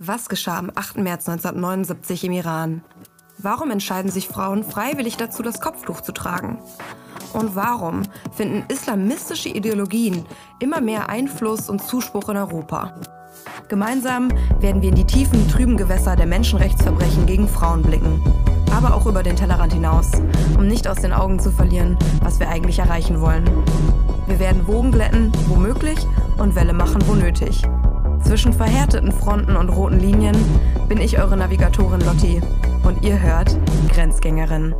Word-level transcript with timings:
Was 0.00 0.28
geschah 0.28 0.58
am 0.58 0.72
8. 0.74 0.96
März 0.96 1.28
1979 1.28 2.24
im 2.24 2.32
Iran? 2.32 2.82
Warum 3.38 3.70
entscheiden 3.70 4.10
sich 4.10 4.26
Frauen 4.26 4.64
freiwillig 4.64 5.16
dazu, 5.16 5.40
das 5.40 5.60
Kopftuch 5.60 6.00
zu 6.00 6.10
tragen? 6.10 6.58
Und 7.32 7.54
warum 7.54 8.02
finden 8.32 8.64
islamistische 8.68 9.50
Ideologien 9.50 10.26
immer 10.58 10.80
mehr 10.80 11.10
Einfluss 11.10 11.70
und 11.70 11.80
Zuspruch 11.80 12.28
in 12.28 12.36
Europa? 12.36 12.92
Gemeinsam 13.68 14.30
werden 14.58 14.82
wir 14.82 14.88
in 14.88 14.96
die 14.96 15.06
tiefen, 15.06 15.48
trüben 15.48 15.76
Gewässer 15.76 16.16
der 16.16 16.26
Menschenrechtsverbrechen 16.26 17.26
gegen 17.26 17.46
Frauen 17.46 17.82
blicken. 17.82 18.20
Aber 18.76 18.94
auch 18.94 19.06
über 19.06 19.22
den 19.22 19.36
Tellerrand 19.36 19.74
hinaus, 19.74 20.10
um 20.58 20.66
nicht 20.66 20.88
aus 20.88 21.02
den 21.02 21.12
Augen 21.12 21.38
zu 21.38 21.52
verlieren, 21.52 21.96
was 22.20 22.40
wir 22.40 22.48
eigentlich 22.48 22.80
erreichen 22.80 23.20
wollen. 23.20 23.48
Wir 24.26 24.40
werden 24.40 24.66
Wogen 24.66 24.90
glätten, 24.90 25.30
wo 25.46 25.54
möglich, 25.54 26.04
und 26.38 26.56
Welle 26.56 26.72
machen, 26.72 27.00
wo 27.06 27.14
nötig. 27.14 27.62
Zwischen 28.26 28.54
verhärteten 28.54 29.12
Fronten 29.12 29.54
und 29.54 29.68
roten 29.68 30.00
Linien 30.00 30.34
bin 30.88 30.98
ich 30.98 31.18
eure 31.18 31.36
Navigatorin 31.36 32.00
Lotti 32.00 32.40
und 32.82 33.04
ihr 33.04 33.20
hört 33.20 33.56
Grenzgängerin. 33.90 34.74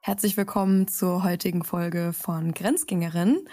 Herzlich 0.00 0.36
willkommen 0.36 0.88
zur 0.88 1.22
heutigen 1.22 1.62
Folge 1.62 2.12
von 2.12 2.52
Grenzgängerin. 2.52 3.46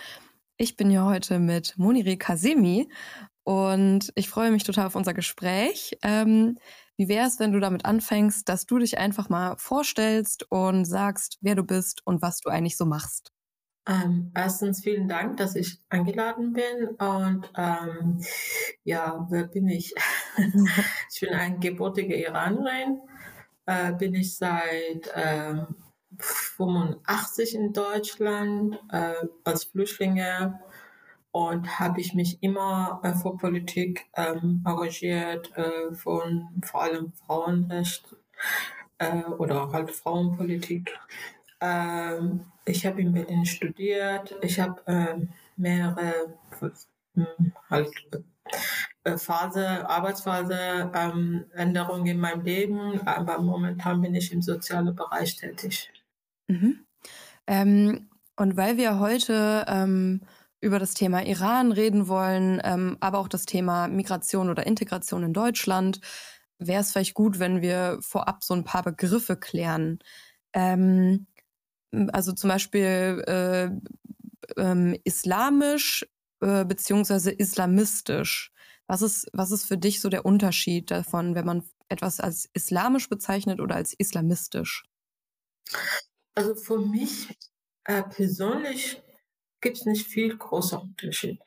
Ich 0.57 0.75
bin 0.75 0.89
hier 0.89 1.05
heute 1.05 1.37
mit 1.37 1.77
Monire 1.77 2.17
Kasemi 2.17 2.89
und 3.43 4.11
ich 4.15 4.29
freue 4.29 4.51
mich 4.51 4.63
total 4.63 4.87
auf 4.87 4.95
unser 4.95 5.13
Gespräch. 5.13 5.97
Ähm, 6.01 6.57
wie 6.97 7.07
wäre 7.07 7.27
es, 7.27 7.39
wenn 7.39 7.51
du 7.51 7.59
damit 7.59 7.85
anfängst, 7.85 8.49
dass 8.49 8.65
du 8.65 8.79
dich 8.79 8.97
einfach 8.97 9.29
mal 9.29 9.55
vorstellst 9.57 10.51
und 10.51 10.85
sagst, 10.85 11.37
wer 11.41 11.53
du 11.53 11.63
bist 11.63 12.01
und 12.05 12.23
was 12.23 12.39
du 12.39 12.49
eigentlich 12.49 12.77
so 12.77 12.85
machst? 12.85 13.31
Ähm, 13.87 14.31
erstens 14.35 14.83
vielen 14.83 15.07
Dank, 15.07 15.37
dass 15.37 15.55
ich 15.55 15.79
eingeladen 15.89 16.51
bin 16.51 16.87
und 16.97 17.49
ähm, 17.55 18.21
ja, 18.83 19.25
wer 19.29 19.45
bin 19.45 19.69
ich? 19.69 19.93
ich 21.13 21.21
bin 21.21 21.29
eine 21.29 21.57
gebürtige 21.59 22.15
Iranerin, 22.15 22.99
äh, 23.65 23.93
bin 23.93 24.13
ich 24.13 24.35
seit 24.35 25.07
äh, 25.15 25.65
85 26.17 27.55
in 27.55 27.73
Deutschland 27.73 28.77
äh, 28.91 29.13
als 29.45 29.65
Flüchtlinge 29.65 30.59
und 31.31 31.79
habe 31.79 32.01
ich 32.01 32.13
mich 32.13 32.41
immer 32.41 32.99
äh, 33.03 33.13
für 33.13 33.37
Politik 33.37 34.05
ähm, 34.15 34.63
engagiert, 34.65 35.55
äh, 35.55 35.93
von 35.93 36.49
vor 36.65 36.83
allem 36.83 37.13
Frauenrecht 37.13 38.17
äh, 38.97 39.23
oder 39.23 39.71
halt 39.71 39.91
Frauenpolitik. 39.91 40.97
Ähm, 41.61 42.51
ich 42.67 42.85
habe 42.85 43.01
in 43.01 43.13
Berlin 43.13 43.45
studiert. 43.45 44.35
Ich 44.41 44.59
habe 44.59 44.81
äh, 44.85 45.15
mehrere 45.55 46.35
äh, 46.61 47.23
halt 47.69 47.91
äh, 49.03 49.17
Phase, 49.17 49.89
Arbeitsphase, 49.89 50.91
ähm, 50.93 51.45
Änderungen 51.53 52.05
in 52.05 52.19
meinem 52.19 52.41
Leben, 52.41 53.01
aber 53.07 53.39
momentan 53.39 54.01
bin 54.01 54.15
ich 54.15 54.31
im 54.31 54.41
sozialen 54.41 54.95
Bereich 54.95 55.37
tätig. 55.37 55.91
Mhm. 56.47 56.85
Ähm, 57.47 58.09
und 58.35 58.57
weil 58.57 58.77
wir 58.77 58.99
heute 58.99 59.65
ähm, 59.67 60.21
über 60.59 60.79
das 60.79 60.93
Thema 60.93 61.25
Iran 61.25 61.71
reden 61.71 62.07
wollen, 62.07 62.61
ähm, 62.63 62.97
aber 62.99 63.19
auch 63.19 63.27
das 63.27 63.45
Thema 63.45 63.87
Migration 63.87 64.49
oder 64.49 64.67
Integration 64.67 65.23
in 65.23 65.33
Deutschland, 65.33 66.01
wäre 66.59 66.81
es 66.81 66.91
vielleicht 66.91 67.13
gut, 67.13 67.39
wenn 67.39 67.61
wir 67.61 67.99
vorab 68.01 68.43
so 68.43 68.53
ein 68.53 68.63
paar 68.63 68.83
Begriffe 68.83 69.37
klären. 69.37 69.99
Ähm, 70.53 71.27
also 71.91 72.33
zum 72.33 72.49
Beispiel 72.49 73.23
äh, 73.27 73.69
ähm, 74.57 74.97
islamisch 75.03 76.05
äh, 76.41 76.65
beziehungsweise 76.65 77.31
islamistisch. 77.31 78.51
Was 78.87 79.01
ist, 79.01 79.27
was 79.33 79.51
ist 79.51 79.65
für 79.65 79.77
dich 79.77 79.99
so 79.99 80.09
der 80.09 80.25
Unterschied 80.25 80.91
davon, 80.91 81.35
wenn 81.35 81.45
man 81.45 81.63
etwas 81.89 82.19
als 82.19 82.49
islamisch 82.53 83.09
bezeichnet 83.09 83.59
oder 83.59 83.75
als 83.75 83.93
islamistisch? 83.93 84.83
Also 86.35 86.55
für 86.55 86.79
mich 86.79 87.37
äh, 87.85 88.03
persönlich 88.03 89.01
gibt 89.61 89.77
es 89.77 89.85
nicht 89.85 90.07
viel 90.07 90.37
großer 90.37 90.81
Unterschied. 90.81 91.39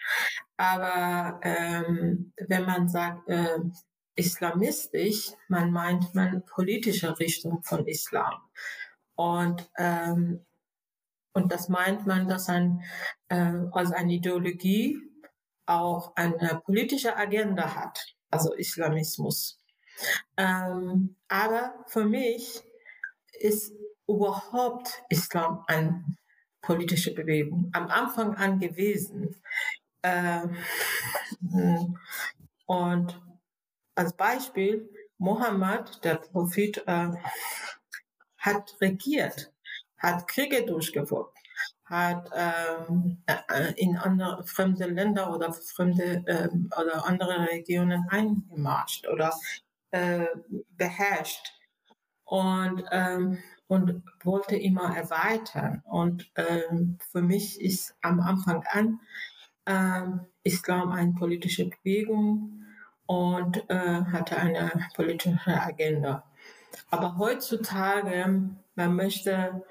Aber 0.57 1.41
ähm, 1.43 2.33
wenn 2.37 2.65
man 2.65 2.89
sagt 2.89 3.29
äh, 3.29 3.59
islamistisch, 4.17 5.31
man 5.49 5.71
meint 5.71 6.15
man 6.15 6.45
politische 6.45 7.19
Richtung 7.19 7.63
von 7.63 7.87
Islam. 7.87 8.35
Und, 9.21 9.71
ähm, 9.77 10.47
und 11.35 11.53
das 11.53 11.69
meint 11.69 12.07
man, 12.07 12.27
dass 12.27 12.49
ein, 12.49 12.83
äh, 13.29 13.55
also 13.71 13.93
eine 13.93 14.15
Ideologie 14.15 14.97
auch 15.67 16.17
eine 16.17 16.63
politische 16.65 17.15
Agenda 17.15 17.75
hat, 17.75 18.17
also 18.31 18.55
Islamismus. 18.55 19.63
Ähm, 20.39 21.17
aber 21.29 21.85
für 21.89 22.07
mich 22.07 22.63
ist 23.41 23.75
überhaupt 24.09 25.03
Islam 25.11 25.65
eine 25.67 26.03
politische 26.63 27.13
Bewegung 27.13 27.69
am 27.75 27.89
Anfang 27.89 28.37
an 28.37 28.59
gewesen. 28.59 29.37
Ähm, 30.03 30.57
und 32.65 33.21
als 33.95 34.17
Beispiel, 34.17 34.89
Mohammed, 35.19 36.03
der 36.05 36.15
Prophet, 36.15 36.83
äh, 36.87 37.11
hat 38.41 38.77
regiert, 38.81 39.53
hat 39.99 40.27
Kriege 40.27 40.67
durchgeführt, 40.67 41.33
hat 41.85 42.29
ähm, 42.35 43.23
äh, 43.27 43.73
in 43.77 43.97
andere 43.97 44.45
fremde 44.45 44.87
Länder 44.87 45.33
oder 45.35 45.53
fremde 45.53 46.25
ähm, 46.27 46.71
oder 46.79 47.07
andere 47.07 47.49
Regionen 47.49 48.07
eingemarscht 48.09 49.07
oder 49.07 49.33
äh, 49.93 50.27
beherrscht 50.77 51.53
und 52.25 52.85
ähm, 52.91 53.39
und 53.71 54.03
wollte 54.25 54.57
immer 54.57 54.97
erweitern. 54.97 55.81
Und 55.85 56.29
ähm, 56.35 56.99
für 57.13 57.23
mich 57.23 57.61
ist 57.61 57.95
am 58.01 58.19
Anfang 58.19 58.65
an 58.73 58.99
ähm, 59.65 60.27
Islam 60.43 60.91
eine 60.91 61.13
politische 61.13 61.71
Bewegung 61.71 62.65
und 63.07 63.65
äh, 63.71 64.03
hatte 64.13 64.37
eine 64.39 64.73
politische 64.97 65.39
Agenda. 65.47 66.25
Aber 66.91 67.17
heutzutage, 67.19 68.51
man 68.75 68.97
möchte 68.97 69.63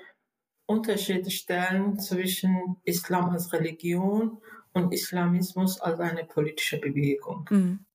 Unterschiede 0.66 1.32
stellen 1.32 2.00
zwischen 2.00 2.78
Islam 2.84 3.32
als 3.32 3.52
Religion 3.52 4.42
und 4.74 4.94
Islamismus 4.94 5.82
als 5.82 6.00
eine 6.00 6.26
politische 6.26 6.80
Bewegung. 6.80 7.48
Mhm. 7.50 7.86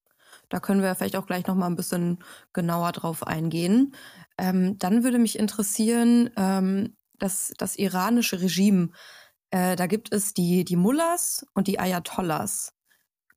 Da 0.49 0.61
können 0.61 0.83
wir 0.83 0.95
vielleicht 0.95 1.17
auch 1.17 1.27
gleich 1.27 1.47
noch 1.47 1.55
mal 1.55 1.67
ein 1.67 1.77
bisschen 1.77 2.19
genauer 2.53 2.93
drauf 2.93 3.27
eingehen. 3.27 3.95
Ähm, 4.39 4.79
dann 4.79 5.05
würde 5.05 5.19
mich 5.19 5.39
interessieren, 5.39 6.31
ähm, 6.37 6.97
das, 7.19 7.55
das 7.59 7.77
iranische 7.77 8.41
Regime. 8.41 8.91
Äh, 9.51 9.77
da 9.77 9.87
gibt 9.87 10.13
es 10.13 10.35
die, 10.35 10.65
die 10.65 10.77
Mullahs 10.77 11.47
und 11.55 11.69
die 11.69 11.79
Ayatollahs. 11.79 12.75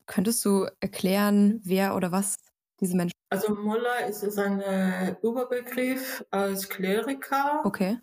Könntest 0.06 0.44
du 0.44 0.66
erklären, 0.80 1.60
wer 1.64 1.94
oder 1.94 2.12
was 2.12 2.38
diese 2.80 2.96
Menschen? 2.96 3.17
Also 3.30 3.54
Mullah 3.54 4.06
ist 4.08 4.22
es 4.22 4.38
ein 4.38 4.60
äh, 4.60 5.16
Überbegriff 5.22 6.24
als 6.30 6.68
Kleriker. 6.68 7.62
Okay. 7.64 7.98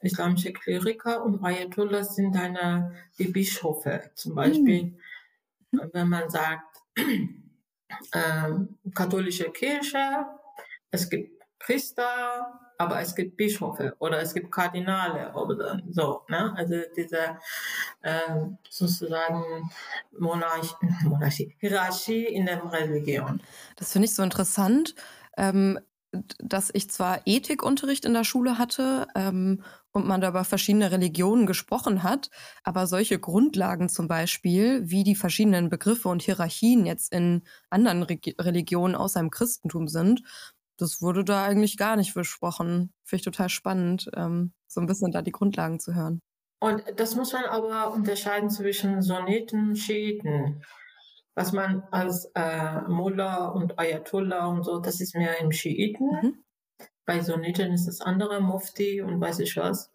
Islamische 0.00 0.52
Kleriker 0.52 1.24
und 1.24 1.42
Ayatollah 1.42 2.04
sind 2.04 2.36
eine 2.36 2.94
die 3.18 3.28
Bischöfe. 3.28 4.10
Zum 4.14 4.34
Beispiel, 4.34 4.98
hm. 5.72 5.90
wenn 5.92 6.08
man 6.08 6.28
sagt, 6.28 6.82
ähm, 6.98 8.78
katholische 8.94 9.50
Kirche, 9.50 10.26
es 10.90 11.08
gibt 11.08 11.42
Priester, 11.58 12.60
aber 12.78 13.00
es 13.00 13.14
gibt 13.14 13.36
Bischöfe 13.36 13.94
oder 13.98 14.22
es 14.22 14.32
gibt 14.32 14.50
Kardinale 14.52 15.32
oder 15.34 15.80
so. 15.90 16.22
Ne? 16.28 16.54
Also 16.56 16.76
diese 16.96 17.36
äh, 18.02 18.20
sozusagen 18.70 19.70
Monarch 20.16 20.76
Monarchie, 21.04 21.54
Hierarchie 21.58 22.24
in 22.24 22.46
der 22.46 22.62
Religion. 22.72 23.42
Das 23.76 23.92
finde 23.92 24.06
ich 24.06 24.14
so 24.14 24.22
interessant. 24.22 24.94
Ähm, 25.36 25.78
dass 26.38 26.70
ich 26.72 26.90
zwar 26.90 27.20
Ethikunterricht 27.26 28.06
in 28.06 28.14
der 28.14 28.24
Schule 28.24 28.56
hatte 28.56 29.06
ähm, 29.14 29.62
und 29.92 30.06
man 30.06 30.22
da 30.22 30.28
über 30.28 30.44
verschiedene 30.44 30.90
Religionen 30.90 31.46
gesprochen 31.46 32.02
hat, 32.02 32.30
aber 32.62 32.86
solche 32.86 33.18
Grundlagen 33.18 33.90
zum 33.90 34.08
Beispiel, 34.08 34.88
wie 34.88 35.04
die 35.04 35.14
verschiedenen 35.14 35.68
Begriffe 35.68 36.08
und 36.08 36.22
Hierarchien 36.22 36.86
jetzt 36.86 37.12
in 37.12 37.42
anderen 37.68 38.04
Re 38.04 38.18
Religionen 38.38 38.94
außer 38.94 39.20
im 39.20 39.30
Christentum 39.30 39.86
sind, 39.86 40.22
das 40.78 41.02
wurde 41.02 41.24
da 41.24 41.44
eigentlich 41.44 41.76
gar 41.76 41.96
nicht 41.96 42.14
besprochen. 42.14 42.92
Finde 43.04 43.20
ich 43.20 43.24
total 43.24 43.48
spannend, 43.48 44.10
ähm, 44.14 44.52
so 44.68 44.80
ein 44.80 44.86
bisschen 44.86 45.10
da 45.10 45.22
die 45.22 45.32
Grundlagen 45.32 45.80
zu 45.80 45.94
hören. 45.94 46.20
Und 46.60 46.82
das 46.96 47.14
muss 47.14 47.32
man 47.32 47.44
aber 47.44 47.92
unterscheiden 47.92 48.50
zwischen 48.50 48.96
und 48.96 49.76
Schiiten. 49.76 50.62
Was 51.34 51.52
man 51.52 51.84
als 51.92 52.30
äh, 52.34 52.80
Mullah 52.88 53.48
und 53.48 53.78
Ayatollah 53.78 54.46
und 54.46 54.64
so, 54.64 54.80
das 54.80 55.00
ist 55.00 55.14
mehr 55.14 55.38
im 55.40 55.52
Schiiten. 55.52 56.10
Mhm. 56.10 56.44
Bei 57.04 57.20
Sunniten 57.20 57.72
ist 57.72 57.86
das 57.86 58.00
andere 58.00 58.40
Mufti 58.40 59.00
und 59.00 59.20
weiß 59.20 59.38
ich 59.40 59.56
was. 59.56 59.92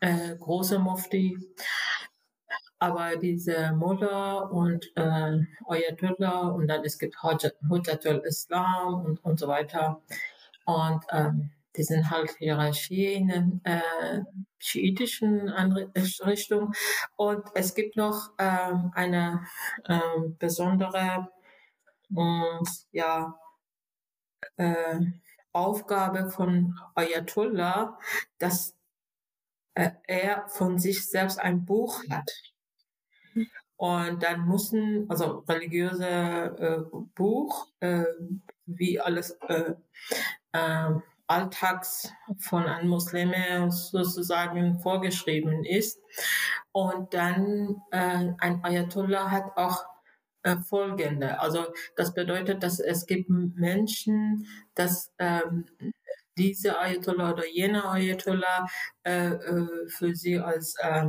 Äh, 0.00 0.36
große 0.36 0.78
Mufti. 0.78 1.38
Aber 2.78 3.16
diese 3.16 3.72
Mullah 3.72 4.38
und 4.40 4.90
äh, 4.96 5.38
Ayatollah 5.66 6.48
und 6.48 6.68
dann 6.68 6.84
es 6.84 6.98
gibt 6.98 7.22
Hujjatul 7.22 8.22
Islam 8.24 9.04
und, 9.04 9.24
und 9.24 9.38
so 9.38 9.48
weiter. 9.48 10.02
Und 10.64 11.04
ähm, 11.10 11.50
die 11.76 11.82
sind 11.82 12.10
halt 12.10 12.30
Hierarchie 12.38 13.14
in 13.14 13.60
äh, 13.64 14.20
schiitischen 14.58 15.48
Richtung. 16.26 16.72
Und 17.16 17.44
es 17.54 17.74
gibt 17.74 17.96
noch 17.96 18.32
ähm, 18.38 18.90
eine 18.94 19.46
ähm, 19.88 20.36
besondere 20.38 21.28
äh, 22.16 22.58
ja, 22.92 23.38
äh, 24.56 25.00
Aufgabe 25.52 26.30
von 26.30 26.78
Ayatollah, 26.94 27.98
dass 28.38 28.76
äh, 29.74 29.90
er 30.06 30.48
von 30.48 30.78
sich 30.78 31.08
selbst 31.08 31.38
ein 31.38 31.64
Buch 31.64 32.02
hat. 32.10 32.30
Und 33.76 34.22
dann 34.22 34.40
mussten, 34.40 35.08
also 35.08 35.44
religiöse 35.48 36.06
äh, 36.06 36.98
Buch, 37.14 37.68
äh, 37.80 38.04
wie 38.66 39.00
alles 39.00 39.30
äh, 39.48 39.74
äh, 40.52 40.90
Alltags 41.28 42.10
von 42.38 42.64
einem 42.64 42.88
Muslim 42.88 43.32
sozusagen 43.70 44.80
vorgeschrieben 44.80 45.64
ist. 45.64 46.00
Und 46.72 47.14
dann 47.14 47.82
äh, 47.92 48.32
ein 48.38 48.64
Ayatollah 48.64 49.30
hat 49.30 49.56
auch 49.56 49.84
äh, 50.42 50.56
folgende. 50.56 51.38
Also 51.40 51.66
das 51.96 52.14
bedeutet, 52.14 52.62
dass 52.62 52.80
es 52.80 53.06
gibt 53.06 53.28
Menschen, 53.28 54.46
dass 54.74 55.12
ähm, 55.18 55.66
diese 56.38 56.78
Ayatollah 56.78 57.32
oder 57.32 57.46
jene 57.46 57.84
Ayatollah 57.84 58.66
äh, 59.04 59.28
äh, 59.28 59.88
für 59.88 60.14
sie 60.14 60.38
als 60.38 60.74
äh, 60.80 61.06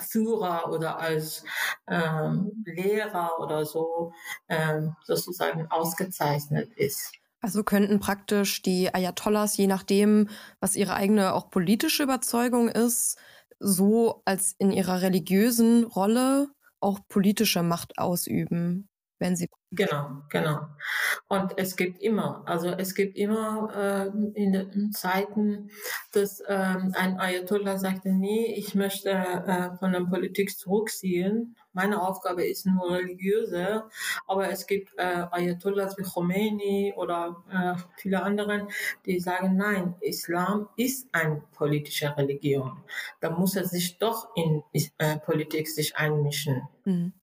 Führer 0.00 0.70
oder 0.70 0.98
als 0.98 1.44
ähm, 1.88 2.64
Lehrer 2.64 3.38
oder 3.40 3.64
so 3.64 4.12
ähm, 4.48 4.94
sozusagen 5.04 5.70
ausgezeichnet 5.70 6.72
ist. 6.74 7.12
Also 7.40 7.62
könnten 7.62 8.00
praktisch 8.00 8.62
die 8.62 8.94
Ayatollahs, 8.94 9.56
je 9.56 9.66
nachdem, 9.66 10.28
was 10.60 10.76
ihre 10.76 10.94
eigene 10.94 11.34
auch 11.34 11.50
politische 11.50 12.02
Überzeugung 12.02 12.68
ist, 12.68 13.18
so 13.58 14.22
als 14.24 14.54
in 14.58 14.72
ihrer 14.72 15.02
religiösen 15.02 15.84
Rolle 15.84 16.48
auch 16.80 17.00
politische 17.08 17.62
Macht 17.62 17.98
ausüben 17.98 18.88
wenn 19.24 19.36
sie. 19.36 19.48
Genau, 19.70 20.22
genau. 20.28 20.60
Und 21.28 21.56
es 21.56 21.76
gibt 21.76 22.00
immer, 22.02 22.42
also 22.44 22.68
es 22.68 22.94
gibt 22.94 23.16
immer 23.16 23.72
äh, 23.74 24.40
in 24.40 24.52
den 24.52 24.92
Zeiten, 24.92 25.70
dass 26.12 26.42
ähm, 26.46 26.92
ein 26.94 27.18
Ayatollah 27.18 27.78
sagte, 27.78 28.12
nee, 28.12 28.54
ich 28.54 28.74
möchte 28.74 29.10
äh, 29.10 29.76
von 29.78 29.92
der 29.92 30.02
Politik 30.02 30.56
zurückziehen. 30.56 31.56
Meine 31.72 32.02
Aufgabe 32.02 32.44
ist 32.44 32.66
nur 32.66 32.90
religiöse, 32.90 33.84
aber 34.28 34.50
es 34.50 34.66
gibt 34.66 34.92
äh, 34.98 35.24
Ayatollahs 35.30 35.96
wie 35.96 36.02
Khomeini 36.02 36.92
oder 36.96 37.42
äh, 37.50 37.80
viele 37.96 38.22
anderen, 38.22 38.68
die 39.06 39.18
sagen, 39.18 39.56
nein, 39.56 39.94
Islam 40.02 40.68
ist 40.76 41.08
eine 41.12 41.42
politische 41.52 42.14
Religion. 42.16 42.78
Da 43.20 43.30
muss 43.30 43.56
er 43.56 43.64
sich 43.64 43.98
doch 43.98 44.36
in 44.36 44.62
äh, 44.98 45.18
Politik 45.18 45.66
sich 45.66 45.96
einmischen. 45.96 46.68
Mhm. 46.84 47.14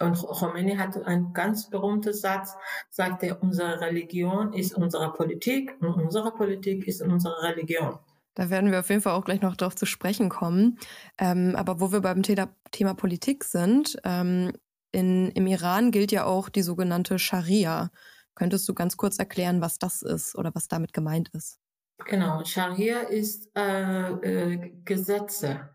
Und 0.00 0.16
Khomeini 0.16 0.76
hat 0.76 0.96
einen 1.04 1.32
ganz 1.32 1.70
berühmten 1.70 2.12
Satz, 2.12 2.54
sagt 2.90 3.22
er, 3.22 3.42
unsere 3.42 3.80
Religion 3.80 4.52
ist 4.52 4.74
unsere 4.74 5.12
Politik 5.12 5.74
und 5.80 5.94
unsere 5.94 6.32
Politik 6.32 6.86
ist 6.86 7.02
unsere 7.02 7.42
Religion. 7.42 7.98
Da 8.34 8.48
werden 8.48 8.70
wir 8.70 8.80
auf 8.80 8.88
jeden 8.88 9.02
Fall 9.02 9.12
auch 9.12 9.24
gleich 9.24 9.42
noch 9.42 9.56
darauf 9.56 9.76
zu 9.76 9.86
sprechen 9.86 10.28
kommen. 10.28 10.78
Ähm, 11.18 11.54
aber 11.54 11.80
wo 11.80 11.92
wir 11.92 12.00
beim 12.00 12.22
Thema, 12.22 12.48
Thema 12.70 12.94
Politik 12.94 13.44
sind, 13.44 13.98
ähm, 14.04 14.52
in, 14.90 15.30
im 15.30 15.46
Iran 15.46 15.90
gilt 15.90 16.12
ja 16.12 16.24
auch 16.24 16.48
die 16.48 16.62
sogenannte 16.62 17.18
Scharia. 17.18 17.90
Könntest 18.34 18.68
du 18.68 18.74
ganz 18.74 18.96
kurz 18.96 19.18
erklären, 19.18 19.60
was 19.60 19.78
das 19.78 20.02
ist 20.02 20.34
oder 20.36 20.54
was 20.54 20.68
damit 20.68 20.92
gemeint 20.92 21.28
ist? 21.34 21.58
Genau, 22.06 22.44
Scharia 22.44 23.00
ist 23.00 23.50
äh, 23.54 24.10
äh, 24.10 24.72
Gesetze. 24.84 25.70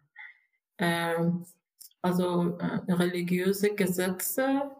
Ähm, 0.78 1.46
also 2.02 2.58
äh, 2.58 2.92
religiöse 2.92 3.76
Gesetze, 3.76 4.72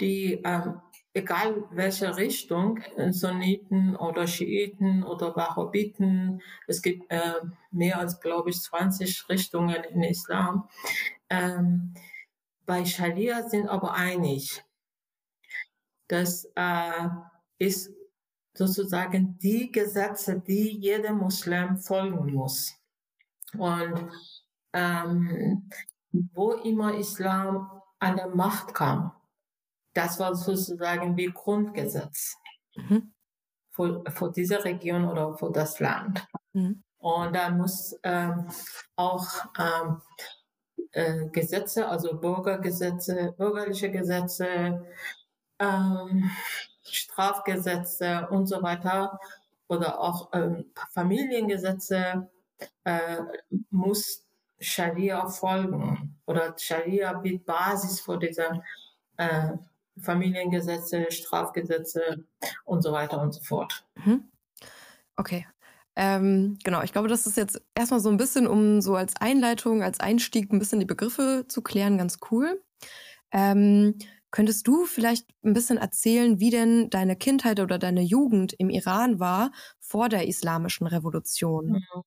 die 0.00 0.42
äh, 0.44 0.72
egal 1.14 1.64
welche 1.70 2.16
Richtung, 2.16 2.78
äh, 2.96 3.12
Sunniten 3.12 3.96
oder 3.96 4.26
Schiiten 4.26 5.04
oder 5.04 5.36
Wahhabiten, 5.36 6.42
es 6.66 6.82
gibt 6.82 7.10
äh, 7.10 7.40
mehr 7.70 7.98
als, 7.98 8.20
glaube 8.20 8.50
ich, 8.50 8.60
20 8.60 9.28
Richtungen 9.28 9.82
in 9.84 10.02
Islam. 10.02 10.68
Ähm, 11.28 11.94
bei 12.66 12.84
Scharia 12.84 13.48
sind 13.48 13.68
aber 13.68 13.94
einig. 13.94 14.64
Das 16.08 16.50
äh, 16.54 17.08
ist 17.58 17.90
sozusagen 18.54 19.38
die 19.38 19.72
Gesetze, 19.72 20.40
die 20.40 20.78
jeder 20.78 21.12
Muslim 21.12 21.76
folgen 21.78 22.32
muss. 22.32 22.74
Und 23.56 24.10
ähm, 24.72 25.68
wo 26.12 26.52
immer 26.52 26.94
Islam 26.94 27.70
an 27.98 28.16
der 28.16 28.28
Macht 28.28 28.74
kam, 28.74 29.12
das 29.94 30.18
war 30.18 30.34
sozusagen 30.34 31.16
wie 31.16 31.26
Grundgesetz 31.26 32.36
mhm. 32.74 33.12
für, 33.70 34.02
für 34.10 34.30
diese 34.30 34.64
Region 34.64 35.06
oder 35.06 35.36
für 35.36 35.50
das 35.50 35.80
Land. 35.80 36.26
Mhm. 36.52 36.82
Und 36.98 37.34
da 37.34 37.50
muss 37.50 37.98
ähm, 38.04 38.48
auch 38.96 39.26
ähm, 39.58 40.00
äh, 40.92 41.26
Gesetze, 41.30 41.88
also 41.88 42.16
Bürgergesetze, 42.16 43.34
bürgerliche 43.36 43.90
Gesetze, 43.90 44.86
ähm, 45.58 46.30
Strafgesetze 46.84 48.28
und 48.30 48.46
so 48.46 48.62
weiter 48.62 49.18
oder 49.68 50.00
auch 50.00 50.28
ähm, 50.32 50.66
Familiengesetze 50.92 52.30
äh, 52.84 53.18
muss 53.70 54.21
Scharia 54.62 55.26
folgen 55.28 56.18
oder 56.26 56.54
Scharia 56.56 57.12
bietet 57.14 57.46
Basis 57.46 58.00
für 58.00 58.18
diese 58.18 58.62
äh, 59.16 59.52
Familiengesetze, 60.00 61.10
Strafgesetze 61.10 62.24
und 62.64 62.82
so 62.82 62.92
weiter 62.92 63.20
und 63.20 63.32
so 63.32 63.42
fort. 63.42 63.84
Mhm. 63.96 64.30
Okay. 65.16 65.46
Ähm, 65.94 66.58
genau, 66.64 66.82
ich 66.82 66.92
glaube, 66.92 67.08
das 67.08 67.26
ist 67.26 67.36
jetzt 67.36 67.60
erstmal 67.74 68.00
so 68.00 68.08
ein 68.08 68.16
bisschen, 68.16 68.46
um 68.46 68.80
so 68.80 68.96
als 68.96 69.14
Einleitung, 69.16 69.82
als 69.82 70.00
Einstieg 70.00 70.50
ein 70.50 70.58
bisschen 70.58 70.80
die 70.80 70.86
Begriffe 70.86 71.44
zu 71.48 71.60
klären, 71.60 71.98
ganz 71.98 72.18
cool. 72.30 72.62
Ähm, 73.30 73.98
könntest 74.30 74.66
du 74.66 74.86
vielleicht 74.86 75.26
ein 75.44 75.52
bisschen 75.52 75.76
erzählen, 75.76 76.40
wie 76.40 76.48
denn 76.48 76.88
deine 76.88 77.16
Kindheit 77.16 77.60
oder 77.60 77.78
deine 77.78 78.00
Jugend 78.00 78.54
im 78.54 78.70
Iran 78.70 79.20
war 79.20 79.52
vor 79.80 80.08
der 80.08 80.26
islamischen 80.26 80.86
Revolution? 80.86 81.72
Mhm. 81.72 82.02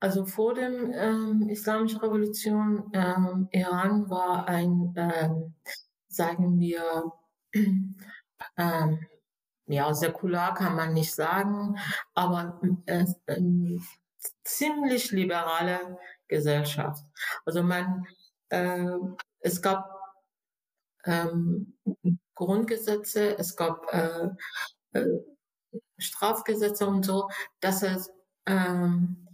Also 0.00 0.26
vor 0.26 0.54
dem 0.54 0.92
ähm, 0.92 1.48
Islamischen 1.48 2.00
Revolution 2.00 2.90
ähm, 2.92 3.48
Iran 3.50 4.08
war 4.08 4.46
ein, 4.46 4.94
ähm, 4.96 5.54
sagen 6.08 6.60
wir, 6.60 7.12
ähm, 8.56 9.06
ja, 9.66 9.92
säkular 9.92 10.54
kann 10.54 10.76
man 10.76 10.94
nicht 10.94 11.14
sagen, 11.14 11.76
aber 12.14 12.60
äh, 12.86 13.04
äh, 13.26 13.78
ziemlich 14.44 15.10
liberale 15.10 15.98
Gesellschaft. 16.28 17.04
Also 17.44 17.62
man, 17.62 18.06
äh, 18.50 18.86
es 19.40 19.60
gab 19.60 19.90
ähm, 21.04 21.76
Grundgesetze, 22.34 23.36
es 23.36 23.56
gab 23.56 23.92
äh, 23.92 24.28
äh, 24.92 25.18
Strafgesetze 25.98 26.86
und 26.86 27.04
so, 27.04 27.28
dass 27.60 27.82
es 27.82 28.10
ähm, 28.46 29.27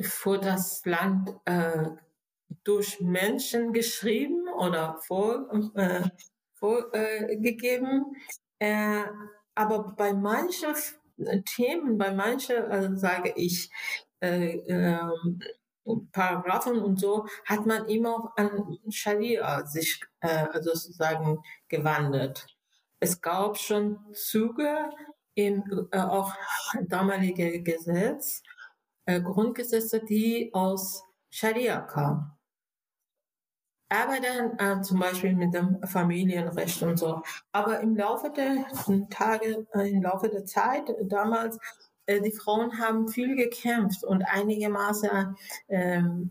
für 0.00 0.38
das 0.38 0.84
Land 0.84 1.34
äh, 1.44 1.90
durch 2.64 3.00
Menschen 3.00 3.72
geschrieben 3.72 4.48
oder 4.48 4.98
vor, 5.06 5.48
äh, 5.74 6.02
vorgegeben. 6.54 8.16
Äh, 8.58 9.04
aber 9.54 9.94
bei 9.96 10.12
manchen 10.12 10.74
Themen, 11.44 11.98
bei 11.98 12.12
manchen, 12.12 12.64
also 12.64 12.96
sage 12.96 13.32
ich, 13.36 13.70
äh, 14.20 14.56
ähm, 14.68 15.40
Paragraphen 16.12 16.78
und 16.78 16.98
so, 16.98 17.26
hat 17.44 17.66
man 17.66 17.86
immer 17.88 18.32
an 18.36 18.78
Scharia 18.88 19.66
sich 19.66 20.00
äh, 20.20 20.46
sozusagen 20.60 21.42
gewandelt. 21.68 22.46
Es 23.00 23.20
gab 23.20 23.58
schon 23.58 23.98
Züge 24.14 24.90
im 25.34 25.88
äh, 25.90 25.98
auch 25.98 26.32
damalige 26.86 27.62
Gesetz, 27.62 28.42
äh, 29.06 29.20
Grundgesetze, 29.20 30.00
die 30.04 30.50
aus 30.52 31.04
Scharia 31.30 31.80
kamen. 31.80 32.30
Aber 33.88 34.18
dann 34.20 34.58
äh, 34.58 34.82
zum 34.82 34.98
Beispiel 34.98 35.34
mit 35.34 35.54
dem 35.54 35.80
Familienrecht 35.84 36.82
und 36.82 36.98
so. 36.98 37.22
Aber 37.52 37.80
im 37.80 37.96
Laufe 37.96 38.30
der 38.30 38.66
Tage, 39.10 39.66
äh, 39.74 39.90
im 39.90 40.02
Laufe 40.02 40.28
der 40.28 40.44
Zeit 40.46 40.92
damals, 41.02 41.58
äh, 42.06 42.20
die 42.20 42.32
Frauen 42.32 42.78
haben 42.78 43.08
viel 43.08 43.36
gekämpft 43.36 44.04
und 44.04 44.22
einigermaßen 44.22 45.36
ähm, 45.68 46.30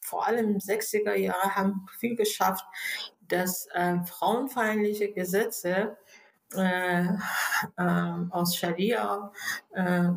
vor 0.00 0.26
allem 0.26 0.56
60er 0.56 1.14
Jahre 1.14 1.54
haben 1.54 1.86
viel 1.98 2.16
geschafft, 2.16 2.64
dass 3.28 3.66
äh, 3.74 3.98
frauenfeindliche 4.04 5.12
Gesetze 5.12 5.96
äh, 6.54 7.04
äh, 7.76 8.12
aus 8.30 8.56
Scharia, 8.56 9.32
äh, 9.72 10.08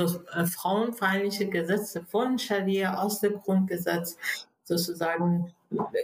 also 0.00 0.22
äh, 0.34 0.46
frauenfeindliche 0.46 1.48
Gesetze 1.48 2.04
von 2.04 2.38
Scharia 2.38 2.98
aus 2.98 3.20
dem 3.20 3.40
Grundgesetz 3.40 4.16
sozusagen 4.64 5.52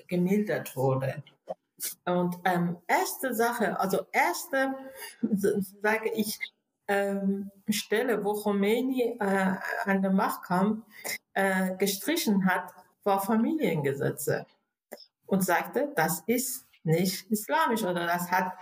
gemildert 0.06 0.76
wurde. 0.76 1.22
Und 2.04 2.38
ähm, 2.44 2.76
erste 2.88 3.34
Sache, 3.34 3.78
also 3.78 4.00
erste, 4.12 4.74
sage 5.82 6.10
ich, 6.12 6.38
ähm, 6.88 7.50
Stelle, 7.68 8.24
wo 8.24 8.32
Khomeini 8.32 9.16
äh, 9.20 9.54
an 9.84 10.02
der 10.02 10.10
Macht 10.10 10.42
kam, 10.44 10.84
äh, 11.34 11.76
gestrichen 11.76 12.46
hat, 12.46 12.72
war 13.04 13.20
Familiengesetze 13.20 14.46
und 15.26 15.44
sagte, 15.44 15.92
das 15.94 16.22
ist 16.26 16.66
nicht 16.82 17.30
islamisch 17.30 17.82
oder 17.82 18.06
das 18.06 18.30
hat 18.30 18.52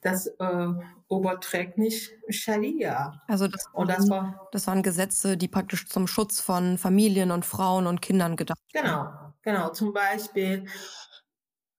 das 0.00 0.26
äh, 0.26 0.68
überträgt 1.10 1.78
nicht 1.78 2.12
Scharia. 2.28 3.20
Also 3.26 3.48
das, 3.48 3.66
und 3.72 3.88
das, 3.88 4.08
war, 4.08 4.48
das 4.52 4.66
waren 4.66 4.82
Gesetze, 4.82 5.36
die 5.36 5.48
praktisch 5.48 5.88
zum 5.88 6.06
Schutz 6.06 6.40
von 6.40 6.78
Familien 6.78 7.30
und 7.30 7.44
Frauen 7.44 7.86
und 7.86 8.00
Kindern 8.00 8.36
gedacht 8.36 8.58
waren. 8.72 8.84
Genau, 8.84 9.34
genau. 9.42 9.70
Zum 9.70 9.92
Beispiel, 9.92 10.66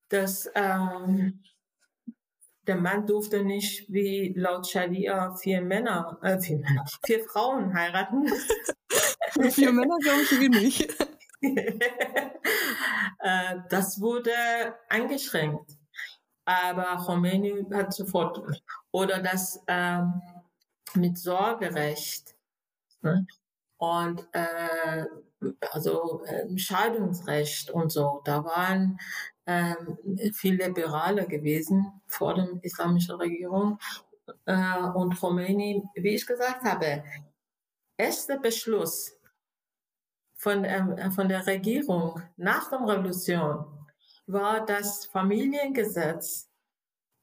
dass 0.09 0.49
ähm, 0.55 1.43
der 2.67 2.75
Mann 2.75 3.07
durfte 3.07 3.43
nicht 3.43 3.91
wie 3.91 4.33
laut 4.35 4.67
Scharia 4.67 5.35
vier 5.35 5.61
Männer, 5.61 6.19
äh, 6.21 6.39
vier 6.39 6.59
Männer, 6.59 6.85
vier 7.05 7.23
Frauen 7.23 7.73
heiraten. 7.73 8.27
vier 9.51 9.71
Männer 9.71 9.97
glaube 10.01 10.21
ich 10.21 10.49
nicht. 10.49 10.95
Äh, 13.21 13.57
das 13.69 13.99
wurde 13.99 14.31
eingeschränkt. 14.88 15.78
Aber 16.50 16.98
Khomeini 17.06 17.63
hat 17.72 17.94
sofort, 17.94 18.41
oder 18.91 19.22
das 19.22 19.63
ähm, 19.68 20.20
mit 20.96 21.15
Sorgerecht. 21.15 22.36
Ne? 23.03 23.27
Und 23.77 24.27
äh, 24.32 25.06
also 25.72 26.24
äh, 26.25 26.58
Scheidungsrecht 26.58 27.70
und 27.70 27.91
so, 27.91 28.22
da 28.25 28.44
waren 28.44 29.00
ähm, 29.46 30.00
viel 30.34 30.56
liberaler 30.56 31.27
gewesen 31.27 32.01
vor 32.08 32.34
der 32.34 32.50
islamischen 32.63 33.18
Regierung. 33.18 33.77
Äh, 34.46 34.79
und 34.96 35.20
Khomeini, 35.20 35.84
wie 35.94 36.15
ich 36.15 36.25
gesagt 36.25 36.63
habe, 36.63 37.03
erster 37.96 38.39
Beschluss 38.39 39.15
von, 40.34 40.63
ähm, 40.63 41.12
von 41.12 41.29
der 41.29 41.46
Regierung 41.46 42.20
nach 42.38 42.72
der 42.72 42.79
Revolution 42.79 43.78
war 44.31 44.65
das 44.65 45.05
Familiengesetz 45.05 46.50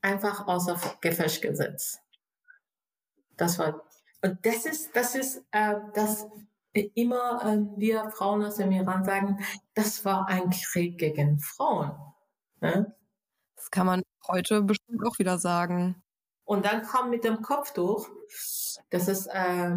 einfach 0.02 0.46
außer 0.46 0.78
Gefecht 1.00 1.42
gesetzt. 1.42 2.00
Das 3.36 3.58
war, 3.58 3.84
und 4.22 4.44
das 4.44 4.66
ist, 4.66 4.94
das 4.94 5.14
ist, 5.14 5.44
äh, 5.52 5.76
das 5.94 6.26
immer 6.72 7.42
äh, 7.44 7.78
wir 7.78 8.10
Frauen 8.10 8.44
aus 8.44 8.56
dem 8.56 8.72
Iran 8.72 9.04
sagen, 9.04 9.44
das 9.74 10.04
war 10.04 10.28
ein 10.28 10.50
Krieg 10.50 10.98
gegen 10.98 11.38
Frauen. 11.38 11.92
Ne? 12.60 12.94
Das 13.56 13.70
kann 13.70 13.86
man 13.86 14.02
heute 14.28 14.62
bestimmt 14.62 15.06
auch 15.06 15.18
wieder 15.18 15.38
sagen. 15.38 16.02
Und 16.44 16.64
dann 16.64 16.82
kam 16.82 17.10
mit 17.10 17.24
dem 17.24 17.42
Kopftuch, 17.42 18.08
das 18.90 19.08
ist, 19.08 19.26
äh, 19.26 19.76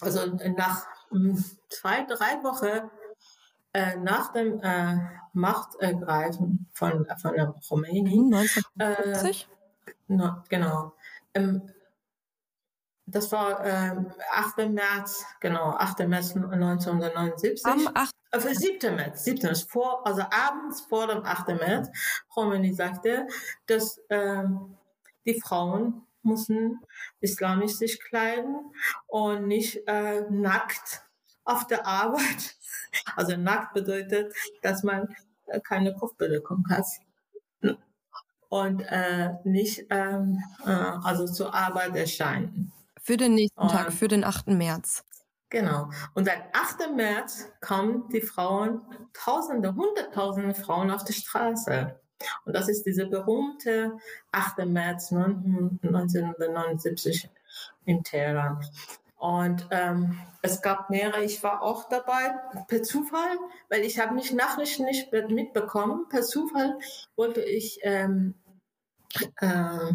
also 0.00 0.26
nach 0.56 0.86
hm, 1.10 1.44
zwei, 1.68 2.04
drei 2.04 2.42
Wochen 2.42 2.90
äh, 3.72 3.96
nach 3.96 4.32
dem 4.32 4.60
äh, 4.62 4.98
Machtergreifen 5.32 6.68
von, 6.72 7.06
von 7.20 7.34
der 7.34 7.54
Khomeini. 7.68 8.18
1950? 8.18 9.48
Äh, 9.86 9.92
no, 10.08 10.42
genau. 10.48 10.92
Ähm, 11.34 11.62
das 13.06 13.32
war 13.32 13.64
ähm, 13.64 14.12
8. 14.32 14.70
März, 14.70 15.24
genau, 15.40 15.70
8. 15.70 16.00
März 16.08 16.36
1979. 16.36 17.66
Am 17.66 17.88
8. 17.92 18.14
Äh, 18.30 18.54
7. 18.54 18.94
März, 18.94 19.24
7. 19.24 19.42
März, 19.42 19.62
vor, 19.62 20.06
also 20.06 20.22
abends 20.30 20.82
vor 20.82 21.08
dem 21.08 21.24
8. 21.24 21.48
März, 21.48 21.88
Khomeini 22.28 22.72
sagte, 22.72 23.26
dass 23.66 24.00
ähm, 24.10 24.76
die 25.26 25.40
Frauen 25.40 26.06
mussten 26.22 26.80
islamisch 27.20 27.72
sich 27.72 28.00
kleiden 28.00 28.72
und 29.06 29.46
nicht 29.46 29.82
äh, 29.86 30.22
nackt 30.30 31.02
auf 31.44 31.66
der 31.66 31.86
Arbeit. 31.86 32.56
Also 33.14 33.36
nackt 33.36 33.72
bedeutet, 33.72 34.34
dass 34.62 34.82
man 34.82 35.14
äh, 35.46 35.60
keine 35.60 35.94
Kopfbedeckung 35.94 36.64
hat 36.68 36.86
und 38.50 38.80
äh, 38.80 39.30
nicht 39.44 39.86
ähm, 39.90 40.42
äh, 40.66 40.70
also 40.70 41.26
zur 41.26 41.54
Arbeit 41.54 41.96
erscheinen. 41.96 42.72
Für 43.00 43.16
den 43.16 43.34
nächsten 43.34 43.60
und, 43.60 43.70
Tag, 43.70 43.92
für 43.92 44.08
den 44.08 44.24
8. 44.24 44.48
März. 44.48 45.04
Genau. 45.48 45.88
Und 46.14 46.28
am 46.28 46.40
8. 46.52 46.94
März 46.94 47.48
kommen 47.60 48.08
die 48.10 48.20
Frauen, 48.20 48.82
Tausende, 49.12 49.74
Hunderttausende 49.74 50.54
Frauen 50.54 50.90
auf 50.90 51.04
die 51.04 51.12
Straße. 51.12 51.98
Und 52.44 52.54
das 52.54 52.68
ist 52.68 52.84
diese 52.84 53.06
berühmte 53.06 53.96
8. 54.32 54.66
März 54.66 55.12
1979 55.12 57.30
in 57.84 58.02
Teheran. 58.04 58.60
Und 59.20 59.68
ähm, 59.70 60.18
es 60.40 60.62
gab 60.62 60.88
mehrere, 60.88 61.22
ich 61.22 61.42
war 61.42 61.62
auch 61.62 61.88
dabei, 61.90 62.34
per 62.68 62.82
Zufall, 62.82 63.36
weil 63.68 63.82
ich 63.82 63.98
habe 63.98 64.14
mich 64.14 64.32
Nachrichten 64.32 64.86
nicht 64.86 65.12
mitbekommen. 65.12 66.06
Per 66.08 66.22
Zufall 66.22 66.78
wollte 67.16 67.42
ich 67.42 67.80
ähm, 67.82 68.34
äh, 69.40 69.92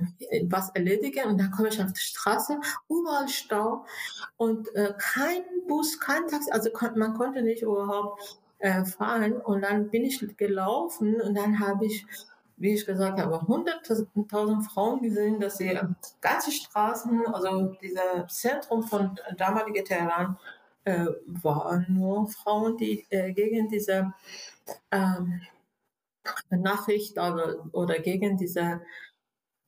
was 0.48 0.70
erledigen 0.75 1.25
und 1.25 1.39
dann 1.39 1.50
komme 1.50 1.70
ich 1.70 1.82
auf 1.82 1.91
die 1.91 2.01
Straße, 2.01 2.60
überall 2.88 3.27
Stau 3.27 3.86
und 4.38 4.74
äh, 4.75 4.94
kein 4.98 5.44
Bus, 5.67 6.00
kein 6.00 6.27
Taxi, 6.27 6.51
also 6.51 6.70
kon 6.70 6.98
man 6.98 7.15
konnte 7.15 7.41
nicht 7.41 7.63
überhaupt 7.63 8.38
äh, 8.60 8.86
fahren 8.86 9.34
und 9.34 9.62
dann 9.62 9.89
bin 9.89 10.03
ich 10.03 10.20
gelaufen 10.38 11.20
und 11.20 11.36
dann 11.36 11.60
habe 11.60 11.86
ich 11.86 12.05
wie 12.58 12.74
ich 12.74 12.86
gesagt 12.86 13.20
habe, 13.20 13.42
hunderttausend 13.42 14.66
Frauen 14.66 15.02
gesehen, 15.02 15.40
dass 15.40 15.58
sie 15.58 15.78
ganze 16.22 16.52
Straßen, 16.52 17.26
also 17.28 17.76
dieser 17.82 18.28
Zentrum 18.28 18.84
von 18.84 19.20
damaliger 19.38 19.84
Teheran, 19.84 20.38
äh, 20.86 21.08
waren 21.26 21.86
nur 21.90 22.28
Frauen, 22.30 22.78
die 22.78 23.06
äh, 23.10 23.34
gegen 23.34 23.68
diese 23.68 24.14
ähm, 24.92 25.42
Nachricht 26.50 27.18
oder, 27.18 27.66
oder 27.72 28.00
gegen 28.00 28.38
diese 28.38 28.82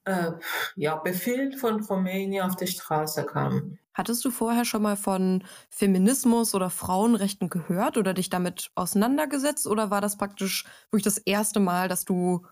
äh, 0.06 0.32
ja, 0.76 0.96
Befehl 0.96 1.58
von 1.58 1.82
Khomeini 1.82 2.42
auf 2.42 2.56
die 2.56 2.68
Straße 2.68 3.26
kamen. 3.26 3.80
Hattest 3.94 4.24
du 4.24 4.30
vorher 4.30 4.64
schon 4.64 4.84
mal 4.84 4.96
von 4.96 5.44
Feminismus 5.70 6.54
oder 6.54 6.70
Frauenrechten 6.70 7.50
gehört 7.50 7.98
oder 7.98 8.14
dich 8.14 8.30
damit 8.30 8.70
auseinandergesetzt 8.76 9.66
oder 9.66 9.90
war 9.90 10.02
das 10.02 10.18
praktisch 10.18 10.66
wirklich 10.92 11.04
das 11.04 11.18
erste 11.18 11.60
Mal, 11.60 11.88
dass 11.88 12.06
du 12.06 12.46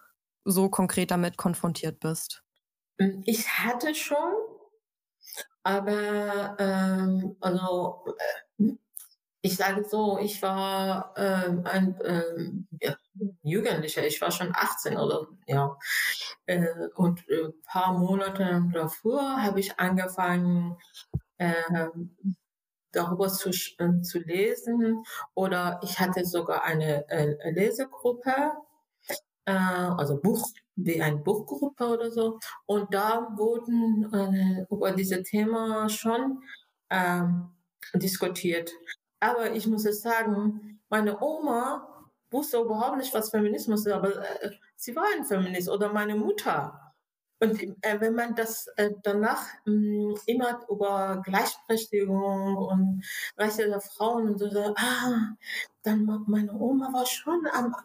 so 0.46 0.70
konkret 0.70 1.12
damit 1.12 1.38
konfrontiert 1.38 2.00
bist? 2.00 2.44
Hm, 3.00 3.22
ich 3.26 3.48
hatte 3.50 3.94
schon, 3.94 4.34
aber 5.64 6.56
ähm, 6.60 7.36
also 7.42 8.06
äh, 8.60 8.72
ich 9.42 9.58
sage 9.58 9.84
so, 9.84 10.18
ich 10.20 10.42
war 10.42 11.14
ähm, 11.18 11.62
ein 11.66 12.00
ähm, 12.04 12.68
ja, 12.82 12.96
Jugendlicher, 13.44 14.06
ich 14.06 14.20
war 14.22 14.32
schon 14.32 14.54
18 14.56 14.98
oder 14.98 15.28
ja. 15.46 15.78
Äh, 16.48 16.68
und 16.96 17.28
ein 17.30 17.50
äh, 17.50 17.52
paar 17.66 17.98
Monate 17.98 18.64
davor 18.74 19.42
habe 19.42 19.60
ich 19.60 19.80
angefangen, 19.80 20.78
äh, 21.38 21.54
darüber 22.92 23.28
zu, 23.30 23.50
äh, 23.50 24.02
zu 24.02 24.20
lesen 24.20 25.04
oder 25.34 25.80
ich 25.84 26.00
hatte 26.00 26.26
sogar 26.26 26.64
eine 26.64 27.08
äh, 27.10 27.52
Lesegruppe 27.52 28.54
äh, 29.46 29.52
also 29.52 30.20
Buch, 30.20 30.48
wie 30.76 31.02
ein 31.02 31.24
Buchgruppe 31.24 31.86
oder 31.88 32.12
so. 32.12 32.40
Und 32.66 32.94
da 32.94 33.34
wurden 33.36 34.12
äh, 34.14 34.66
über 34.74 34.92
diese 34.92 35.24
Thema 35.24 35.90
schon 35.90 36.44
äh, 36.90 37.22
diskutiert. 37.94 38.72
Aber 39.20 39.54
ich 39.54 39.68
muss 39.68 39.86
es 39.86 40.02
sagen, 40.02 40.80
meine 40.90 41.20
Oma 41.22 42.12
wusste 42.32 42.60
überhaupt 42.60 42.98
nicht, 42.98 43.14
was 43.14 43.30
Feminismus 43.30 43.86
ist, 43.86 43.94
aber 43.94 44.18
äh, 44.44 44.52
sie 44.76 44.96
war 44.96 45.06
ein 45.16 45.26
Feminist 45.26 45.70
oder 45.70 45.92
meine 45.92 46.16
Mutter. 46.16 46.94
Und 47.40 47.62
äh, 47.82 48.00
wenn 48.00 48.16
man 48.16 48.36
das 48.36 48.68
äh, 48.78 48.92
danach 49.04 49.46
mh, 49.66 50.16
hm, 50.16 50.18
immer 50.26 50.62
über 50.70 51.22
Gleichberechtigung 51.24 52.58
und 52.58 53.06
Rechte 53.38 53.68
der 53.68 53.82
Frauen 53.82 54.30
und 54.30 54.38
so, 54.38 54.50
so 54.50 54.74
ah, 54.78 55.36
dann 55.86 56.24
meine 56.28 56.54
Oma 56.54 56.92
war 56.92 57.06
schon 57.06 57.46
am, 57.54 57.76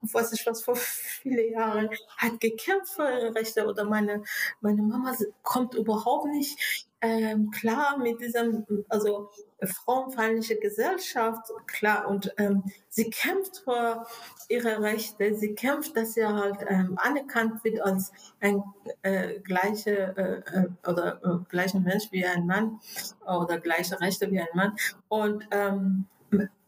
was 0.00 0.32
ich 0.32 0.46
was 0.46 0.62
vor 0.62 0.76
viele 0.76 1.50
Jahren, 1.50 1.90
hat 2.16 2.40
gekämpft 2.40 2.94
für 2.94 3.10
ihre 3.10 3.34
Rechte 3.34 3.66
oder 3.66 3.84
meine, 3.84 4.22
meine 4.60 4.82
Mama 4.82 5.14
kommt 5.42 5.74
überhaupt 5.74 6.26
nicht 6.26 6.88
ähm, 7.02 7.50
klar 7.50 7.98
mit 7.98 8.20
diesem, 8.20 8.66
also 8.88 9.30
frauenfeindliche 9.62 10.56
Gesellschaft, 10.58 11.50
klar, 11.66 12.08
und 12.08 12.32
ähm, 12.36 12.64
sie 12.88 13.10
kämpft 13.10 13.58
für 13.58 14.06
ihre 14.48 14.80
Rechte, 14.82 15.34
sie 15.34 15.54
kämpft, 15.54 15.96
dass 15.96 16.14
sie 16.14 16.26
halt 16.26 16.58
ähm, 16.68 16.98
anerkannt 16.98 17.62
wird 17.64 17.80
als 17.80 18.12
ein 18.40 18.62
äh, 19.02 19.38
gleiche 19.40 20.14
äh, 20.16 20.58
äh 20.58 20.68
oder 20.88 21.20
äh, 21.24 21.44
gleicher 21.48 21.80
Mensch 21.80 22.10
wie 22.10 22.24
ein 22.24 22.46
Mann 22.46 22.80
oder 23.26 23.58
gleiche 23.58 24.00
Rechte 24.00 24.30
wie 24.30 24.40
ein 24.40 24.48
Mann. 24.54 24.76
Und 25.08 25.46
ähm, 25.50 26.06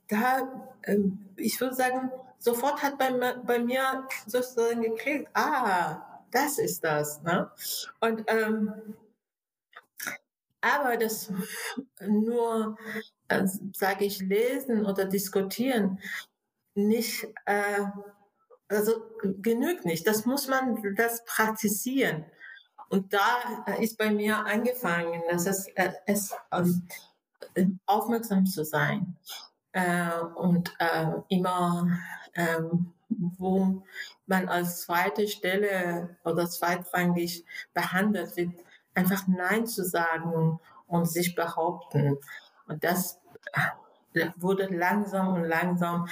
da, 0.08 0.71
ich 1.36 1.60
würde 1.60 1.74
sagen, 1.74 2.10
sofort 2.38 2.82
hat 2.82 2.98
bei, 2.98 3.10
bei 3.44 3.58
mir 3.58 4.06
sozusagen 4.26 4.82
geklickt, 4.82 5.28
ah, 5.34 6.22
das 6.30 6.58
ist 6.58 6.82
das. 6.82 7.22
Ne? 7.22 7.50
Und 8.00 8.24
ähm, 8.26 8.96
aber 10.60 10.96
das 10.96 11.30
nur, 12.00 12.76
äh, 13.28 13.46
sage 13.74 14.04
ich, 14.04 14.20
lesen 14.20 14.86
oder 14.86 15.04
diskutieren 15.04 15.98
nicht, 16.74 17.26
äh, 17.44 17.84
also 18.68 19.02
genügt 19.22 19.84
nicht. 19.84 20.06
Das 20.06 20.24
muss 20.24 20.48
man, 20.48 20.94
das 20.94 21.24
praktizieren. 21.24 22.24
Und 22.88 23.12
da 23.12 23.64
ist 23.80 23.98
bei 23.98 24.10
mir 24.10 24.38
angefangen, 24.46 25.22
dass 25.30 25.46
es, 25.46 25.66
äh, 25.74 25.92
es 26.06 26.34
ähm, 26.52 27.78
aufmerksam 27.86 28.46
zu 28.46 28.64
sein 28.64 29.16
äh, 29.72 30.18
und 30.34 30.74
äh, 30.78 31.06
immer, 31.28 31.88
ähm, 32.34 32.92
wo 33.08 33.82
man 34.26 34.48
als 34.48 34.82
zweite 34.82 35.28
Stelle 35.28 36.16
oder 36.24 36.48
zweitrangig 36.48 37.44
behandelt 37.74 38.36
wird, 38.36 38.54
einfach 38.94 39.26
Nein 39.26 39.66
zu 39.66 39.84
sagen 39.84 40.58
und 40.86 41.10
sich 41.10 41.34
behaupten. 41.34 42.18
Und 42.66 42.84
das 42.84 43.20
äh, 44.14 44.28
wurde 44.36 44.66
langsam 44.66 45.28
und 45.34 45.44
langsam 45.44 46.08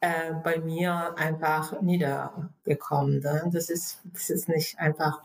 äh, 0.00 0.32
bei 0.42 0.58
mir 0.58 1.14
einfach 1.16 1.80
niedergekommen. 1.80 3.20
Ne? 3.20 3.48
Das 3.52 3.70
ist, 3.70 4.00
das 4.12 4.30
ist 4.30 4.48
nicht 4.48 4.78
einfach 4.78 5.22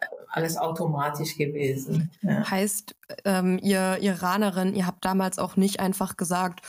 äh, 0.00 0.06
alles 0.28 0.56
automatisch 0.56 1.36
gewesen. 1.36 2.10
Ja. 2.20 2.50
Heißt, 2.50 2.94
ähm, 3.24 3.58
ihr 3.62 3.98
Iranerin, 4.00 4.74
ihr 4.74 4.86
habt 4.86 5.04
damals 5.04 5.38
auch 5.38 5.56
nicht 5.56 5.80
einfach 5.80 6.16
gesagt, 6.16 6.60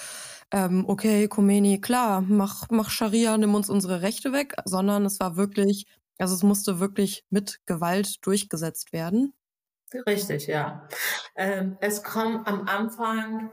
ähm, 0.53 0.85
okay, 0.87 1.27
Khomeini, 1.27 1.81
klar, 1.81 2.21
mach, 2.21 2.67
mach 2.69 2.91
Scharia, 2.91 3.35
nimm 3.37 3.55
uns 3.55 3.71
unsere 3.71 4.03
Rechte 4.03 4.31
weg, 4.33 4.53
sondern 4.65 5.03
es 5.03 5.19
war 5.19 5.35
wirklich, 5.35 5.87
also 6.19 6.35
es 6.35 6.43
musste 6.43 6.79
wirklich 6.79 7.25
mit 7.31 7.59
Gewalt 7.65 8.25
durchgesetzt 8.25 8.93
werden. 8.93 9.33
Richtig, 10.05 10.45
ja. 10.45 10.87
Ähm, 11.35 11.77
es 11.81 12.03
kommt 12.03 12.47
am 12.47 12.67
Anfang 12.67 13.51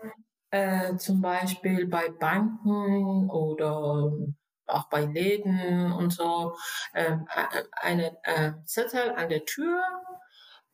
äh, 0.51 0.97
zum 0.97 1.23
Beispiel 1.23 1.87
bei 1.87 2.11
Banken 2.11 3.31
oder 3.31 4.13
auch 4.67 4.89
bei 4.91 5.07
Läden 5.07 5.93
und 5.93 6.13
so 6.13 6.55
äh, 6.93 7.17
eine 7.81 8.17
äh, 8.25 8.53
Zettel 8.67 9.13
an 9.17 9.31
der 9.31 9.47
Tür 9.47 9.83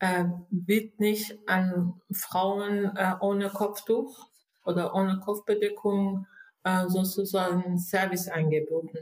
äh, 0.01 0.25
wird 0.51 0.99
nicht 0.99 1.39
an 1.47 2.01
Frauen 2.13 2.97
äh, 2.97 3.15
ohne 3.21 3.49
Kopftuch 3.49 4.29
oder 4.67 4.95
ohne 4.95 5.19
Kopfbedeckung 5.21 6.27
äh, 6.65 6.87
sozusagen 6.89 7.79
Service 7.79 8.29
angeboten. 8.29 8.99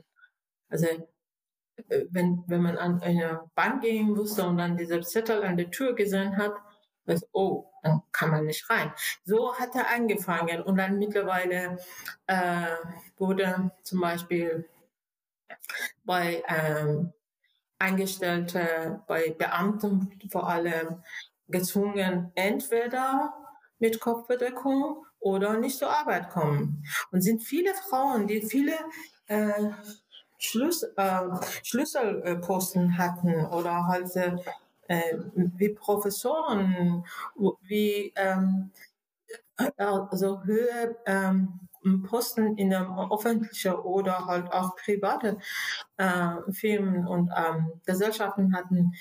Also 0.69 0.87
äh, 0.87 2.05
wenn, 2.11 2.45
wenn 2.47 2.63
man 2.63 2.77
an 2.77 3.01
eine 3.01 3.51
Bank 3.55 3.83
gehen 3.83 4.11
musste 4.11 4.47
und 4.47 4.59
dann 4.59 4.77
dieser 4.77 5.03
Zettel 5.03 5.43
an 5.43 5.57
der 5.57 5.71
Tür 5.71 5.95
gesehen 5.95 6.37
hat, 6.37 6.55
das, 7.07 7.27
oh, 7.33 7.71
dann 7.83 8.03
kann 8.13 8.31
man 8.31 8.47
nicht 8.47 8.69
rein. 8.71 8.93
So 9.25 9.55
hat 9.55 9.75
er 9.75 9.91
angefangen 9.91 10.63
und 10.63 10.77
dann 10.77 10.99
mittlerweile 10.99 11.79
äh, 12.27 12.77
wurde 13.19 13.71
zum 13.83 14.01
Beispiel 14.01 14.69
bei 16.05 16.43
ähm, 16.49 17.13
Angestellte, 17.79 19.03
bei 19.07 19.31
Beamten 19.31 20.19
vor 20.31 20.49
allem 20.49 21.03
gezwungen, 21.49 22.33
entweder 22.35 23.35
mit 23.79 24.01
Kopfbedeckung 24.01 25.05
oder 25.25 25.59
nicht 25.59 25.79
zur 25.79 25.91
Arbeit 25.91 26.31
kommen. 26.31 26.85
Und 27.11 27.23
sind 27.23 27.43
viele 27.43 27.75
Frauen, 27.75 28.27
die 28.27 28.43
viele 28.43 28.75
äh, 29.27 29.71
Schlüs 30.39 30.83
äh, 30.83 31.21
Schlüsselposten 31.63 32.99
hatten 32.99 33.47
oder 33.47 33.87
halt 33.87 34.15
äh, 34.17 35.17
wie 35.35 35.71
Professoren, 35.71 37.05
wie 37.63 38.13
ähm, 38.17 38.71
also 39.79 40.43
höhere 40.45 40.97
ähm, 41.07 41.61
Posten 42.07 42.57
in 42.59 42.71
der 42.71 43.09
öffentlichen 43.11 43.75
oder 43.75 44.27
halt 44.27 44.53
auch 44.53 44.77
private 44.77 45.39
äh, 45.97 46.53
Firmen 46.53 47.07
und 47.07 47.31
ähm, 47.35 47.81
Gesellschaften 47.87 48.55
hatten. 48.55 48.93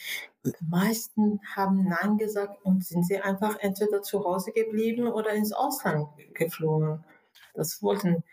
Die 0.45 0.53
meisten 0.67 1.39
haben 1.55 1.85
Nein 1.85 2.17
gesagt 2.17 2.63
und 2.63 2.83
sind 2.83 3.05
sie 3.05 3.19
einfach 3.19 3.57
entweder 3.59 4.01
zu 4.01 4.23
Hause 4.23 4.51
geblieben 4.51 5.07
oder 5.07 5.31
ins 5.31 5.53
Ausland 5.53 6.07
geflogen. 6.33 7.03
Das 7.53 7.81
wollten 7.81 8.23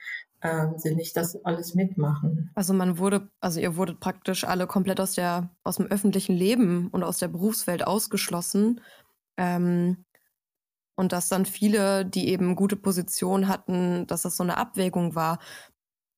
ähm, 0.42 0.74
sie 0.76 0.94
nicht 0.94 1.16
das 1.16 1.44
alles 1.44 1.74
mitmachen. 1.74 2.50
Also 2.54 2.72
man 2.72 2.98
wurde, 2.98 3.28
also 3.40 3.60
ihr 3.60 3.76
wurdet 3.76 4.00
praktisch 4.00 4.44
alle 4.44 4.66
komplett 4.66 5.00
aus 5.00 5.14
der, 5.14 5.50
aus 5.62 5.76
dem 5.76 5.86
öffentlichen 5.86 6.34
Leben 6.34 6.88
und 6.88 7.04
aus 7.04 7.18
der 7.18 7.28
Berufswelt 7.28 7.86
ausgeschlossen. 7.86 8.80
Ähm, 9.36 10.04
und 10.96 11.12
dass 11.12 11.28
dann 11.28 11.46
viele, 11.46 12.04
die 12.04 12.28
eben 12.28 12.56
gute 12.56 12.76
Position 12.76 13.48
hatten, 13.48 14.06
dass 14.06 14.22
das 14.22 14.36
so 14.36 14.42
eine 14.42 14.56
Abwägung 14.56 15.14
war. 15.14 15.38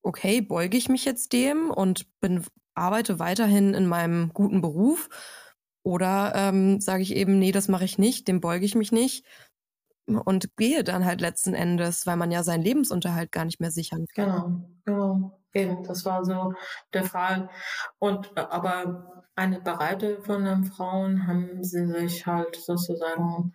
Okay, 0.03 0.41
beuge 0.41 0.77
ich 0.77 0.89
mich 0.89 1.05
jetzt 1.05 1.33
dem 1.33 1.71
und 1.71 2.07
bin, 2.21 2.45
arbeite 2.75 3.19
weiterhin 3.19 3.75
in 3.75 3.87
meinem 3.87 4.31
guten 4.33 4.61
Beruf? 4.61 5.09
Oder 5.83 6.33
ähm, 6.37 6.81
sage 6.81 7.03
ich 7.03 7.15
eben, 7.17 7.39
nee, 7.39 7.53
das 7.53 7.69
mache 7.69 7.85
ich 7.85 7.99
nicht, 7.99 8.29
dem 8.29 8.41
beuge 8.41 8.65
ich 8.65 8.75
mich 8.75 8.93
nicht 8.93 9.25
und 10.07 10.57
gehe 10.57 10.85
dann 10.85 11.05
halt 11.05 11.21
letzten 11.21 11.55
Endes, 11.55 12.07
weil 12.07 12.17
man 12.17 12.31
ja 12.31 12.43
seinen 12.43 12.63
Lebensunterhalt 12.63 13.33
gar 13.33 13.45
nicht 13.45 13.61
mehr 13.61 13.71
sichern 13.71 14.07
kann. 14.15 14.25
Genau, 14.25 14.61
genau. 14.85 15.39
Eben, 15.55 15.85
das 15.85 16.05
war 16.05 16.25
so 16.25 16.55
der 16.95 17.05
Fall. 17.05 17.51
Und 17.99 18.33
äh, 18.37 18.41
aber 18.41 19.25
eine 19.35 19.61
Breite 19.61 20.23
von 20.23 20.45
den 20.45 20.65
Frauen 20.65 21.27
haben 21.27 21.63
sie 21.63 21.87
sich 21.87 22.27
halt 22.27 22.57
sozusagen 22.57 23.55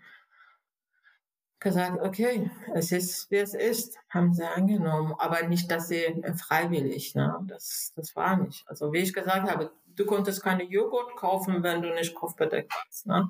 gesagt, 1.60 2.02
okay, 2.02 2.52
es 2.76 2.92
ist, 2.92 3.32
wie 3.32 3.38
es 3.38 3.56
ist, 3.56 3.98
haben 4.10 4.34
sie 4.34 4.46
angenommen, 4.46 5.16
aber 5.18 5.48
nicht, 5.48 5.72
dass 5.72 5.88
sie 5.88 6.24
freiwillig, 6.36 7.16
ne? 7.16 7.40
Das, 7.48 7.94
das 7.96 8.16
war 8.16 8.38
nicht. 8.38 8.64
Also 8.68 8.94
wie 8.94 9.00
ich 9.00 9.14
gesagt 9.14 9.50
habe, 9.50 9.72
du 9.98 10.06
konntest 10.06 10.42
keine 10.42 10.64
Joghurt 10.64 11.16
kaufen, 11.18 11.64
wenn 11.64 11.82
du 11.82 11.94
nicht 11.94 12.16
kopfbedeckt 12.16 12.72
bist, 12.88 13.08
ne? 13.08 13.30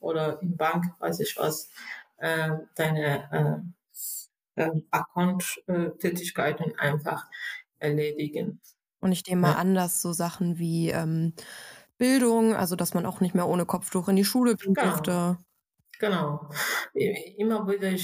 Oder 0.00 0.42
in 0.42 0.56
Bank, 0.56 0.86
weiß 0.98 1.20
ich 1.20 1.36
was 1.38 1.70
äh, 2.16 2.50
deine 2.74 3.72
äh, 4.56 4.62
äh, 4.62 4.70
Account-Tätigkeiten 4.90 6.76
einfach 6.78 7.26
erledigen. 7.78 8.60
Und 9.00 9.12
ich 9.12 9.26
nehme 9.26 9.42
mal 9.42 9.54
an, 9.54 9.74
dass 9.74 10.02
so 10.02 10.12
Sachen 10.12 10.58
wie 10.58 10.90
ähm, 10.90 11.32
Bildung, 11.96 12.54
also 12.54 12.76
dass 12.76 12.94
man 12.94 13.06
auch 13.06 13.20
nicht 13.20 13.34
mehr 13.34 13.48
ohne 13.48 13.66
Kopftuch 13.66 14.08
in 14.08 14.16
die 14.16 14.24
Schule 14.24 14.56
gehen 14.56 14.74
genau. 14.74 14.88
durfte. 14.88 15.38
Genau. 15.98 16.48
Immer 16.94 17.68
wieder 17.68 17.96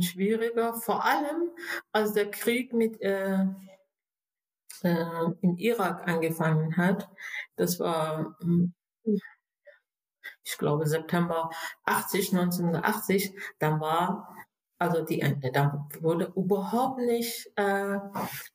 schwieriger, 0.00 0.74
vor 0.74 1.04
allem 1.04 1.50
als 1.90 2.12
der 2.12 2.30
Krieg 2.30 2.72
mit 2.72 3.00
äh, 3.00 3.46
äh, 4.84 5.06
im 5.40 5.56
Irak 5.56 6.08
angefangen 6.08 6.76
hat. 6.76 7.08
Das 7.56 7.80
war 7.80 8.36
hm, 8.40 8.74
ich 10.44 10.58
glaube 10.58 10.86
September 10.86 11.50
80, 11.84 12.32
1980, 12.32 13.34
dann 13.58 13.80
war 13.80 14.36
also 14.78 15.04
die 15.04 15.20
dann 15.52 15.88
wurde 16.00 16.32
überhaupt 16.34 16.98
nicht 16.98 17.52
äh, 17.54 17.98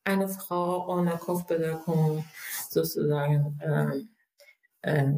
eine 0.03 0.27
Frau 0.27 0.87
ohne 0.89 1.11
Kopfbedeckung 1.11 2.25
sozusagen 2.69 3.57
äh, 3.61 4.01
äh, 4.81 5.13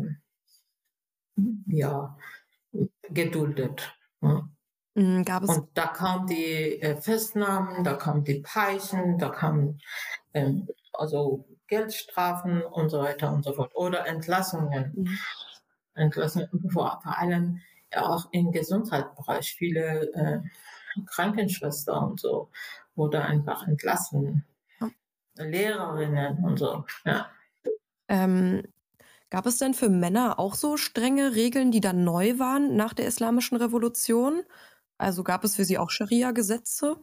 ja 1.65 2.15
geduldet. 3.09 3.97
Ne? 4.21 4.49
Gab 5.25 5.43
es 5.43 5.49
und 5.49 5.69
da 5.75 5.87
kamen 5.87 6.27
die 6.27 6.79
äh, 6.81 7.01
Festnahmen, 7.01 7.83
da 7.83 7.95
kamen 7.95 8.23
die 8.23 8.41
Peichen, 8.41 9.17
da 9.17 9.29
kamen 9.29 9.79
ähm, 10.33 10.67
also 10.99 11.47
Geldstrafen 11.67 12.62
und 12.63 12.89
so 12.89 12.99
weiter 12.99 13.31
und 13.31 13.43
so 13.43 13.53
fort 13.53 13.75
oder 13.75 14.05
Entlassungen. 14.05 14.93
Mhm 14.95 15.19
entlassen, 15.99 16.47
vor, 16.71 16.99
vor 17.03 17.17
allem 17.17 17.62
auch 17.95 18.27
im 18.31 18.51
Gesundheitsbereich. 18.51 19.55
Viele 19.57 20.12
äh, 20.13 20.39
Krankenschwestern 21.05 22.12
und 22.12 22.19
so 22.19 22.49
wurde 22.95 23.21
einfach 23.21 23.67
entlassen. 23.67 24.45
Lehrerinnen 25.35 26.43
und 26.43 26.57
so. 26.57 26.83
Ja. 27.05 27.29
Ähm, 28.09 28.63
gab 29.29 29.45
es 29.45 29.57
denn 29.57 29.73
für 29.73 29.89
Männer 29.89 30.38
auch 30.38 30.55
so 30.55 30.75
strenge 30.75 31.35
Regeln, 31.35 31.71
die 31.71 31.79
dann 31.79 32.03
neu 32.03 32.39
waren 32.39 32.75
nach 32.75 32.93
der 32.93 33.07
Islamischen 33.07 33.57
Revolution? 33.57 34.43
Also 34.97 35.23
gab 35.23 35.45
es 35.45 35.55
für 35.55 35.63
sie 35.63 35.77
auch 35.77 35.91
Scharia-Gesetze? 35.91 36.97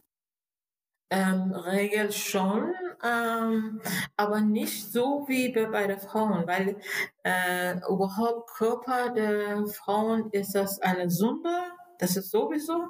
Ähm, 1.08 1.52
Regel 1.52 2.12
schon, 2.12 2.74
ähm, 3.04 3.80
aber 4.16 4.40
nicht 4.40 4.92
so 4.92 5.24
wie 5.28 5.52
bei 5.52 5.86
den 5.86 5.98
Frauen, 5.98 6.46
weil 6.46 6.76
äh, 7.22 7.76
überhaupt 7.88 8.50
Körper 8.50 9.10
der 9.10 9.66
Frauen 9.66 10.30
ist 10.30 10.54
das 10.54 10.80
eine 10.80 11.10
Sünde, 11.10 11.50
das 11.98 12.16
ist 12.16 12.30
sowieso 12.30 12.86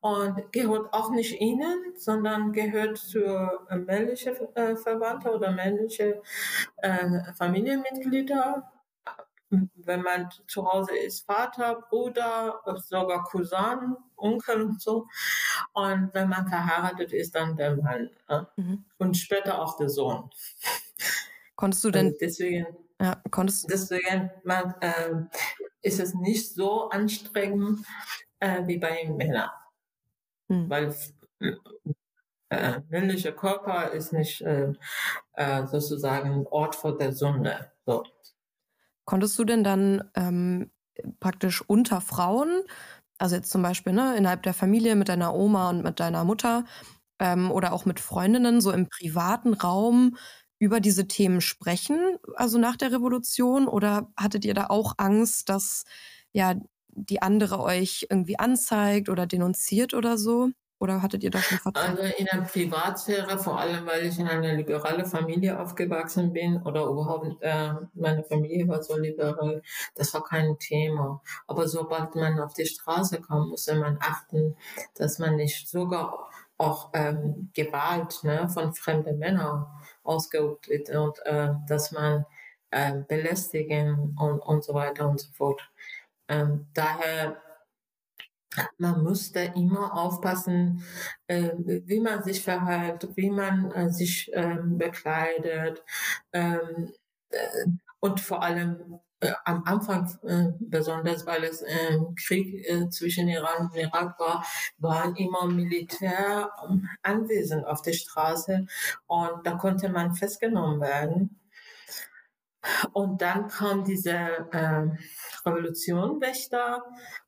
und 0.00 0.52
gehört 0.52 0.92
auch 0.92 1.10
nicht 1.10 1.40
ihnen, 1.40 1.94
sondern 1.96 2.52
gehört 2.52 2.98
zur 2.98 3.66
männlichen 3.70 4.34
äh, 4.54 4.76
Verwandte 4.76 5.30
oder 5.32 5.50
männliche 5.50 6.22
äh, 6.78 7.32
Familienmitglieder 7.36 8.70
wenn 9.50 10.02
man 10.02 10.28
zu 10.46 10.66
Hause 10.66 10.96
ist, 10.96 11.26
Vater, 11.26 11.82
Bruder, 11.88 12.60
sogar 12.76 13.24
Cousin, 13.24 13.96
Onkel 14.16 14.62
und 14.62 14.80
so. 14.80 15.06
Und 15.72 16.14
wenn 16.14 16.28
man 16.28 16.48
verheiratet 16.48 17.12
ist, 17.12 17.34
dann 17.34 17.56
der 17.56 17.76
Mann. 17.76 18.10
Ne? 18.28 18.48
Mhm. 18.56 18.84
Und 18.98 19.16
später 19.16 19.60
auch 19.60 19.76
der 19.76 19.88
Sohn. 19.88 20.30
Konntest 21.56 21.84
du 21.84 21.90
denn? 21.90 22.06
Also 22.06 22.18
deswegen, 22.20 22.66
ja, 23.00 23.20
konntest 23.30 23.70
deswegen 23.70 24.30
man, 24.44 24.74
äh, 24.80 25.14
ist 25.82 26.00
es 26.00 26.14
nicht 26.14 26.54
so 26.54 26.88
anstrengend 26.90 27.84
äh, 28.38 28.66
wie 28.66 28.78
bei 28.78 29.08
Männern. 29.08 29.50
Mhm. 30.48 30.70
Weil 30.70 30.94
äh, 32.50 32.80
männlicher 32.88 33.32
Körper 33.32 33.90
ist 33.90 34.12
nicht 34.12 34.42
äh, 34.42 34.72
äh, 35.34 35.66
sozusagen 35.66 36.46
Ort 36.46 36.76
für 36.76 36.96
der 36.96 37.12
Sünde. 37.12 37.72
So. 37.86 38.04
Konntest 39.10 39.36
du 39.38 39.44
denn 39.44 39.64
dann 39.64 40.04
ähm, 40.14 40.70
praktisch 41.18 41.62
unter 41.68 42.00
Frauen, 42.00 42.62
also 43.18 43.34
jetzt 43.36 43.50
zum 43.50 43.62
Beispiel 43.62 43.92
ne, 43.92 44.16
innerhalb 44.16 44.44
der 44.44 44.54
Familie 44.54 44.94
mit 44.96 45.08
deiner 45.08 45.34
Oma 45.34 45.70
und 45.70 45.82
mit 45.82 45.98
deiner 46.00 46.24
Mutter 46.24 46.64
ähm, 47.18 47.50
oder 47.50 47.72
auch 47.72 47.86
mit 47.86 48.00
Freundinnen 48.00 48.60
so 48.60 48.70
im 48.72 48.88
privaten 48.88 49.54
Raum 49.54 50.16
über 50.60 50.80
diese 50.80 51.08
Themen 51.08 51.40
sprechen, 51.40 52.18
also 52.36 52.58
nach 52.58 52.76
der 52.76 52.92
Revolution? 52.92 53.66
Oder 53.68 54.12
hattet 54.16 54.44
ihr 54.44 54.54
da 54.54 54.66
auch 54.68 54.94
Angst, 54.98 55.48
dass 55.48 55.84
ja 56.32 56.54
die 56.90 57.22
andere 57.22 57.60
euch 57.60 58.06
irgendwie 58.10 58.38
anzeigt 58.38 59.08
oder 59.08 59.26
denunziert 59.26 59.94
oder 59.94 60.18
so? 60.18 60.50
Oder 60.80 61.02
hattet 61.02 61.22
ihr 61.22 61.30
da 61.30 61.40
schon 61.40 61.58
Vertrauen? 61.58 61.98
Also 61.98 62.02
in 62.02 62.26
der 62.32 62.40
Privatsphäre, 62.40 63.38
vor 63.38 63.60
allem 63.60 63.86
weil 63.86 64.06
ich 64.06 64.18
in 64.18 64.26
einer 64.26 64.54
liberalen 64.54 65.04
Familie 65.04 65.60
aufgewachsen 65.60 66.32
bin 66.32 66.62
oder 66.62 66.86
überhaupt 66.86 67.36
äh, 67.42 67.74
meine 67.92 68.24
Familie 68.24 68.66
war 68.66 68.82
so 68.82 68.96
liberal, 68.96 69.62
das 69.94 70.14
war 70.14 70.24
kein 70.24 70.58
Thema. 70.58 71.22
Aber 71.46 71.68
sobald 71.68 72.14
man 72.14 72.40
auf 72.40 72.54
die 72.54 72.64
Straße 72.64 73.20
kam, 73.20 73.50
musste 73.50 73.74
man 73.74 73.98
achten, 74.00 74.56
dass 74.94 75.18
man 75.18 75.36
nicht 75.36 75.68
sogar 75.68 76.30
auch 76.56 76.90
ähm, 76.94 77.50
Gewalt 77.54 78.24
ne, 78.24 78.48
von 78.48 78.72
fremden 78.72 79.18
Männern 79.18 79.66
ausgeübt 80.02 80.68
wird 80.68 80.88
und 80.90 81.18
äh, 81.26 81.50
dass 81.68 81.92
man 81.92 82.24
äh, 82.70 83.02
belästigen 83.06 84.16
und, 84.18 84.40
und 84.40 84.64
so 84.64 84.72
weiter 84.72 85.08
und 85.08 85.20
so 85.20 85.30
fort. 85.32 85.60
Ähm, 86.28 86.68
daher 86.72 87.36
man 88.78 89.02
müsste 89.02 89.40
immer 89.54 89.96
aufpassen, 89.96 90.82
äh, 91.26 91.50
wie 91.56 92.00
man 92.00 92.22
sich 92.22 92.42
verhält, 92.42 93.08
wie 93.16 93.30
man 93.30 93.70
äh, 93.72 93.90
sich 93.90 94.30
ähm, 94.34 94.78
bekleidet 94.78 95.82
ähm, 96.32 96.92
äh, 97.30 97.66
und 98.00 98.20
vor 98.20 98.42
allem 98.42 99.00
äh, 99.20 99.32
am 99.44 99.62
Anfang 99.64 100.10
äh, 100.24 100.52
besonders, 100.60 101.26
weil 101.26 101.44
es 101.44 101.62
ähm, 101.66 102.14
Krieg 102.16 102.66
äh, 102.66 102.88
zwischen 102.88 103.28
Iran 103.28 103.66
und 103.66 103.76
Irak 103.76 104.18
war, 104.18 104.44
waren 104.78 105.14
immer 105.16 105.46
Militär 105.46 106.50
ähm, 106.68 106.88
anwesend 107.02 107.66
auf 107.66 107.82
der 107.82 107.92
Straße 107.92 108.66
und 109.06 109.46
da 109.46 109.52
konnte 109.52 109.90
man 109.90 110.14
festgenommen 110.14 110.80
werden. 110.80 111.36
Und 112.92 113.22
dann 113.22 113.48
kam 113.48 113.84
diese 113.84 114.10
äh, 114.10 114.86
Revolution 115.46 116.20
Wächter 116.20 116.84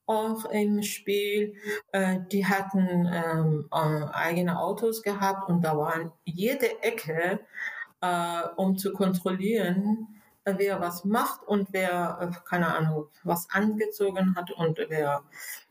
auch 0.06 0.44
im 0.46 0.82
Spiel. 0.82 1.54
Äh, 1.92 2.18
die 2.30 2.46
hatten 2.46 3.08
ähm, 3.12 3.68
äh, 3.72 4.04
eigene 4.12 4.58
Autos 4.58 5.02
gehabt 5.02 5.48
und 5.48 5.62
da 5.62 5.76
waren 5.76 6.12
jede 6.24 6.82
Ecke, 6.82 7.40
äh, 8.00 8.42
um 8.56 8.76
zu 8.76 8.92
kontrollieren, 8.92 10.21
wer 10.44 10.80
was 10.80 11.04
macht 11.04 11.42
und 11.46 11.68
wer, 11.72 12.18
äh, 12.20 12.48
keine 12.48 12.74
Ahnung, 12.74 13.08
was 13.22 13.48
angezogen 13.50 14.34
hat 14.36 14.50
und 14.52 14.78
wer, 14.88 15.22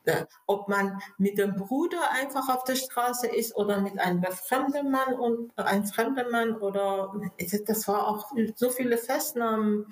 äh, 0.05 0.25
ob 0.47 0.67
man 0.67 1.01
mit 1.17 1.37
dem 1.37 1.55
Bruder 1.55 2.11
einfach 2.11 2.49
auf 2.49 2.63
der 2.63 2.75
Straße 2.75 3.27
ist 3.27 3.55
oder 3.55 3.81
mit 3.81 3.99
einem 3.99 4.23
fremden 4.23 4.91
Mann 4.91 5.13
und 5.13 5.51
äh, 5.57 5.63
ein 5.63 5.85
fremder 5.85 6.29
Mann 6.29 6.55
oder 6.55 7.13
das 7.65 7.87
war 7.87 8.07
auch 8.07 8.31
so 8.55 8.69
viele 8.69 8.97
Festnahmen, 8.97 9.87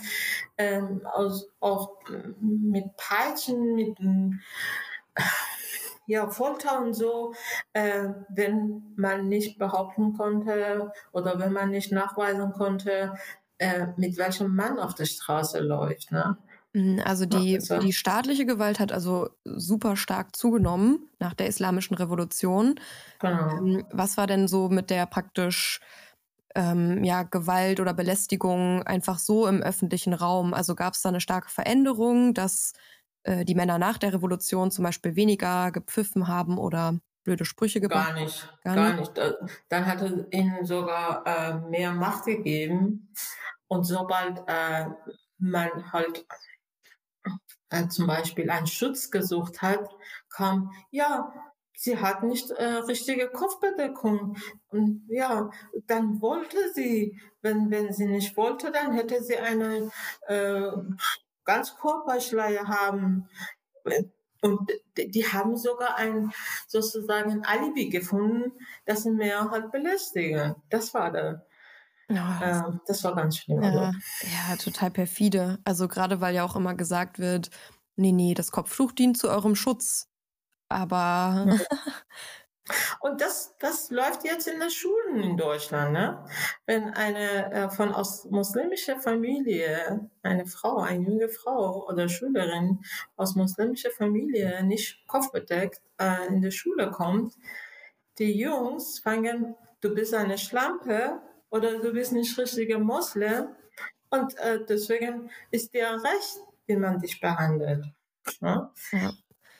ähm, 0.57 1.01
aus, 1.05 1.49
auch 1.59 1.97
mit 2.39 2.85
Peitschen, 2.97 3.75
mit 3.75 3.97
ja, 6.09 6.27
Folter 6.27 6.81
und 6.81 6.95
so, 6.95 7.35
äh, 7.73 8.09
wenn 8.29 8.81
man 8.95 9.27
nicht 9.27 9.59
behaupten 9.59 10.17
konnte 10.17 10.91
oder 11.11 11.39
wenn 11.39 11.53
man 11.53 11.69
nicht 11.69 11.91
nachweisen 11.91 12.51
konnte, 12.53 13.13
äh, 13.59 13.87
mit 13.97 14.17
welchem 14.17 14.55
Mann 14.55 14.79
auf 14.79 14.95
der 14.95 15.05
Straße 15.05 15.59
läuft. 15.59 16.11
Ne? 16.11 16.37
Mhm, 16.73 17.01
also 17.05 17.25
die, 17.25 17.55
also. 17.55 17.79
die 17.79 17.93
staatliche 17.93 18.45
Gewalt 18.45 18.79
hat 18.79 18.91
also 18.91 19.29
super 19.43 19.95
stark 19.95 20.35
zugenommen 20.35 21.09
nach 21.19 21.33
der 21.33 21.47
Islamischen 21.47 21.95
Revolution. 21.95 22.79
Genau. 23.19 23.57
Ähm, 23.57 23.85
was 23.91 24.17
war 24.17 24.27
denn 24.27 24.47
so 24.47 24.69
mit 24.69 24.89
der 24.89 25.05
praktisch 25.05 25.79
ähm, 26.55 27.03
ja, 27.03 27.23
Gewalt 27.23 27.79
oder 27.79 27.93
Belästigung 27.93 28.83
einfach 28.83 29.19
so 29.19 29.47
im 29.47 29.61
öffentlichen 29.61 30.13
Raum? 30.13 30.53
Also 30.53 30.75
gab 30.75 30.93
es 30.93 31.01
da 31.01 31.09
eine 31.09 31.21
starke 31.21 31.49
Veränderung, 31.49 32.33
dass 32.33 32.73
äh, 33.23 33.45
die 33.45 33.55
Männer 33.55 33.77
nach 33.77 33.97
der 33.97 34.13
Revolution 34.13 34.71
zum 34.71 34.85
Beispiel 34.85 35.15
weniger 35.15 35.71
gepfiffen 35.71 36.27
haben 36.27 36.57
oder 36.57 36.99
blöde 37.23 37.45
Sprüche 37.45 37.81
gebracht? 37.81 38.13
Gar 38.13 38.23
nicht, 38.23 38.49
gar, 38.63 38.75
gar 38.75 38.93
nicht. 38.93 39.17
nicht. 39.17 39.37
Dann 39.69 39.85
hat 39.85 40.01
es 40.01 40.13
ihnen 40.31 40.65
sogar 40.65 41.23
äh, 41.25 41.69
mehr 41.69 41.91
Macht 41.91 42.25
gegeben. 42.25 43.09
Und 43.69 43.85
sobald 43.85 44.43
äh, 44.47 44.87
man 45.37 45.91
halt 45.93 46.25
äh, 47.69 47.87
zum 47.87 48.07
Beispiel 48.07 48.49
einen 48.49 48.67
Schutz 48.67 49.09
gesucht 49.11 49.61
hat, 49.61 49.89
kam, 50.29 50.71
ja, 50.91 51.31
sie 51.75 51.97
hat 51.97 52.23
nicht 52.23 52.51
äh, 52.51 52.63
richtige 52.63 53.29
Kopfbedeckung. 53.29 54.35
Und 54.67 55.05
ja, 55.07 55.49
dann 55.87 56.21
wollte 56.21 56.57
sie, 56.73 57.17
wenn, 57.41 57.71
wenn 57.71 57.93
sie 57.93 58.07
nicht 58.07 58.35
wollte, 58.35 58.71
dann 58.71 58.91
hätte 58.91 59.23
sie 59.23 59.37
eine 59.37 59.89
äh, 60.27 60.71
ganz 61.45 61.77
Körperschleier 61.77 62.67
haben. 62.67 63.29
Und 64.41 64.71
die 64.97 65.25
haben 65.25 65.57
sogar 65.57 65.95
ein 65.97 66.31
sozusagen 66.67 67.31
ein 67.31 67.45
Alibi 67.45 67.89
gefunden, 67.89 68.53
dass 68.85 69.03
sie 69.03 69.11
mehr 69.11 69.49
halt 69.51 69.71
belästigen. 69.71 70.55
Das 70.69 70.93
war 70.93 71.11
der. 71.11 71.45
Ja, 72.09 72.69
äh, 72.69 72.77
das 72.87 73.03
war 73.03 73.15
ganz 73.15 73.37
schlimm. 73.37 73.61
Ja, 73.61 73.69
also. 73.69 73.79
ja, 73.79 74.55
total 74.57 74.91
perfide. 74.91 75.59
Also 75.63 75.87
gerade 75.87 76.21
weil 76.21 76.35
ja 76.35 76.43
auch 76.43 76.55
immer 76.55 76.73
gesagt 76.73 77.19
wird, 77.19 77.49
nee, 77.95 78.11
nee, 78.11 78.33
das 78.33 78.51
Kopftuch 78.51 78.91
dient 78.91 79.17
zu 79.17 79.29
eurem 79.29 79.55
Schutz. 79.55 80.09
Aber 80.69 81.45
ja. 81.47 81.57
Und 82.99 83.21
das, 83.21 83.55
das 83.59 83.89
läuft 83.89 84.23
jetzt 84.23 84.47
in 84.47 84.59
den 84.59 84.69
Schulen 84.69 85.23
in 85.23 85.37
Deutschland. 85.37 85.93
Ne? 85.93 86.23
Wenn 86.65 86.93
eine 86.93 87.51
äh, 87.51 87.69
von 87.69 87.93
aus 87.93 88.25
muslimischer 88.25 88.99
Familie, 88.99 90.09
eine 90.21 90.45
Frau, 90.45 90.77
eine 90.77 91.03
junge 91.03 91.29
Frau 91.29 91.87
oder 91.87 92.09
Schülerin 92.09 92.79
aus 93.15 93.35
muslimischer 93.35 93.91
Familie 93.91 94.63
nicht 94.63 95.07
kopfbedeckt 95.07 95.81
äh, 95.99 96.27
in 96.27 96.41
die 96.41 96.51
Schule 96.51 96.91
kommt, 96.91 97.33
die 98.19 98.37
Jungs 98.37 98.99
fangen, 98.99 99.55
du 99.81 99.93
bist 99.93 100.13
eine 100.13 100.37
Schlampe 100.37 101.21
oder 101.49 101.79
du 101.79 101.93
bist 101.93 102.11
nicht 102.11 102.37
richtiger 102.37 102.79
Moslem 102.79 103.47
und 104.09 104.37
äh, 104.37 104.65
deswegen 104.67 105.29
ist 105.51 105.73
dir 105.73 105.91
recht, 105.91 106.39
wie 106.67 106.75
man 106.75 106.99
dich 106.99 107.19
behandelt. 107.19 107.85
Ne? 108.39 108.71
Ja. 108.91 109.13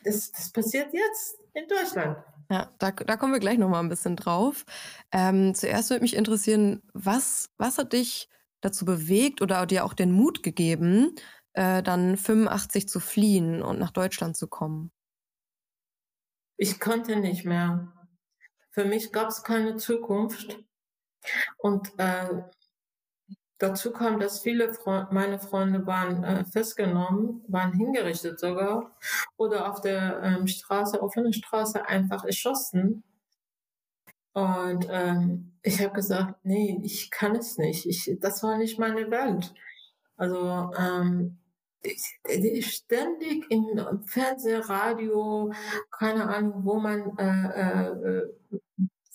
Das, 0.04 0.32
das 0.32 0.52
passiert 0.52 0.94
jetzt 0.94 1.40
in 1.54 1.68
Deutschland. 1.68 2.18
Ja, 2.52 2.74
da, 2.80 2.92
da 2.92 3.16
kommen 3.16 3.34
wir 3.34 3.40
gleich 3.40 3.60
nochmal 3.60 3.84
ein 3.84 3.90
bisschen 3.90 4.16
drauf. 4.16 4.66
Ähm, 5.12 5.54
zuerst 5.54 5.90
würde 5.90 6.02
mich 6.02 6.16
interessieren, 6.16 6.82
was, 6.94 7.50
was 7.58 7.78
hat 7.78 7.94
dich 7.94 8.28
dazu 8.62 8.86
bewegt 8.86 9.42
oder 9.42 9.66
dir 9.66 9.86
auch 9.86 9.94
den 9.94 10.12
Mut 10.12 10.42
gegeben, 10.42 11.16
äh, 11.54 11.84
dann 11.84 12.18
85 12.18 12.88
zu 12.88 13.00
fliehen 13.00 13.62
und 13.62 13.80
nach 13.80 13.92
Deutschland 13.92 14.36
zu 14.36 14.48
kommen? 14.48 14.92
Ich 16.58 16.80
konnte 16.80 17.16
nicht 17.18 17.46
mehr. 17.46 17.94
Für 18.72 18.86
mich 18.86 19.12
gab 19.12 19.30
es 19.30 19.44
keine 19.44 19.78
Zukunft. 19.78 20.60
Und 21.58 21.92
äh, 21.98 22.44
dazu 23.58 23.92
kam, 23.92 24.20
dass 24.20 24.40
viele 24.40 24.74
Fre 24.74 25.08
meine 25.12 25.40
Freunde 25.40 25.86
waren 25.86 26.24
äh, 26.24 26.46
festgenommen, 26.46 27.44
waren 27.48 27.74
hingerichtet 27.74 28.40
sogar 28.40 28.98
oder 29.38 29.70
auf 29.70 29.82
der 29.82 30.22
ähm, 30.24 30.48
Straße, 30.48 31.02
offenen 31.02 31.34
Straße 31.34 31.86
einfach 31.88 32.24
erschossen. 32.26 33.04
Und 34.34 34.88
ähm, 34.90 35.54
ich 35.64 35.82
habe 35.82 35.94
gesagt, 35.94 36.46
nee, 36.46 36.80
ich 36.84 37.12
kann 37.12 37.36
es 37.36 37.58
nicht. 37.58 37.86
Ich, 37.86 38.18
das 38.20 38.42
war 38.44 38.58
nicht 38.58 38.80
meine 38.80 39.12
Welt. 39.12 39.54
Also 40.16 40.72
ähm, 40.78 41.38
ständig 42.62 43.46
im 43.50 44.04
Fernsehen, 44.06 44.62
Radio, 44.62 45.52
keine 45.92 46.28
Ahnung, 46.28 46.66
wo 46.66 46.80
man 46.80 47.18
äh, 47.18 47.90
äh, 47.90 48.28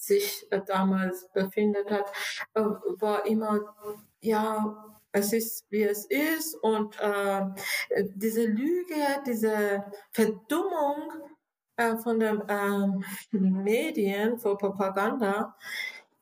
sich 0.07 0.47
äh, 0.51 0.61
damals 0.67 1.29
befindet 1.33 1.90
hat, 1.90 2.07
äh, 2.55 2.61
war 2.61 3.27
immer, 3.27 3.61
ja, 4.21 4.95
es 5.12 5.33
ist, 5.33 5.64
wie 5.71 5.85
es 5.85 6.07
ist 6.07 6.57
und 6.57 6.99
äh, 7.01 7.43
diese 8.14 8.47
Lüge, 8.47 9.23
diese 9.27 9.85
Verdummung 10.11 11.12
äh, 11.77 11.97
von 11.97 12.19
den 12.19 12.40
äh, 12.49 12.88
Medien, 13.31 14.38
von 14.38 14.59
Propaganda, 14.59 15.55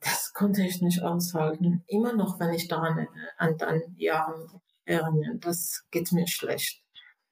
das 0.01 0.33
konnte 0.35 0.63
ich 0.63 0.83
nicht 0.83 1.03
aushalten. 1.03 1.85
Immer 1.87 2.13
noch, 2.13 2.39
wenn 2.41 2.53
ich 2.53 2.69
daran 2.69 3.07
an, 3.37 3.57
an 3.61 3.81
Jahren 3.97 4.61
erinnere, 4.85 5.39
das 5.39 5.85
geht 5.91 6.13
mir 6.13 6.27
schlecht. 6.27 6.83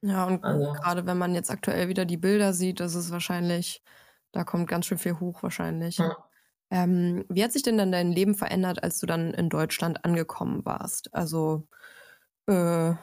Ja, 0.01 0.25
und 0.25 0.43
also. 0.43 0.71
gerade 0.73 1.05
wenn 1.05 1.17
man 1.17 1.35
jetzt 1.35 1.51
aktuell 1.51 1.87
wieder 1.89 2.05
die 2.05 2.17
Bilder 2.17 2.53
sieht, 2.53 2.79
das 2.79 2.95
ist 2.95 3.11
wahrscheinlich, 3.11 3.83
da 4.31 4.43
kommt 4.43 4.67
ganz 4.67 4.87
schön 4.87 4.97
viel 4.97 5.19
hoch 5.19 5.43
wahrscheinlich. 5.43 5.97
Ja. 5.97 6.17
Ähm, 6.71 7.25
wie 7.27 7.43
hat 7.43 7.51
sich 7.51 7.63
denn 7.63 7.77
dann 7.77 7.91
dein 7.91 8.11
Leben 8.11 8.33
verändert, 8.33 8.81
als 8.81 8.99
du 8.99 9.05
dann 9.05 9.33
in 9.33 9.49
Deutschland 9.49 10.05
angekommen 10.05 10.65
warst? 10.65 11.13
Also, 11.13 11.67
äh, 12.47 12.93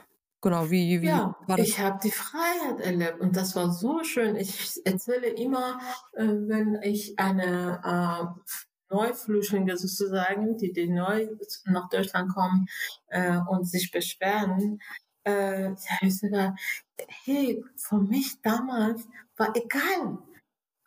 genau, 0.41 0.71
wie, 0.71 1.03
wie 1.03 1.07
ja, 1.07 1.37
war 1.47 1.59
das? 1.59 1.69
Ich 1.69 1.79
habe 1.79 1.99
die 2.03 2.11
Freiheit 2.11 2.81
erlebt 2.81 3.21
und 3.21 3.37
das 3.37 3.55
war 3.55 3.71
so 3.71 4.03
schön. 4.03 4.37
Ich 4.37 4.81
erzähle 4.87 5.29
immer, 5.29 5.79
äh, 6.15 6.25
wenn 6.25 6.81
ich 6.83 7.19
eine 7.19 7.83
äh, 7.85 8.55
Neuflüchtlinge 8.91 9.77
sozusagen, 9.77 10.57
die, 10.57 10.73
die 10.73 10.89
neu 10.89 11.29
nach 11.67 11.91
Deutschland 11.91 12.33
kommen 12.35 12.67
äh, 13.09 13.39
und 13.49 13.69
sich 13.69 13.91
beschweren, 13.91 14.81
äh, 15.25 15.75
sage 15.77 16.07
ich 16.07 16.19
sogar, 16.19 16.57
hey, 17.25 17.63
für 17.77 17.99
mich 17.99 18.41
damals 18.41 19.07
war 19.37 19.55
egal, 19.55 20.19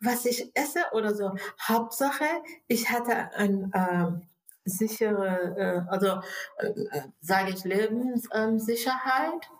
was 0.02 0.26
ich 0.26 0.50
esse 0.54 0.80
oder 0.92 1.14
so. 1.14 1.32
Hauptsache, 1.66 2.24
ich 2.66 2.90
hatte 2.90 3.32
ein 3.34 3.72
äh, 3.72 4.10
sichere, 4.64 5.54
äh, 5.56 5.90
also 5.90 6.20
äh, 6.58 7.02
sage 7.20 7.52
ich 7.52 7.64
Lebenssicherheit 7.64 9.50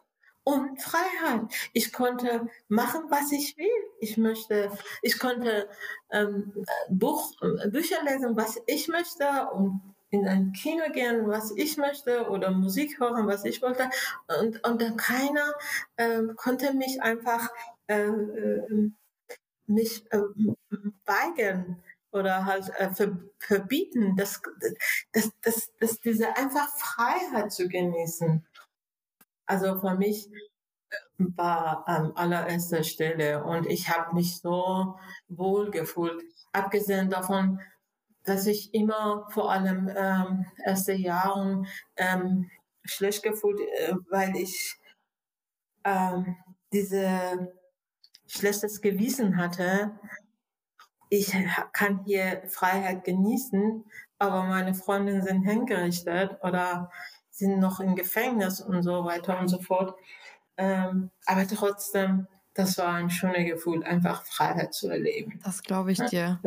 und 0.44 0.80
Freiheit. 0.80 1.42
Ich 1.72 1.92
konnte 1.92 2.48
machen, 2.68 3.02
was 3.08 3.32
ich 3.32 3.56
will. 3.56 3.66
Ich 4.00 4.16
möchte, 4.16 4.70
ich 5.00 5.18
konnte 5.18 5.68
ähm, 6.10 6.52
Buch, 6.90 7.32
Bücher 7.70 8.02
lesen, 8.04 8.36
was 8.36 8.60
ich 8.66 8.88
möchte 8.88 9.48
und 9.52 9.80
in 10.10 10.28
ein 10.28 10.52
Kino 10.52 10.84
gehen, 10.92 11.26
was 11.26 11.52
ich 11.56 11.78
möchte 11.78 12.28
oder 12.28 12.50
Musik 12.50 13.00
hören, 13.00 13.26
was 13.26 13.44
ich 13.44 13.62
wollte. 13.62 13.88
Und, 14.40 14.62
und 14.66 14.98
keiner 14.98 15.54
äh, 15.96 16.22
konnte 16.36 16.74
mich 16.74 17.00
einfach 17.00 17.48
äh, 17.86 18.08
äh, 18.08 18.90
nicht 19.66 20.12
äh, 20.12 20.20
weigern 21.04 21.82
oder 22.12 22.44
halt 22.44 22.68
äh, 22.78 22.90
ver 22.92 23.18
verbieten, 23.38 24.16
das, 24.16 24.40
das, 25.12 25.32
das, 25.42 25.72
das, 25.80 26.00
diese 26.00 26.36
einfach 26.36 26.68
Freiheit 26.76 27.52
zu 27.52 27.68
genießen. 27.68 28.46
Also 29.46 29.80
für 29.80 29.94
mich 29.94 30.28
war 31.18 31.88
an 31.88 32.12
allererster 32.16 32.82
Stelle 32.84 33.44
und 33.44 33.66
ich 33.66 33.88
habe 33.88 34.14
mich 34.14 34.40
so 34.40 34.98
wohl 35.28 35.70
gefühlt. 35.70 36.22
Abgesehen 36.52 37.10
davon, 37.10 37.60
dass 38.24 38.46
ich 38.46 38.72
immer 38.74 39.26
vor 39.30 39.50
allem 39.50 39.90
ähm, 39.94 40.46
erste 40.64 40.92
Jahren 40.92 41.66
ähm, 41.96 42.50
schlecht 42.84 43.22
gefühlt, 43.22 43.60
äh, 43.60 43.94
weil 44.10 44.36
ich 44.36 44.76
ähm, 45.84 46.36
diese 46.72 47.52
schlechtes 48.32 48.80
Gewissen 48.80 49.36
hatte, 49.36 49.92
ich 51.10 51.34
kann 51.74 52.04
hier 52.04 52.42
Freiheit 52.48 53.04
genießen, 53.04 53.84
aber 54.18 54.44
meine 54.44 54.74
Freundinnen 54.74 55.22
sind 55.22 55.42
hingerichtet 55.42 56.38
oder 56.42 56.90
sind 57.30 57.58
noch 57.58 57.80
im 57.80 57.94
Gefängnis 57.96 58.62
und 58.62 58.82
so 58.82 59.04
weiter 59.04 59.38
und 59.38 59.48
so 59.48 59.60
fort. 59.60 59.94
Ähm, 60.56 61.10
aber 61.26 61.46
trotzdem, 61.46 62.28
das 62.54 62.78
war 62.78 62.94
ein 62.94 63.10
schönes 63.10 63.44
Gefühl, 63.44 63.84
einfach 63.84 64.24
Freiheit 64.24 64.72
zu 64.72 64.88
erleben. 64.88 65.38
Das 65.44 65.62
glaube 65.62 65.92
ich 65.92 65.98
dir. 65.98 66.40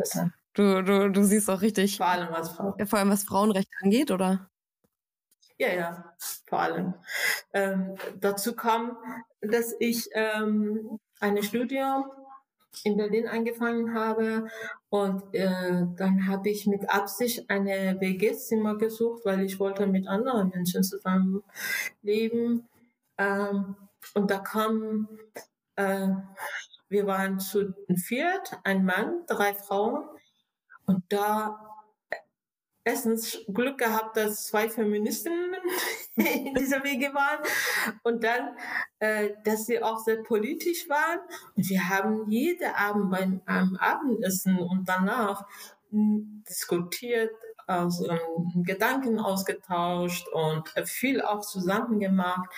Du, 0.54 0.82
du, 0.82 1.10
du 1.10 1.22
siehst 1.22 1.48
auch 1.48 1.60
richtig. 1.60 1.98
Vor 1.98 2.06
allem 2.06 2.32
was 2.32 2.50
Frauen. 2.50 2.74
Ja, 2.78 2.86
vor 2.86 2.98
allem 2.98 3.10
was 3.10 3.22
Frauenrecht 3.22 3.70
angeht, 3.82 4.10
oder? 4.10 4.50
Ja, 5.58 5.68
ja, 5.68 6.16
vor 6.46 6.60
allem. 6.60 6.94
Ähm, 7.52 7.94
dazu 8.18 8.56
kam, 8.56 8.96
dass 9.40 9.74
ich 9.78 10.08
ähm, 10.12 10.98
eine 11.20 11.42
Studium 11.42 12.10
in 12.84 12.96
Berlin 12.96 13.26
angefangen 13.26 13.94
habe 13.94 14.48
und 14.90 15.34
äh, 15.34 15.86
dann 15.96 16.26
habe 16.26 16.50
ich 16.50 16.66
mit 16.66 16.90
Absicht 16.90 17.48
eine 17.48 18.00
WG-Zimmer 18.00 18.76
gesucht, 18.76 19.24
weil 19.24 19.42
ich 19.42 19.58
wollte 19.58 19.86
mit 19.86 20.06
anderen 20.06 20.50
Menschen 20.50 20.82
zusammen 20.82 21.42
leben. 22.02 22.68
Ähm, 23.18 23.76
und 24.14 24.30
da 24.30 24.38
kam, 24.38 25.08
äh, 25.76 26.08
wir 26.88 27.06
waren 27.06 27.40
zu 27.40 27.74
viert, 27.96 28.58
ein 28.64 28.84
Mann, 28.84 29.24
drei 29.26 29.54
Frauen 29.54 30.04
und 30.86 31.02
da 31.08 31.65
erstens 32.86 33.44
Glück 33.52 33.78
gehabt, 33.78 34.16
dass 34.16 34.46
zwei 34.46 34.68
Feministinnen 34.68 35.56
in 36.16 36.54
dieser 36.54 36.84
Wege 36.84 37.12
waren 37.12 37.44
und 38.04 38.22
dann, 38.22 38.56
äh, 39.00 39.30
dass 39.44 39.66
sie 39.66 39.82
auch 39.82 39.98
sehr 39.98 40.22
politisch 40.22 40.88
waren. 40.88 41.18
Und 41.56 41.68
wir 41.68 41.88
haben 41.88 42.30
jeden 42.30 42.72
Abend 42.72 43.10
beim 43.10 43.42
ähm, 43.48 43.76
Abendessen 43.80 44.58
und 44.58 44.88
danach 44.88 45.44
hm, 45.90 46.44
diskutiert, 46.48 47.32
also 47.66 48.08
ähm, 48.08 48.62
Gedanken 48.62 49.18
ausgetauscht 49.18 50.28
und 50.28 50.68
viel 50.84 51.20
auch 51.22 51.40
zusammen 51.40 51.98
gemacht. 51.98 52.48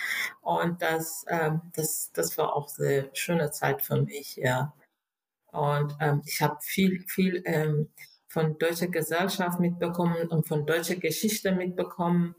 Und 0.41 0.79
das, 0.83 1.25
ähm, 1.27 1.61
das, 1.73 2.11
das 2.13 2.37
war 2.37 2.55
auch 2.55 2.69
eine 2.77 3.09
schöne 3.13 3.49
Zeit 3.49 3.81
für 3.81 3.99
mich, 3.99 4.35
ja. 4.35 4.73
Und 5.51 5.95
ähm, 5.99 6.21
ich 6.25 6.39
habe 6.43 6.57
viel, 6.61 7.03
viel 7.07 7.41
ähm, 7.45 7.89
von 8.29 8.57
deutscher 8.59 8.87
Gesellschaft 8.87 9.59
mitbekommen 9.59 10.27
und 10.29 10.47
von 10.47 10.65
deutscher 10.65 10.95
Geschichte 10.95 11.51
mitbekommen 11.51 12.35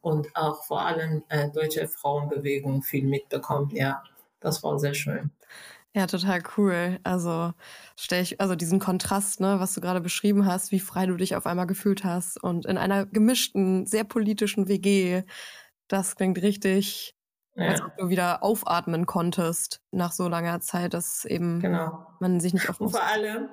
und 0.00 0.34
auch 0.34 0.64
vor 0.64 0.80
allem 0.80 1.22
äh, 1.28 1.50
deutsche 1.50 1.86
Frauenbewegung 1.86 2.82
viel 2.82 3.04
mitbekommen. 3.04 3.70
Ja, 3.74 4.02
das 4.40 4.62
war 4.62 4.78
sehr 4.78 4.94
schön. 4.94 5.30
Ja, 5.94 6.08
total 6.08 6.42
cool. 6.56 6.98
Also 7.04 7.52
stell 7.96 8.22
ich, 8.22 8.40
also 8.40 8.56
diesen 8.56 8.80
Kontrast, 8.80 9.38
ne, 9.38 9.60
was 9.60 9.74
du 9.74 9.80
gerade 9.80 10.00
beschrieben 10.00 10.44
hast, 10.44 10.72
wie 10.72 10.80
frei 10.80 11.06
du 11.06 11.16
dich 11.16 11.36
auf 11.36 11.46
einmal 11.46 11.68
gefühlt 11.68 12.02
hast 12.02 12.42
und 12.42 12.66
in 12.66 12.78
einer 12.78 13.06
gemischten, 13.06 13.86
sehr 13.86 14.02
politischen 14.02 14.66
WG, 14.66 15.22
das 15.86 16.16
klingt 16.16 16.42
richtig, 16.42 17.14
ja. 17.54 17.68
als 17.68 17.82
ob 17.82 17.96
du 17.96 18.08
wieder 18.08 18.42
aufatmen 18.42 19.06
konntest 19.06 19.82
nach 19.92 20.10
so 20.10 20.26
langer 20.26 20.60
Zeit, 20.60 20.94
dass 20.94 21.24
eben 21.26 21.60
genau. 21.60 22.06
man 22.18 22.40
sich 22.40 22.54
nicht 22.54 22.68
auf 22.68 22.80
Und 22.80 22.90
vor 22.90 23.04
allem, 23.04 23.50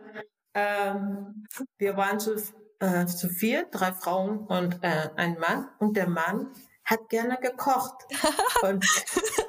ähm, 0.53 1.45
wir 1.77 1.97
waren 1.97 2.19
zu, 2.19 2.35
äh, 2.79 3.05
zu 3.05 3.29
vier, 3.29 3.65
drei 3.71 3.93
Frauen 3.93 4.39
und 4.47 4.83
äh, 4.83 5.09
ein 5.15 5.37
Mann. 5.39 5.69
Und 5.79 5.97
der 5.97 6.07
Mann 6.07 6.51
hat 6.83 7.09
gerne 7.09 7.37
gekocht. 7.37 7.95
Und, 8.63 8.85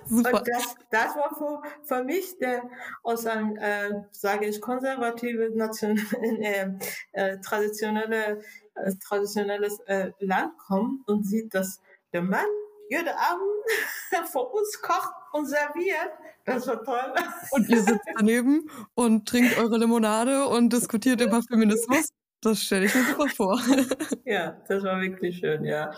und 0.08 0.24
das, 0.24 0.74
das 0.90 1.16
war 1.16 1.34
für, 1.36 1.62
für 1.84 2.04
mich, 2.04 2.38
der 2.38 2.62
aus 3.02 3.26
einem, 3.26 3.56
äh, 3.56 3.90
sage 4.10 4.46
ich, 4.46 4.60
konservative, 4.60 5.50
nation, 5.54 5.98
äh, 6.22 6.70
äh, 7.12 7.38
traditionelle, 7.40 8.42
äh, 8.74 8.92
traditionelles 9.02 9.80
äh, 9.80 10.12
Land 10.18 10.56
kommt 10.56 11.06
und 11.08 11.26
sieht, 11.26 11.54
dass 11.54 11.80
der 12.14 12.22
Mann 12.22 12.46
jeden 12.88 13.08
Abend 13.08 14.26
vor 14.32 14.54
uns 14.54 14.80
kocht 14.80 15.12
und 15.32 15.46
serviert. 15.46 16.12
Das 16.44 16.66
war 16.66 16.82
toll. 16.82 17.14
Und 17.50 17.68
ihr 17.68 17.82
sitzt 17.82 18.08
daneben 18.16 18.68
und 18.94 19.28
trinkt 19.28 19.58
eure 19.58 19.78
Limonade 19.78 20.46
und 20.46 20.72
diskutiert 20.72 21.20
über 21.20 21.42
Feminismus. 21.42 22.10
Das 22.40 22.60
stelle 22.60 22.86
ich 22.86 22.94
mir 22.94 23.04
super 23.04 23.28
vor. 23.28 23.60
Ja, 24.24 24.60
das 24.66 24.82
war 24.82 25.00
wirklich 25.00 25.38
schön, 25.38 25.64
ja. 25.64 25.92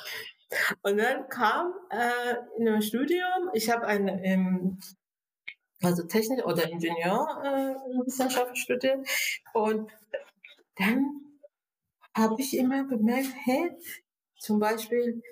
Und 0.82 0.98
dann 0.98 1.28
kam 1.28 1.72
äh, 1.90 2.34
in 2.58 2.68
einem 2.68 2.82
Studium, 2.82 3.50
ich 3.54 3.70
habe 3.70 3.86
ein 3.86 4.08
ähm, 4.08 4.78
also 5.82 6.04
Technik 6.04 6.44
oder 6.44 6.68
Ingenieurwissenschaft 6.68 8.52
äh, 8.52 8.56
studiert 8.56 9.06
und 9.52 9.90
dann 10.76 11.20
habe 12.16 12.36
ich 12.38 12.56
immer 12.56 12.84
bemerkt, 12.84 13.32
hey, 13.44 13.70
zum 14.38 14.58
Beispiel 14.58 15.22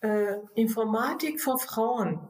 äh, 0.00 0.36
Informatik 0.54 1.40
für 1.40 1.58
Frauen 1.58 2.20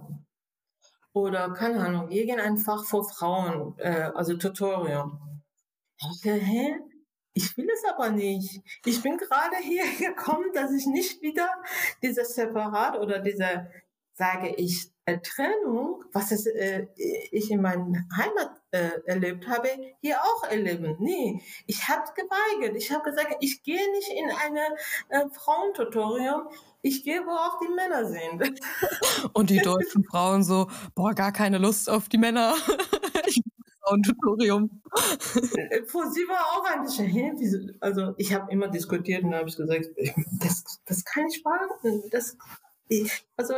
oder 1.12 1.52
keine 1.52 1.80
Ahnung, 1.80 2.10
irgendein 2.10 2.56
Fach 2.56 2.84
für 2.84 3.04
Frauen, 3.04 3.74
äh, 3.78 4.10
also 4.14 4.36
Tutorial. 4.36 5.10
Ich 5.98 6.24
hä? 6.24 6.76
Ich 7.32 7.56
will 7.56 7.68
es 7.72 7.84
aber 7.84 8.10
nicht. 8.10 8.60
Ich 8.84 9.02
bin 9.02 9.16
gerade 9.16 9.56
hier 9.62 9.84
gekommen, 10.08 10.52
dass 10.52 10.72
ich 10.72 10.86
nicht 10.86 11.22
wieder 11.22 11.50
dieses 12.02 12.34
Separat 12.34 12.98
oder 12.98 13.20
diese, 13.20 13.70
sage 14.14 14.54
ich, 14.56 14.90
Trennung, 15.18 16.04
was 16.12 16.32
es, 16.32 16.46
äh, 16.46 16.86
ich 17.30 17.50
in 17.50 17.62
meiner 17.62 18.06
Heimat 18.16 18.60
äh, 18.70 18.90
erlebt 19.06 19.48
habe, 19.48 19.68
hier 20.00 20.18
auch 20.20 20.44
erleben. 20.44 20.96
Nee, 21.00 21.42
ich 21.66 21.88
habe 21.88 22.02
geweigert. 22.14 22.76
Ich 22.76 22.92
habe 22.92 23.02
gesagt, 23.02 23.36
ich 23.40 23.62
gehe 23.62 23.90
nicht 23.92 24.10
in 24.10 24.30
ein 24.30 24.56
äh, 25.08 25.28
Frauentutorium. 25.30 26.48
Ich 26.82 27.04
gehe, 27.04 27.24
wo 27.26 27.30
auch 27.30 27.58
die 27.60 27.72
Männer 27.74 28.06
sind. 28.06 28.60
Und 29.34 29.50
die 29.50 29.58
deutschen 29.58 30.04
Frauen 30.04 30.42
so, 30.44 30.68
boah, 30.94 31.14
gar 31.14 31.32
keine 31.32 31.58
Lust 31.58 31.90
auf 31.90 32.08
die 32.08 32.18
Männer. 32.18 32.54
Frauentutorium. 33.82 34.82
Für 34.94 36.10
sie 36.10 36.28
war 36.28 36.44
auch 36.52 36.64
ein 36.64 36.82
bisschen, 36.82 37.06
hä, 37.06 37.32
also 37.80 38.14
ich 38.18 38.32
habe 38.32 38.50
immer 38.52 38.68
diskutiert 38.68 39.24
und 39.24 39.34
habe 39.34 39.48
ich 39.48 39.56
gesagt, 39.56 39.86
das, 40.40 40.64
das 40.84 41.04
kann 41.04 41.26
ich 41.26 41.44
warten. 41.44 42.08
Das, 42.10 42.36
ich, 42.88 43.26
also 43.36 43.54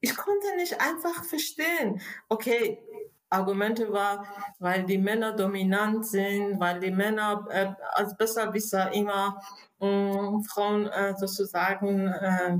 ich 0.00 0.16
konnte 0.16 0.56
nicht 0.56 0.80
einfach 0.80 1.24
verstehen. 1.24 2.00
Okay, 2.28 2.82
Argumente 3.30 3.92
war, 3.92 4.26
weil 4.58 4.84
die 4.84 4.98
Männer 4.98 5.32
dominant 5.32 6.06
sind, 6.06 6.58
weil 6.58 6.80
die 6.80 6.90
Männer 6.90 7.46
äh, 7.50 7.72
als 7.92 8.16
Besserwisser 8.16 8.92
immer 8.92 9.40
äh, 9.80 10.42
Frauen 10.48 10.86
äh, 10.86 11.14
sozusagen 11.16 12.08
äh, 12.08 12.58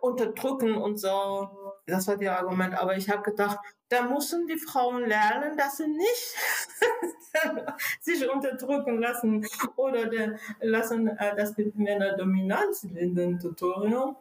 unterdrücken 0.00 0.76
und 0.76 0.98
so. 0.98 1.48
Das 1.86 2.08
war 2.08 2.16
der 2.16 2.38
Argument. 2.38 2.74
Aber 2.74 2.96
ich 2.96 3.08
habe 3.08 3.22
gedacht, 3.22 3.58
da 3.88 4.02
müssen 4.02 4.46
die 4.48 4.58
Frauen 4.58 5.06
lernen, 5.06 5.56
dass 5.56 5.76
sie 5.76 5.86
nicht 5.86 6.34
sich 8.00 8.28
unterdrücken 8.28 8.98
lassen 9.00 9.46
oder 9.76 10.06
de, 10.06 10.36
lassen, 10.60 11.06
äh, 11.06 11.36
dass 11.36 11.54
die 11.54 11.72
Männer 11.76 12.16
dominant 12.16 12.74
sind 12.74 12.96
in 12.96 13.14
dem 13.14 13.38
Tutorium. 13.38 14.16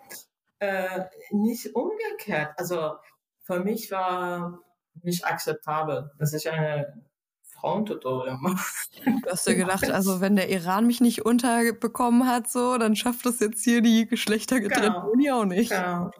Äh, 0.59 1.05
nicht 1.31 1.75
umgekehrt. 1.75 2.53
Also 2.57 2.95
für 3.43 3.59
mich 3.59 3.91
war 3.91 4.59
nicht 5.01 5.25
akzeptabel, 5.25 6.11
dass 6.17 6.33
ich 6.33 6.49
eine 6.49 7.01
Frauentutorial 7.43 8.37
mache. 8.39 8.65
Du 9.03 9.29
hast 9.29 9.47
ja 9.47 9.53
gedacht, 9.53 9.89
also 9.89 10.21
wenn 10.21 10.35
der 10.35 10.49
Iran 10.49 10.87
mich 10.87 11.01
nicht 11.01 11.25
unterbekommen 11.25 12.27
hat, 12.27 12.49
so, 12.49 12.77
dann 12.77 12.95
schafft 12.95 13.25
das 13.25 13.39
jetzt 13.39 13.63
hier 13.63 13.81
die 13.81 14.07
geschlechtergetrennte 14.07 14.91
genau. 14.91 15.09
Uni 15.09 15.31
auch 15.31 15.45
nicht. 15.45 15.71
Genau. 15.71 16.11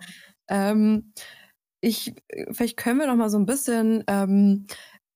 Ähm, 0.47 1.13
ich, 1.81 2.15
vielleicht 2.51 2.77
können 2.77 2.99
wir 2.99 3.07
noch 3.07 3.15
mal 3.15 3.29
so 3.29 3.37
ein 3.37 3.45
bisschen 3.45 4.03
ähm, 4.07 4.65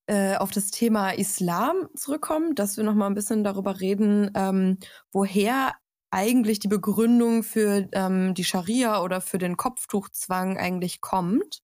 äh, 0.08 0.36
auf 0.38 0.52
das 0.52 0.72
Thema 0.72 1.12
Islam 1.12 1.88
zurückkommen, 1.96 2.56
dass 2.56 2.78
wir 2.78 2.84
noch 2.84 2.96
mal 2.96 3.08
ein 3.08 3.16
bisschen 3.16 3.44
darüber 3.44 3.80
reden, 3.80 4.32
ähm, 4.36 4.78
woher 5.12 5.74
eigentlich 6.12 6.60
die 6.60 6.68
Begründung 6.68 7.44
für 7.44 7.88
ähm, 7.94 8.34
die 8.34 8.44
Scharia 8.44 9.02
oder 9.02 9.22
für 9.22 9.38
den 9.38 9.58
Kopftuchzwang 9.58 10.58
eigentlich 10.58 11.02
kommt. 11.02 11.62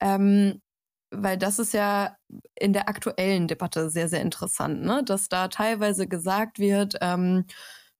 Ähm, 0.00 0.60
weil 1.12 1.36
das 1.38 1.58
ist 1.58 1.74
ja 1.74 2.16
in 2.54 2.72
der 2.72 2.88
aktuellen 2.88 3.46
Debatte 3.48 3.90
sehr, 3.90 4.08
sehr 4.08 4.22
interessant, 4.22 4.82
ne? 4.82 5.02
dass 5.04 5.28
da 5.28 5.48
teilweise 5.48 6.08
gesagt 6.08 6.58
wird, 6.58 6.96
ähm, 7.02 7.44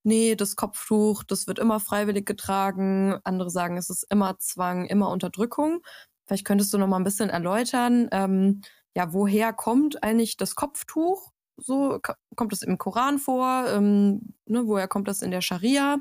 nee, 0.02 0.34
das 0.34 0.56
Kopftuch, 0.56 1.22
das 1.24 1.46
wird 1.46 1.58
immer 1.58 1.80
freiwillig 1.80 2.26
getragen. 2.26 3.18
Andere 3.24 3.50
sagen, 3.50 3.76
es 3.76 3.90
ist 3.90 4.04
immer 4.10 4.38
Zwang, 4.38 4.86
immer 4.86 5.10
Unterdrückung. 5.10 5.82
Vielleicht 6.26 6.46
könntest 6.46 6.72
du 6.72 6.78
noch 6.78 6.86
mal 6.88 6.96
ein 6.98 7.04
bisschen 7.04 7.30
erläutern, 7.30 8.08
ähm, 8.12 8.62
ja, 8.94 9.12
woher 9.12 9.52
kommt 9.52 10.02
eigentlich 10.02 10.36
das 10.36 10.54
Kopftuch? 10.54 11.31
So 11.62 12.00
kommt 12.36 12.52
es 12.52 12.62
im 12.62 12.78
Koran 12.78 13.18
vor? 13.18 13.66
Ähm, 13.68 14.34
ne, 14.46 14.66
woher 14.66 14.88
kommt 14.88 15.08
das 15.08 15.22
in 15.22 15.30
der 15.30 15.40
Scharia? 15.40 15.98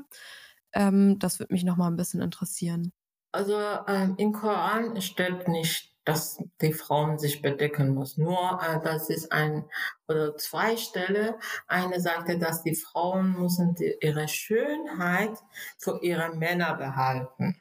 Ähm, 0.72 1.18
das 1.18 1.38
würde 1.38 1.52
mich 1.52 1.64
noch 1.64 1.76
mal 1.76 1.88
ein 1.88 1.96
bisschen 1.96 2.20
interessieren. 2.20 2.92
Also 3.32 3.56
ähm, 3.88 4.14
im 4.18 4.32
Koran 4.32 5.00
steht 5.00 5.48
nicht, 5.48 5.92
dass 6.04 6.42
die 6.60 6.72
Frauen 6.72 7.18
sich 7.18 7.42
bedecken 7.42 7.94
muss. 7.94 8.18
Nur 8.18 8.60
äh, 8.62 8.80
das 8.82 9.08
ist 9.08 9.30
ein 9.32 9.64
oder 10.08 10.36
zwei 10.36 10.76
Stelle. 10.76 11.38
Eine 11.66 12.00
sagte, 12.00 12.38
dass 12.38 12.62
die 12.62 12.74
Frauen 12.74 13.40
müssen 13.40 13.74
die, 13.74 13.96
ihre 14.00 14.28
Schönheit 14.28 15.38
für 15.78 16.00
ihre 16.02 16.34
Männer 16.34 16.74
behalten. 16.74 17.60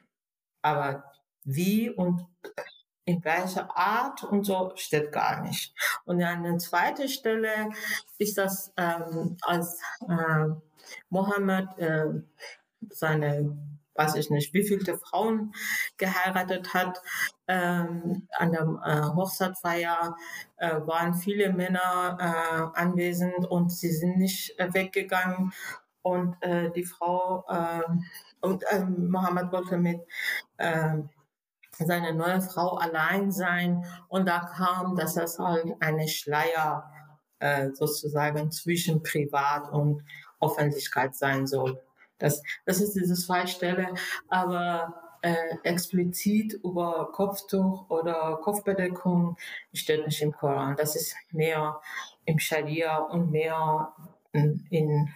Aber 0.62 1.04
wie 1.44 1.90
und 1.90 2.26
in 3.06 3.24
welcher 3.24 3.76
Art 3.76 4.24
und 4.24 4.46
so 4.46 4.72
steht 4.76 5.12
gar 5.12 5.42
nicht. 5.42 5.74
Und 6.06 6.22
an 6.24 6.44
der 6.44 6.58
zweiten 6.58 7.08
Stelle 7.10 7.70
ist 8.18 8.38
das, 8.38 8.72
ähm, 8.78 9.38
als 9.42 9.82
äh, 10.08 10.48
Mohammed 11.10 11.68
äh, 11.78 12.06
seine, 12.90 13.58
weiß 13.96 14.16
ich 14.16 14.30
nicht, 14.30 14.54
wie 14.54 14.64
viele 14.64 14.98
Frauen 14.98 15.54
geheiratet 15.98 16.74
hat, 16.74 17.02
ähm, 17.48 18.28
an 18.38 18.52
der 18.52 18.62
äh, 18.86 19.16
Hochzeitfeier 19.16 20.16
äh, 20.58 20.76
waren 20.86 21.14
viele 21.14 21.52
Männer 21.52 22.18
äh, 22.20 22.80
anwesend 22.80 23.46
und 23.46 23.72
sie 23.72 23.92
sind 23.92 24.18
nicht 24.18 24.58
äh, 24.60 24.74
weggegangen. 24.74 25.52
Und 26.04 26.36
äh, 26.42 26.72
die 26.72 26.86
Frau 26.86 27.46
äh, 27.48 27.84
und 28.42 28.64
äh, 28.72 28.84
Mohammed 28.84 29.52
wollte 29.52 29.78
mit 29.78 30.02
äh, 30.58 30.98
seine 31.78 32.14
neue 32.14 32.42
Frau 32.42 32.76
allein 32.76 33.32
sein 33.32 33.86
und 34.08 34.28
da 34.28 34.40
kam, 34.40 34.96
dass 34.96 35.16
das 35.16 35.40
halt 35.40 35.74
eine 35.80 36.08
Schleier 36.08 36.92
äh, 37.40 37.72
sozusagen 37.72 38.52
zwischen 38.52 39.04
Privat 39.04 39.72
und 39.72 40.04
Öffentlichkeit 40.40 41.16
sein 41.16 41.48
soll. 41.48 41.82
Das, 42.18 42.44
das 42.66 42.82
ist 42.82 42.94
diese 42.94 43.16
zwei 43.16 43.48
Stelle, 43.48 43.94
aber 44.28 45.18
äh, 45.22 45.56
explizit 45.64 46.54
über 46.64 47.12
Kopftuch 47.12 47.90
oder 47.90 48.40
Kopfbedeckung 48.42 49.38
steht 49.74 50.06
nicht 50.06 50.22
im 50.22 50.32
Koran. 50.32 50.76
Das 50.76 50.96
ist 50.96 51.16
mehr 51.32 51.80
im 52.26 52.40
Scharia 52.40 52.98
und 52.98 53.32
mehr 53.32 53.94
in, 54.34 54.66
in 54.70 55.10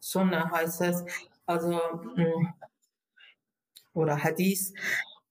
Sunna 0.00 0.50
heißt 0.50 0.80
es. 0.82 1.04
Also 1.46 1.72
mm, 2.16 2.48
oder 3.94 4.22
Hadith 4.22 4.72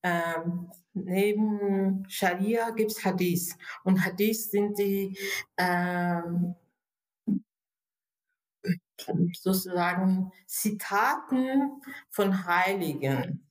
ähm, 0.03 0.71
neben 0.93 2.05
Scharia 2.09 2.71
gibt 2.71 2.91
es 2.91 3.03
Hadith. 3.03 3.57
Und 3.83 4.03
Hadith 4.03 4.49
sind 4.51 4.77
die 4.77 5.17
ähm, 5.57 6.55
sozusagen 9.33 10.31
Zitaten 10.45 11.81
von 12.09 12.45
Heiligen. 12.45 13.47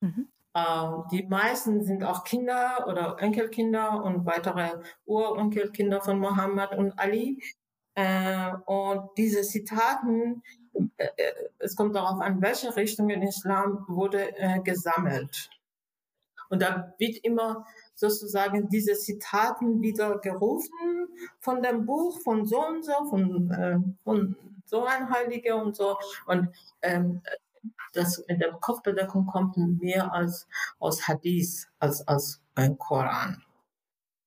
Mhm. 0.00 0.28
Äh, 0.54 0.88
die 1.10 1.22
meisten 1.24 1.84
sind 1.84 2.04
auch 2.04 2.24
Kinder 2.24 2.86
oder 2.88 3.16
Enkelkinder 3.20 4.02
und 4.02 4.24
weitere 4.26 4.82
Urenkelkinder 5.04 6.00
von 6.00 6.18
Mohammed 6.18 6.72
und 6.72 6.98
Ali. 6.98 7.42
Äh, 7.94 8.52
und 8.66 9.10
diese 9.16 9.42
Zitaten 9.42 10.42
es 11.58 11.76
kommt 11.76 11.94
darauf 11.94 12.20
an, 12.20 12.40
welche 12.42 12.74
Richtung 12.76 13.10
in 13.10 13.22
Islam 13.22 13.84
wurde 13.88 14.36
äh, 14.38 14.60
gesammelt. 14.60 15.50
Und 16.48 16.62
da 16.62 16.94
wird 16.98 17.18
immer 17.24 17.66
sozusagen 17.94 18.68
diese 18.68 18.94
Zitaten 18.94 19.82
wieder 19.82 20.18
gerufen 20.18 21.08
von 21.40 21.62
dem 21.62 21.86
Buch 21.86 22.20
von 22.20 22.46
so 22.46 22.64
und 22.64 22.84
so, 22.84 22.92
von, 23.08 23.50
äh, 23.50 23.78
von 24.04 24.36
so 24.64 24.84
ein 24.84 25.10
Heiliger 25.10 25.56
und 25.56 25.74
so. 25.74 25.96
Und 26.26 26.48
ähm, 26.82 27.22
das 27.92 28.22
mit 28.28 28.40
der 28.40 28.52
Kopfbedeckung 28.52 29.26
kommt 29.26 29.56
mehr 29.56 30.12
als 30.12 30.46
aus 30.78 31.08
Hadith, 31.08 31.68
als 31.78 32.06
aus 32.06 32.40
ein 32.54 32.78
Koran. 32.78 33.42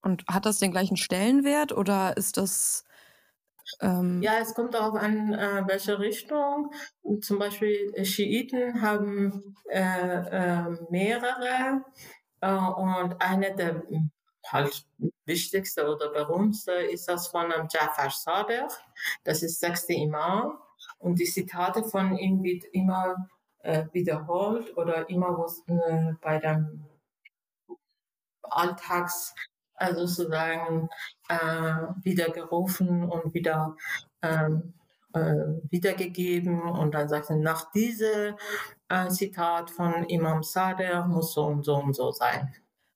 Und 0.02 0.24
hat 0.28 0.46
das 0.46 0.60
den 0.60 0.72
gleichen 0.72 0.98
Stellenwert 0.98 1.72
oder 1.72 2.18
ist 2.18 2.38
das 2.38 2.86
ähm, 3.82 4.21
ja, 4.21 4.39
es 4.39 4.53
kommt 4.53 4.73
darauf 4.73 4.95
an, 4.95 5.34
äh, 5.34 5.63
welche 5.67 5.99
Richtung. 5.99 6.74
Zum 7.22 7.39
Beispiel 7.39 7.91
äh, 7.95 8.05
Schiiten 8.05 8.82
haben 8.82 9.55
äh, 9.70 9.80
äh, 9.80 10.78
mehrere 10.89 11.84
äh, 12.41 12.51
und 12.51 13.22
eine 13.22 13.55
der 13.55 13.84
halt 14.47 14.86
wichtigste 15.26 15.88
oder 15.88 16.09
berühmteste 16.09 16.72
ist 16.72 17.07
das 17.07 17.28
von 17.28 17.51
ähm, 17.51 17.67
Jafar 17.72 18.09
Sadiq. 18.09 18.72
Das 19.24 19.43
ist 19.43 19.59
sechste 19.59 19.93
Imam. 19.93 20.57
Und 20.97 21.20
die 21.20 21.26
Zitate 21.26 21.84
von 21.84 22.17
ihm 22.17 22.41
wird 22.41 22.63
immer 22.72 23.30
äh, 23.59 23.86
wiederholt 23.91 24.76
oder 24.78 25.09
immer 25.09 25.38
was 25.38 25.61
bei 26.22 26.39
dem 26.39 26.86
Alltags 28.43 29.36
also 29.80 30.05
sozusagen 30.05 30.89
äh, 31.30 31.36
wieder 32.03 32.30
gerufen 32.30 33.03
und 33.09 33.34
wieder 33.34 33.75
ähm, 34.21 34.73
äh, 35.13 35.34
wiedergegeben 35.69 36.61
und 36.61 36.93
dann 36.93 37.09
sagte 37.09 37.36
nach 37.36 37.71
diesem 37.71 38.36
äh, 38.89 39.09
Zitat 39.09 39.71
von 39.71 40.03
Imam 40.05 40.43
Sadr 40.43 41.07
muss 41.07 41.34
so 41.34 41.45
und 41.45 41.65
so 41.65 41.75
und 41.75 41.95
so 41.95 42.11
sein. 42.11 42.53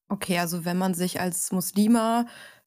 Okay, 0.10 0.38
also 0.38 0.66
wenn 0.66 0.78
man 0.78 0.94
sich 0.94 1.20
als 1.20 1.52
Muslima, 1.52 2.26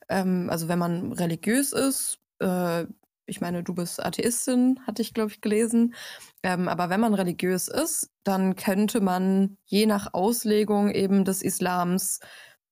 ähm, 0.09 0.49
also 0.51 0.69
wenn 0.69 0.79
man 0.79 1.13
religiös 1.13 1.73
ist, 1.73 2.19
äh, 2.41 2.87
ich 3.27 3.41
meine, 3.41 3.63
du 3.63 3.75
bist 3.75 4.05
Atheistin, 4.05 4.81
hatte 4.87 5.03
ich, 5.03 5.13
glaube 5.13 5.31
ich, 5.33 5.41
gelesen. 5.41 5.95
Ähm, 6.43 6.69
aber 6.69 6.91
wenn 6.91 7.01
man 7.01 7.15
religiös 7.15 7.69
ist, 7.69 8.11
dann 8.23 8.55
könnte 8.55 9.01
man 9.01 9.59
je 9.65 9.87
nach 9.87 10.15
Auslegung 10.15 10.91
eben 10.91 11.25
des 11.25 11.43
Islams 11.43 12.21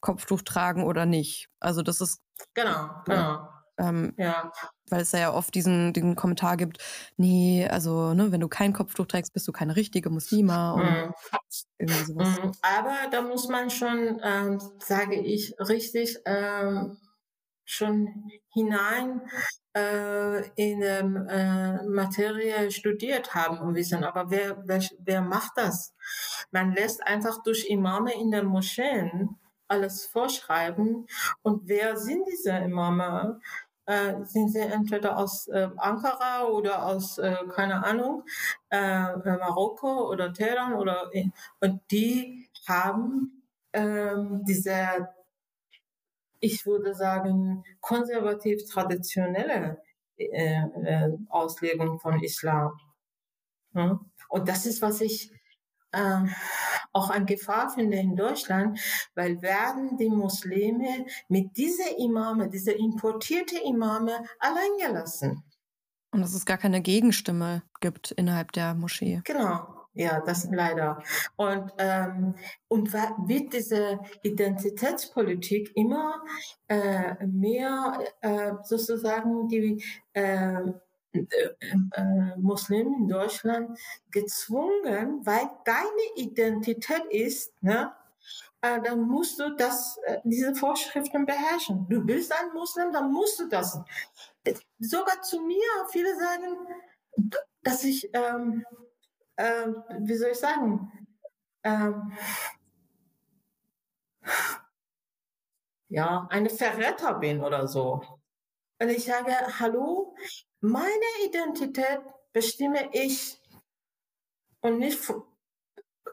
Kopftuch 0.04 0.42
tragen 0.42 0.84
oder 0.84 1.06
nicht. 1.06 1.48
Also 1.60 1.82
das 1.82 2.00
ist. 2.02 2.20
Genau, 2.52 2.90
genau. 3.06 3.48
Ähm, 3.78 4.12
ja. 4.18 4.52
Weil 4.90 5.00
es 5.00 5.12
ja 5.12 5.32
oft 5.32 5.54
diesen, 5.54 5.94
diesen 5.94 6.14
Kommentar 6.14 6.58
gibt, 6.58 6.78
nee, 7.16 7.66
also 7.66 8.12
ne, 8.12 8.30
wenn 8.30 8.40
du 8.40 8.48
kein 8.48 8.74
Kopftuch 8.74 9.06
trägst, 9.06 9.32
bist 9.32 9.48
du 9.48 9.52
keine 9.52 9.76
richtige 9.76 10.10
Muslima 10.10 10.72
und 10.72 10.84
mm. 10.84 11.12
irgendwie 11.78 12.04
sowas. 12.04 12.38
Mm. 12.38 12.50
Aber 12.62 12.94
da 13.10 13.22
muss 13.22 13.48
man 13.48 13.70
schon, 13.70 14.20
ähm, 14.22 14.60
sage 14.78 15.16
ich, 15.16 15.54
richtig 15.58 16.18
ähm, 16.26 16.98
schon 17.64 18.30
hinein 18.52 19.22
äh, 19.74 20.46
in 20.50 20.82
ähm, 20.82 21.26
äh, 21.28 21.82
Materie 21.84 22.70
studiert 22.70 23.34
haben 23.34 23.58
und 23.58 23.74
wissen. 23.74 24.04
Aber 24.04 24.30
wer, 24.30 24.62
wer, 24.66 24.82
wer 24.98 25.22
macht 25.22 25.52
das? 25.56 25.94
Man 26.52 26.74
lässt 26.74 27.04
einfach 27.06 27.42
durch 27.42 27.66
Imame 27.70 28.12
in 28.14 28.30
den 28.30 28.44
Moscheen 28.44 29.38
alles 29.68 30.06
vorschreiben. 30.06 31.06
Und 31.42 31.68
wer 31.68 31.96
sind 31.96 32.26
diese 32.30 32.52
Imame? 32.52 33.40
Äh, 33.86 34.24
sind 34.24 34.50
sie 34.50 34.60
entweder 34.60 35.18
aus 35.18 35.46
äh, 35.48 35.68
Ankara 35.76 36.46
oder 36.46 36.86
aus, 36.86 37.18
äh, 37.18 37.36
keine 37.50 37.84
Ahnung, 37.84 38.24
äh, 38.70 38.78
äh 38.78 39.36
Marokko 39.36 40.10
oder 40.10 40.32
Teheran 40.32 40.72
oder, 40.72 41.10
und 41.60 41.80
die 41.90 42.48
haben 42.66 43.42
ähm, 43.74 44.42
diese 44.46 45.08
ich 46.44 46.66
würde 46.66 46.94
sagen, 46.94 47.64
konservativ-traditionelle 47.80 49.82
äh, 50.16 51.10
Auslegung 51.30 51.98
von 51.98 52.22
Islam. 52.22 52.78
Ja? 53.72 53.98
Und 54.28 54.48
das 54.48 54.66
ist, 54.66 54.82
was 54.82 55.00
ich 55.00 55.32
äh, 55.94 56.28
auch 56.92 57.10
an 57.10 57.26
Gefahr 57.26 57.70
finde 57.70 57.96
in 57.98 58.16
Deutschland, 58.16 58.78
weil 59.14 59.40
werden 59.42 59.96
die 59.96 60.08
Muslime 60.08 61.06
mit 61.28 61.56
dieser 61.56 61.98
Imame, 61.98 62.48
dieser 62.48 62.76
importierte 62.76 63.58
Imame 63.64 64.12
allein 64.38 64.70
gelassen. 64.78 65.42
Und 66.12 66.20
dass 66.20 66.34
es 66.34 66.46
gar 66.46 66.58
keine 66.58 66.80
Gegenstimme 66.80 67.62
gibt 67.80 68.12
innerhalb 68.12 68.52
der 68.52 68.74
Moschee. 68.74 69.20
Genau. 69.24 69.66
Ja, 69.96 70.20
das 70.20 70.48
leider. 70.50 71.02
Und, 71.36 71.72
ähm, 71.78 72.34
und 72.66 72.92
wird 72.92 73.52
diese 73.52 74.00
Identitätspolitik 74.24 75.70
immer 75.76 76.20
äh, 76.66 77.24
mehr 77.26 78.00
äh, 78.20 78.54
sozusagen 78.64 79.48
die 79.48 79.84
äh, 80.12 80.72
äh, 81.14 81.26
äh, 81.92 82.36
Muslimen 82.36 82.94
in 83.02 83.08
Deutschland 83.08 83.78
gezwungen, 84.10 85.24
weil 85.24 85.48
deine 85.64 86.16
Identität 86.16 87.04
ist, 87.10 87.52
ne, 87.62 87.92
äh, 88.60 88.80
dann 88.82 89.02
musst 89.02 89.38
du 89.38 89.54
das, 89.56 89.98
äh, 90.06 90.20
diese 90.24 90.54
Vorschriften 90.54 91.26
beherrschen. 91.26 91.86
Du 91.88 92.04
bist 92.04 92.32
ein 92.32 92.52
Muslim, 92.52 92.92
dann 92.92 93.12
musst 93.12 93.40
du 93.40 93.48
das. 93.48 93.78
Sogar 94.78 95.22
zu 95.22 95.40
mir, 95.40 95.66
viele 95.90 96.14
sagen, 96.16 96.56
dass 97.62 97.84
ich 97.84 98.10
ähm, 98.12 98.64
ähm, 99.36 99.82
wie 100.00 100.14
soll 100.16 100.30
ich 100.30 100.38
sagen, 100.38 101.08
ähm, 101.64 102.12
ja, 105.88 106.26
eine 106.30 106.50
Verräter 106.50 107.14
bin 107.14 107.42
oder 107.42 107.66
so. 107.66 108.02
Und 108.80 108.88
ich 108.88 109.04
sage, 109.04 109.32
hallo, 109.58 110.16
meine 110.64 111.10
Identität 111.26 112.00
bestimme 112.32 112.88
ich 112.92 113.38
und 114.60 114.78
nicht 114.78 114.98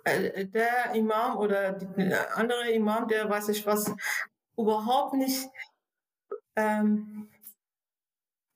äh, 0.04 0.46
der 0.46 0.94
Imam 0.94 1.38
oder 1.38 1.72
der 1.74 2.38
andere 2.38 2.70
Imam, 2.72 3.08
der 3.08 3.30
weiß 3.30 3.50
ich 3.50 3.66
was, 3.66 3.92
überhaupt 4.58 5.14
nicht 5.14 5.50
ähm, 6.58 7.30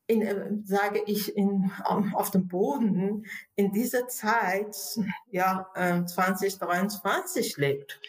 in, 0.07 0.21
äh, 0.21 0.51
sage 0.65 1.01
ich, 1.05 1.35
in, 1.35 1.71
auf 1.85 2.29
dem 2.29 2.47
Boden 2.49 3.25
in 3.55 3.71
dieser 3.71 4.07
Zeit, 4.07 4.75
ja, 5.31 5.65
2023 5.73 7.57
ähm, 7.57 7.61
lebt. 7.61 8.01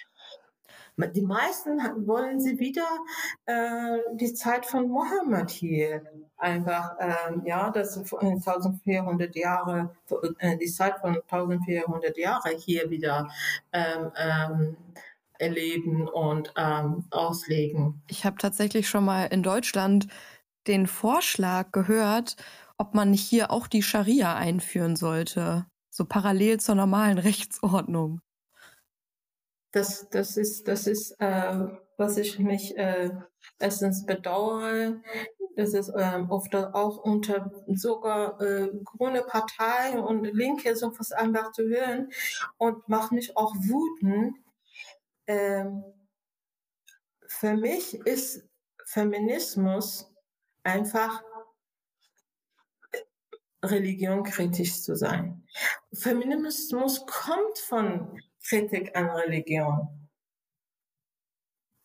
Die 1.14 1.22
meisten 1.22 1.78
wollen 2.06 2.40
sie 2.40 2.58
wieder 2.58 2.88
äh, 3.44 3.98
die 4.14 4.34
Zeit 4.34 4.66
von 4.66 4.88
Mohammed 4.88 5.50
hier 5.50 6.02
einfach, 6.38 6.98
äh, 6.98 7.48
ja, 7.48 7.70
das 7.70 7.96
1400 7.96 9.34
Jahre, 9.34 9.96
äh, 10.38 10.56
die 10.56 10.66
Zeit 10.66 10.98
von 11.00 11.16
1400 11.16 12.16
Jahre 12.16 12.50
hier 12.56 12.90
wieder 12.90 13.28
ähm, 13.72 14.12
ähm, 14.16 14.76
erleben 15.38 16.08
und 16.08 16.52
ähm, 16.56 17.04
auslegen. 17.10 18.02
Ich 18.08 18.24
habe 18.24 18.36
tatsächlich 18.38 18.88
schon 18.88 19.04
mal 19.04 19.26
in 19.26 19.42
Deutschland 19.42 20.08
den 20.66 20.86
Vorschlag 20.86 21.72
gehört, 21.72 22.36
ob 22.78 22.94
man 22.94 23.10
nicht 23.10 23.26
hier 23.26 23.50
auch 23.50 23.66
die 23.66 23.82
Scharia 23.82 24.34
einführen 24.34 24.96
sollte, 24.96 25.66
so 25.90 26.04
parallel 26.04 26.60
zur 26.60 26.74
normalen 26.74 27.18
Rechtsordnung. 27.18 28.20
Das, 29.72 30.08
das 30.10 30.36
ist, 30.36 30.68
das 30.68 30.86
ist, 30.86 31.12
äh, 31.18 31.66
was 31.98 32.16
ich 32.16 32.38
mich 32.38 32.76
äh, 32.76 33.10
erstens 33.58 34.04
bedauere. 34.06 35.00
Das 35.56 35.72
ist 35.72 35.90
ähm, 35.96 36.30
oft 36.30 36.54
auch 36.54 36.98
unter 36.98 37.50
sogar 37.68 38.40
äh, 38.40 38.68
grüne 38.84 39.22
Partei 39.22 39.98
und 39.98 40.24
Linke 40.24 40.76
sowas 40.76 41.12
einfach 41.12 41.52
zu 41.52 41.62
hören 41.62 42.10
und 42.58 42.88
macht 42.88 43.12
mich 43.12 43.36
auch 43.36 43.54
wütend. 43.54 44.36
Ähm, 45.26 45.82
für 47.26 47.54
mich 47.54 47.94
ist 48.06 48.46
Feminismus 48.84 50.12
einfach 50.62 51.22
Religion 53.62 54.22
kritisch 54.22 54.82
zu 54.82 54.94
sein. 54.94 55.46
Feminismus 55.92 57.04
kommt 57.06 57.58
von 57.58 58.20
Kritik 58.42 58.96
an 58.96 59.10
Religion. 59.10 60.08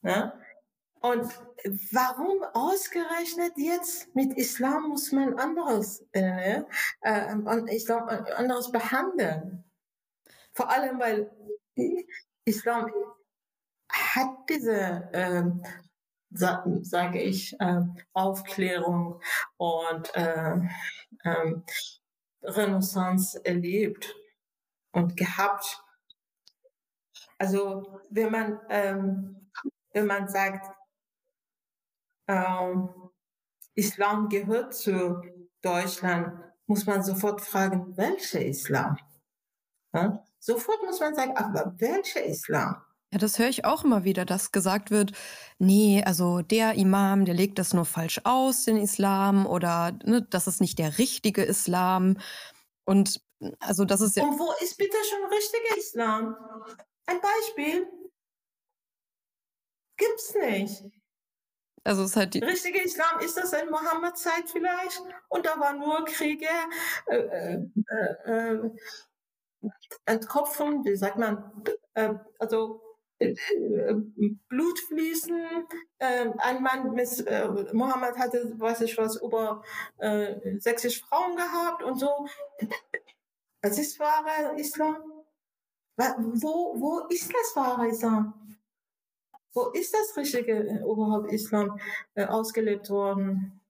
Ja? 0.04 0.41
Und 1.02 1.34
warum 1.92 2.44
ausgerechnet 2.54 3.54
jetzt 3.58 4.14
mit 4.16 4.38
Islam 4.38 4.90
muss 4.90 5.12
man 5.12 5.38
anderes, 5.40 6.06
äh, 6.12 6.62
äh, 7.02 7.76
Islam 7.76 8.08
anderes 8.36 8.72
behandeln? 8.72 9.64
Vor 10.54 10.70
allem, 10.70 11.00
weil 11.00 11.32
Islam 12.46 12.92
hat 13.92 14.30
diese 14.48 15.10
äh, 15.12 15.44
sage 16.30 17.22
ich, 17.22 17.60
äh, 17.60 17.82
Aufklärung 18.14 19.22
und 19.58 20.16
äh, 20.16 20.56
äh, 21.24 21.54
Renaissance 22.44 23.44
erlebt 23.44 24.16
und 24.92 25.18
gehabt. 25.18 25.84
Also 27.40 28.02
wenn 28.10 28.32
man 28.32 28.60
ähm, 28.70 29.50
wenn 29.94 30.08
man 30.08 30.28
sagt, 30.28 30.74
ähm, 32.32 32.90
Islam 33.76 34.30
gehört 34.30 34.74
zu 34.74 35.22
Deutschland, 35.62 36.34
muss 36.66 36.86
man 36.86 37.04
sofort 37.04 37.42
fragen, 37.42 37.96
welcher 37.98 38.44
Islam? 38.44 38.98
Ja? 39.94 40.24
Sofort 40.40 40.82
muss 40.84 41.00
man 41.00 41.14
sagen, 41.14 41.36
aber 41.36 41.76
welcher 41.78 42.24
Islam? 42.24 42.82
Ja, 43.14 43.20
das 43.20 43.38
höre 43.38 43.50
ich 43.50 43.66
auch 43.66 43.84
immer 43.84 44.06
wieder, 44.06 44.24
dass 44.24 44.54
gesagt 44.54 44.90
wird, 44.90 45.12
nee, 45.60 46.02
also 46.06 46.42
der 46.42 46.76
Imam, 46.76 47.26
der 47.26 47.34
legt 47.34 47.60
das 47.60 47.74
nur 47.74 47.84
falsch 47.84 48.22
aus, 48.24 48.64
den 48.64 48.78
Islam, 48.78 49.46
oder 49.46 49.92
ne, 50.06 50.26
das 50.30 50.48
ist 50.48 50.62
nicht 50.62 50.80
der 50.80 50.98
richtige 50.98 51.44
Islam. 51.44 52.18
Und 52.86 53.22
also 53.60 53.84
das 53.84 54.00
ist 54.00 54.16
ja. 54.16 54.24
Und 54.24 54.40
wo 54.40 54.52
ist 54.64 54.78
bitte 54.78 54.96
schon 55.10 55.30
richtiger 55.30 55.78
Islam? 55.78 56.36
Ein 57.06 57.20
Beispiel? 57.20 57.88
Gibt's 59.98 60.34
nicht. 60.34 61.01
Also 61.84 62.04
es 62.04 62.12
ist 62.12 62.16
halt 62.16 62.34
die 62.36 62.40
richtige 62.40 62.82
Islam 62.82 63.20
ist 63.22 63.38
das 63.38 63.54
in 63.54 63.70
Mohammed-Zeit 63.70 64.50
vielleicht 64.52 65.02
und 65.30 65.46
da 65.46 65.60
waren 65.60 65.80
nur 65.80 66.06
Kriege, 66.06 66.46
äh, 67.08 67.18
äh, 67.18 67.60
äh, 68.26 68.54
äh 68.54 68.70
Entkopfung, 70.06 70.84
wie 70.86 70.96
sagt 70.96 71.18
man, 71.18 71.52
äh, 71.94 72.14
also 72.40 72.82
äh, 73.20 73.36
Blut 74.48 74.80
fließen. 74.80 75.68
Äh, 76.00 76.30
ein 76.38 76.64
Mann, 76.64 76.94
mit, 76.94 77.28
äh, 77.28 77.48
Mohammed 77.74 78.18
hatte, 78.18 78.54
weiß 78.60 78.82
ich 78.82 78.98
was, 78.98 79.22
über 79.22 79.64
äh, 80.00 80.58
60 80.60 81.02
Frauen 81.02 81.36
gehabt 81.36 81.84
und 81.84 82.00
so. 82.00 82.28
Was 83.62 83.78
ist 83.78 84.00
wahrer 84.00 84.58
Islam? 84.58 84.98
Wo, 85.98 86.74
wo 86.80 87.08
ist 87.10 87.32
das 87.32 87.56
wahre 87.56 87.90
Islam? 87.90 88.41
Wo 89.54 89.68
ist 89.70 89.94
das 89.94 90.16
richtige 90.18 90.54
äh, 90.54 90.80
überhaupt 90.80 91.32
Islam 91.32 91.80
äh, 92.16 92.26
ausgelebt 92.26 92.90
worden? 92.90 93.62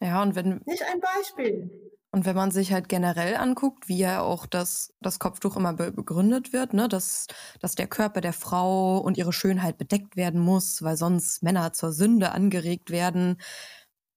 Ja, 0.00 0.22
und 0.22 0.34
wenn. 0.34 0.62
Nicht 0.66 0.84
ein 0.84 1.00
Beispiel. 1.00 1.70
Und 2.12 2.24
wenn 2.24 2.34
man 2.34 2.50
sich 2.50 2.72
halt 2.72 2.88
generell 2.88 3.36
anguckt, 3.36 3.88
wie 3.88 3.98
ja 3.98 4.20
auch 4.20 4.46
das, 4.46 4.92
das 5.00 5.20
Kopftuch 5.20 5.56
immer 5.56 5.74
begründet 5.74 6.52
wird, 6.52 6.74
ne, 6.74 6.88
dass, 6.88 7.28
dass 7.60 7.76
der 7.76 7.86
Körper 7.86 8.20
der 8.20 8.32
Frau 8.32 8.98
und 8.98 9.16
ihre 9.16 9.32
Schönheit 9.32 9.78
bedeckt 9.78 10.16
werden 10.16 10.40
muss, 10.40 10.82
weil 10.82 10.96
sonst 10.96 11.44
Männer 11.44 11.72
zur 11.72 11.92
Sünde 11.92 12.32
angeregt 12.32 12.90
werden, 12.90 13.40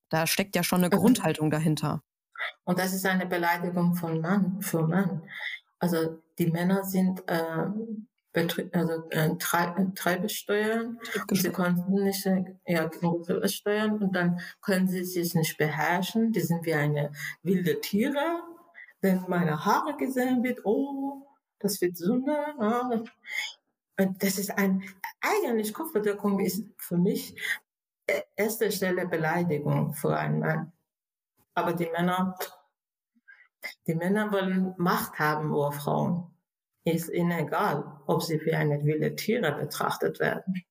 da 0.09 0.25
steckt 0.25 0.55
ja 0.55 0.63
schon 0.63 0.83
eine 0.83 0.95
mhm. 0.95 0.99
Grundhaltung 0.99 1.51
dahinter. 1.51 2.01
Und 2.63 2.79
das 2.79 2.93
ist 2.93 3.05
eine 3.05 3.27
Beleidigung 3.27 3.93
von 3.93 4.21
Mann 4.21 4.61
für 4.61 4.87
Mann. 4.87 5.21
Also 5.77 6.19
die 6.39 6.47
Männer 6.47 6.83
sind 6.83 7.23
äh, 7.29 7.67
Betrie 8.33 8.69
also 8.73 9.07
äh, 9.11 9.35
Treibesteuern. 9.37 10.99
Sie 11.31 11.51
konnten 11.51 12.03
nicht 12.03 12.27
ja, 12.65 12.89
steuern 13.45 14.01
und 14.01 14.15
dann 14.15 14.39
können 14.61 14.87
sie 14.87 15.05
sich 15.05 15.35
nicht 15.35 15.57
beherrschen. 15.57 16.31
Die 16.31 16.41
sind 16.41 16.65
wie 16.65 16.73
eine 16.73 17.11
wilde 17.43 17.79
Tiere. 17.79 18.41
Wenn 19.01 19.23
meine 19.27 19.63
Haare 19.63 19.95
gesehen 19.97 20.43
wird, 20.43 20.65
oh, 20.65 21.27
das 21.59 21.79
wird 21.81 21.95
Sünde. 21.95 22.35
Ja. 22.59 23.03
Und 23.99 24.23
das 24.23 24.39
ist 24.39 24.49
ein, 24.57 24.83
eigentlich 25.21 25.71
Kopfbedeckung 25.71 26.39
ist 26.39 26.65
für 26.77 26.97
mich 26.97 27.35
e-, 28.09 28.23
erste 28.35 28.71
Stelle 28.71 29.07
Beleidigung 29.07 29.93
für 29.93 30.17
einen 30.17 30.39
Mann. 30.39 30.71
Aber 31.53 31.73
die 31.73 31.85
Männer, 31.85 32.35
die 33.85 33.93
Männer 33.93 34.31
wollen 34.31 34.73
Macht 34.77 35.19
haben 35.19 35.49
über 35.49 35.71
Frauen 35.71 36.32
ist 36.85 37.09
ihnen 37.09 37.31
egal, 37.31 37.99
ob 38.07 38.23
sie 38.23 38.39
wie 38.45 38.53
eine 38.53 38.83
wilde 38.83 39.15
Tiere 39.15 39.53
betrachtet 39.53 40.19
werden. 40.19 40.63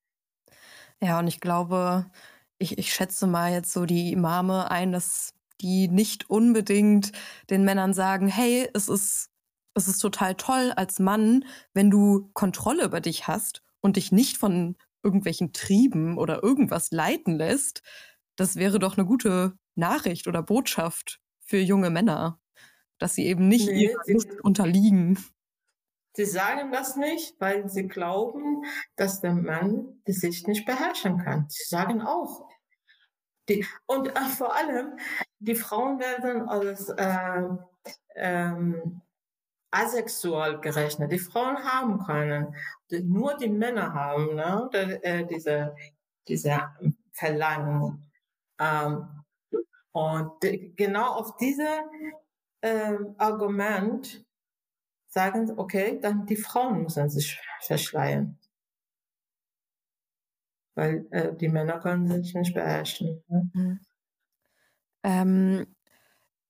Ja, 1.00 1.18
und 1.18 1.26
ich 1.26 1.40
glaube, 1.40 2.06
ich, 2.58 2.78
ich 2.78 2.92
schätze 2.92 3.26
mal 3.26 3.52
jetzt 3.52 3.72
so 3.72 3.86
die 3.86 4.12
Imame 4.12 4.70
ein, 4.70 4.92
dass 4.92 5.34
die 5.60 5.88
nicht 5.88 6.28
unbedingt 6.30 7.12
den 7.50 7.64
Männern 7.64 7.94
sagen, 7.94 8.28
hey, 8.28 8.68
es 8.74 8.88
ist, 8.88 9.30
es 9.74 9.88
ist 9.88 9.98
total 9.98 10.34
toll 10.34 10.72
als 10.76 10.98
Mann, 10.98 11.44
wenn 11.72 11.90
du 11.90 12.30
Kontrolle 12.34 12.84
über 12.84 13.00
dich 13.00 13.26
hast 13.26 13.62
und 13.80 13.96
dich 13.96 14.12
nicht 14.12 14.36
von 14.36 14.76
irgendwelchen 15.02 15.52
Trieben 15.52 16.18
oder 16.18 16.42
irgendwas 16.42 16.90
leiten 16.90 17.36
lässt. 17.36 17.82
Das 18.36 18.56
wäre 18.56 18.78
doch 18.78 18.96
eine 18.96 19.06
gute 19.06 19.54
Nachricht 19.74 20.26
oder 20.26 20.42
Botschaft 20.42 21.20
für 21.40 21.58
junge 21.58 21.90
Männer, 21.90 22.40
dass 22.98 23.14
sie 23.14 23.26
eben 23.26 23.48
nicht 23.48 23.66
nee, 23.66 23.86
ihrer 23.86 24.02
Lust 24.06 24.40
unterliegen. 24.42 25.18
Sie 26.14 26.26
sagen 26.26 26.72
das 26.72 26.96
nicht, 26.96 27.40
weil 27.40 27.68
sie 27.68 27.88
glauben, 27.88 28.64
dass 28.96 29.20
der 29.20 29.32
Mann 29.32 30.02
die 30.06 30.12
Sicht 30.12 30.46
nicht 30.46 30.66
beherrschen 30.66 31.18
kann. 31.18 31.46
Sie 31.48 31.64
sagen 31.64 32.02
auch. 32.02 32.48
Die, 33.48 33.66
und 33.86 34.08
äh, 34.08 34.20
vor 34.36 34.54
allem, 34.54 34.98
die 35.38 35.54
Frauen 35.54 35.98
werden 35.98 36.48
als 36.48 36.88
äh, 36.90 37.48
ähm, 38.14 39.00
asexuell 39.70 40.60
gerechnet. 40.60 41.10
Die 41.12 41.18
Frauen 41.18 41.64
haben 41.64 42.04
keinen. 42.04 42.54
Nur 42.90 43.36
die 43.38 43.48
Männer 43.48 43.94
haben 43.94 44.34
ne, 44.34 44.68
äh, 45.02 45.24
diese, 45.24 45.74
diese 46.28 46.60
Verlangen. 47.12 48.10
Ähm, 48.60 49.08
und 49.92 50.40
genau 50.76 51.12
auf 51.14 51.36
diese 51.36 51.68
ähm, 52.62 53.14
Argument 53.18 54.24
sagen, 55.12 55.52
okay, 55.56 55.98
dann 56.00 56.26
die 56.26 56.36
Frauen 56.36 56.82
müssen 56.82 57.10
sich 57.10 57.38
verschleiern. 57.60 58.38
Weil 60.74 61.06
äh, 61.10 61.34
die 61.34 61.48
Männer 61.48 61.78
können 61.80 62.08
sich 62.22 62.34
nicht 62.34 62.54
beherrschen. 62.54 63.22
Ne? 63.28 63.50
Mhm. 63.52 63.80
Ähm, 65.04 65.66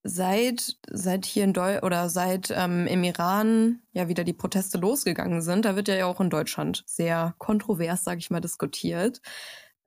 seit, 0.05 0.77
seit 0.89 1.27
hier 1.27 1.45
in 1.45 1.53
Deu 1.53 1.81
oder 1.81 2.09
seit 2.09 2.53
ähm, 2.55 2.87
im 2.87 3.03
Iran 3.03 3.83
ja 3.93 4.09
wieder 4.09 4.23
die 4.23 4.33
Proteste 4.33 4.79
losgegangen 4.79 5.43
sind, 5.43 5.65
da 5.65 5.75
wird 5.75 5.89
ja 5.89 6.07
auch 6.07 6.21
in 6.21 6.31
Deutschland 6.31 6.85
sehr 6.87 7.35
kontrovers, 7.39 8.05
sage 8.05 8.19
ich 8.19 8.31
mal, 8.31 8.41
diskutiert. 8.41 9.21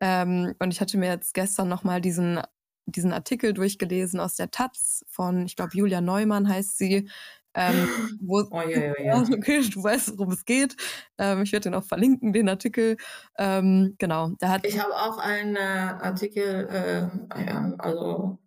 Ähm, 0.02 0.54
und 0.60 0.72
ich 0.72 0.82
hatte 0.82 0.98
mir 0.98 1.08
jetzt 1.08 1.34
gestern 1.34 1.70
nochmal 1.70 2.02
diesen 2.02 2.42
diesen 2.88 3.14
Artikel 3.14 3.54
durchgelesen 3.54 4.20
aus 4.20 4.36
der 4.36 4.52
Taz 4.52 5.04
von, 5.08 5.46
ich 5.46 5.56
glaube, 5.56 5.76
Julia 5.76 6.02
Neumann 6.02 6.48
heißt 6.48 6.78
sie, 6.78 7.10
ähm, 7.56 7.88
wo, 8.22 8.44
oh, 8.52 8.62
ja, 8.62 8.80
ja, 8.80 8.94
ja. 9.02 9.22
Okay, 9.22 9.62
du 9.62 9.84
weißt, 9.84 10.18
worum 10.18 10.34
es 10.34 10.46
geht. 10.46 10.76
Ähm, 11.18 11.44
ich 11.44 11.52
werde 11.52 11.64
den 11.64 11.74
auch 11.74 11.84
verlinken, 11.84 12.34
den 12.34 12.50
Artikel. 12.50 12.98
Ähm, 13.38 13.96
genau, 13.98 14.32
da 14.40 14.50
hat. 14.50 14.66
Ich 14.66 14.80
habe 14.80 14.94
auch 14.94 15.18
einen 15.18 15.56
äh, 15.56 15.60
Artikel, 15.60 16.68
äh, 16.70 17.56
also 17.78 18.40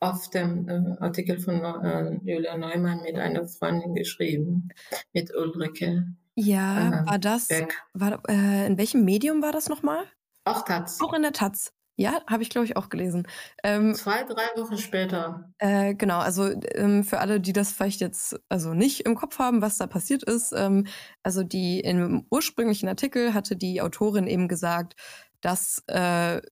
auf 0.00 0.28
dem 0.30 0.68
äh, 0.68 1.02
Artikel 1.02 1.38
von 1.38 1.62
äh, 1.62 2.18
Julia 2.24 2.56
Neumann 2.56 3.02
mit 3.02 3.16
einer 3.16 3.46
Freundin 3.48 3.94
geschrieben, 3.94 4.68
mit 5.12 5.34
Ulrike. 5.34 6.06
Ja, 6.34 6.88
äh, 6.88 7.06
war 7.06 7.18
das, 7.18 7.48
war, 7.94 8.22
äh, 8.28 8.66
in 8.66 8.76
welchem 8.76 9.04
Medium 9.04 9.42
war 9.42 9.52
das 9.52 9.68
nochmal? 9.68 10.04
Auch 10.44 10.62
Taz. 10.64 11.00
Auch 11.00 11.14
in 11.14 11.22
der 11.22 11.32
Taz. 11.32 11.72
Ja, 11.98 12.20
habe 12.26 12.42
ich, 12.42 12.50
glaube 12.50 12.66
ich, 12.66 12.76
auch 12.76 12.90
gelesen. 12.90 13.26
Ähm, 13.64 13.94
Zwei, 13.94 14.22
drei 14.24 14.44
Wochen 14.56 14.76
später. 14.76 15.50
Äh, 15.58 15.94
genau, 15.94 16.18
also 16.18 16.50
ähm, 16.74 17.04
für 17.04 17.20
alle, 17.20 17.40
die 17.40 17.54
das 17.54 17.72
vielleicht 17.72 18.02
jetzt 18.02 18.38
also 18.50 18.74
nicht 18.74 19.00
im 19.06 19.14
Kopf 19.14 19.38
haben, 19.38 19.62
was 19.62 19.78
da 19.78 19.86
passiert 19.86 20.22
ist, 20.22 20.52
ähm, 20.52 20.86
also 21.22 21.42
die 21.42 21.80
im 21.80 22.26
ursprünglichen 22.30 22.88
Artikel 22.88 23.32
hatte 23.32 23.56
die 23.56 23.80
Autorin 23.80 24.26
eben 24.26 24.46
gesagt, 24.46 24.94
dass 25.40 25.82
äh, 25.86 26.42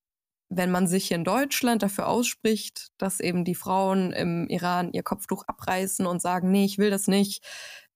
wenn 0.48 0.70
man 0.70 0.86
sich 0.86 1.10
in 1.10 1.24
Deutschland 1.24 1.82
dafür 1.82 2.08
ausspricht, 2.08 2.88
dass 2.98 3.20
eben 3.20 3.44
die 3.44 3.54
Frauen 3.54 4.12
im 4.12 4.46
Iran 4.48 4.92
ihr 4.92 5.02
Kopftuch 5.02 5.44
abreißen 5.46 6.06
und 6.06 6.22
sagen, 6.22 6.50
nee, 6.50 6.64
ich 6.64 6.78
will 6.78 6.90
das 6.90 7.06
nicht, 7.06 7.44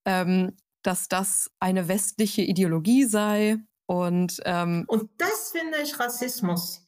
ähm, 0.04 0.56
dass 0.82 1.08
das 1.08 1.50
eine 1.60 1.88
westliche 1.88 2.42
Ideologie 2.42 3.04
sei. 3.04 3.56
Und, 3.86 4.40
ähm, 4.44 4.84
und 4.88 5.10
das 5.18 5.52
finde 5.52 5.78
ich 5.82 5.98
Rassismus. 5.98 6.87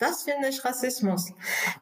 Das 0.00 0.22
finde 0.22 0.48
ich 0.48 0.64
Rassismus, 0.64 1.30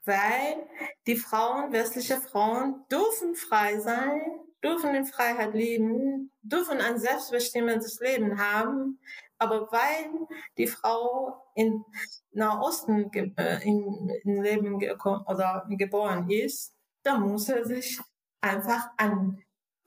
weil 0.04 0.68
die 1.06 1.14
Frauen, 1.14 1.72
westliche 1.72 2.20
Frauen, 2.20 2.84
dürfen 2.90 3.36
frei 3.36 3.78
sein, 3.78 4.20
dürfen 4.60 4.92
in 4.96 5.06
Freiheit 5.06 5.54
leben, 5.54 6.32
dürfen 6.42 6.80
ein 6.80 6.98
selbstbestimmendes 6.98 8.00
Leben 8.00 8.40
haben, 8.40 8.98
aber 9.38 9.70
weil 9.70 10.10
die 10.56 10.66
Frau 10.66 11.48
in 11.54 11.84
Nahosten 12.32 13.12
ge 13.12 13.30
äh, 13.36 13.62
in, 13.62 14.10
in 14.24 14.42
Leben 14.42 14.80
gekommen 14.80 15.24
oder 15.28 15.64
geboren 15.70 16.28
ist, 16.28 16.74
da 17.04 17.18
muss 17.18 17.48
er 17.48 17.64
sich 17.64 18.00
einfach 18.40 18.90
an 18.96 19.40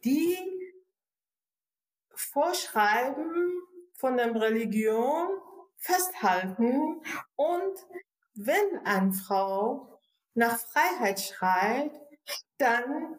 die 0.05 0.37
Vorschreiben 2.15 3.61
von 3.95 4.15
der 4.15 4.33
Religion 4.33 5.27
festhalten 5.75 7.01
und 7.35 7.75
wenn 8.35 8.85
eine 8.85 9.13
Frau 9.13 9.99
nach 10.33 10.57
Freiheit 10.57 11.19
schreit, 11.19 11.91
dann 12.57 13.17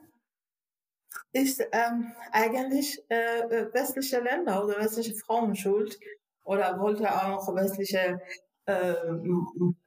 ist 1.32 1.62
ähm, 1.72 2.12
eigentlich 2.30 3.02
äh, 3.10 3.40
äh, 3.40 3.74
westliche 3.74 4.20
Länder 4.20 4.64
oder 4.64 4.78
westliche 4.78 5.14
Frauen 5.14 5.54
schuld 5.56 5.98
oder 6.44 6.78
wollte 6.78 7.10
auch 7.10 7.54
westliche, 7.54 8.20
äh, 8.66 8.94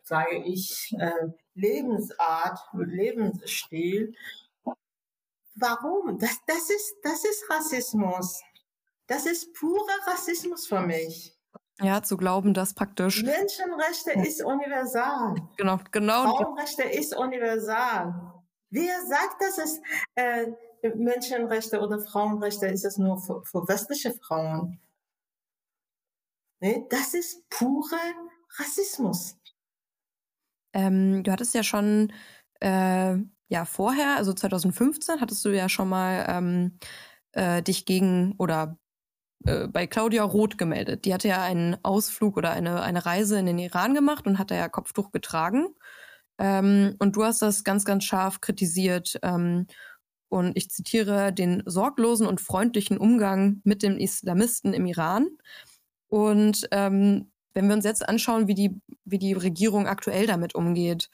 sage 0.04 0.44
ich, 0.46 0.94
äh, 1.00 1.28
Lebensart, 1.54 2.60
Lebensstil. 2.74 4.14
Warum? 5.56 6.20
Das, 6.20 6.38
das, 6.48 6.70
ist, 6.70 6.96
das 7.02 7.24
ist 7.24 7.50
Rassismus. 7.50 8.42
Das 9.08 9.26
ist 9.26 9.54
purer 9.54 10.08
Rassismus 10.08 10.68
für 10.68 10.82
mich. 10.82 11.35
Ja, 11.82 12.02
zu 12.02 12.16
glauben, 12.16 12.54
dass 12.54 12.74
praktisch. 12.74 13.24
Menschenrechte 13.24 14.12
ist 14.26 14.44
universal. 14.44 15.36
Genau, 15.58 15.80
genau. 15.92 16.24
Frauenrechte 16.24 16.84
ist 16.84 17.16
universal. 17.16 18.34
Wer 18.70 19.02
sagt, 19.06 19.42
dass 19.42 19.58
es 19.58 19.82
äh, 20.16 20.48
Menschenrechte 20.96 21.80
oder 21.82 22.00
Frauenrechte 22.00 22.68
ist 22.68 22.86
es 22.86 22.98
nur 22.98 23.20
für, 23.20 23.44
für 23.44 23.68
westliche 23.68 24.14
Frauen? 24.14 24.80
Nee, 26.62 26.86
das 26.90 27.14
ist 27.14 27.48
pure 27.50 28.00
Rassismus. 28.58 29.38
Ähm, 30.74 31.24
du 31.24 31.32
hattest 31.32 31.54
ja 31.54 31.64
schon 31.64 32.12
äh, 32.62 33.18
ja 33.48 33.66
vorher, 33.66 34.16
also 34.16 34.34
2015, 34.34 35.22
hattest 35.22 35.44
du 35.46 35.50
ja 35.50 35.70
schon 35.70 35.90
mal 35.90 36.26
ähm, 36.28 36.80
äh, 37.34 37.62
dich 37.62 37.86
gegen 37.86 38.36
oder 38.38 38.78
äh, 39.46 39.68
bei 39.68 39.88
Claudia 39.88 40.24
Roth 40.24 40.58
gemeldet. 40.58 41.06
Die 41.06 41.14
hatte 41.14 41.28
ja 41.28 41.44
einen 41.44 41.78
Ausflug 41.84 42.38
oder 42.38 42.52
eine, 42.52 42.82
eine 42.82 43.06
Reise 43.06 43.40
in 43.40 43.46
den 43.46 43.60
Iran 43.60 43.94
gemacht 43.94 44.26
und 44.28 44.40
hat 44.40 44.52
da 44.52 44.56
ja 44.56 44.70
Kopftuch 44.70 45.12
getragen. 45.12 45.68
Ähm, 46.38 46.96
und 47.00 47.16
du 47.16 47.24
hast 47.24 47.42
das 47.42 47.64
ganz, 47.64 47.86
ganz 47.86 48.04
scharf 48.04 48.42
kritisiert. 48.42 49.20
Ähm, 49.24 49.68
und 50.30 50.58
ich 50.58 50.70
zitiere 50.70 51.32
den 51.32 51.64
sorglosen 51.66 52.28
und 52.28 52.42
freundlichen 52.42 52.98
Umgang 52.98 53.62
mit 53.64 53.84
den 53.84 54.00
Islamisten 54.00 54.74
im 54.74 54.86
Iran. 54.86 55.28
Und 56.08 56.68
ähm, 56.72 57.32
wenn 57.54 57.68
wir 57.68 57.76
uns 57.76 57.86
jetzt 57.86 58.08
anschauen, 58.08 58.48
wie 58.48 58.56
die, 58.56 58.82
wie 59.06 59.20
die 59.20 59.34
Regierung 59.34 59.88
aktuell 59.88 60.28
damit 60.28 60.56
umgeht, 60.56 61.10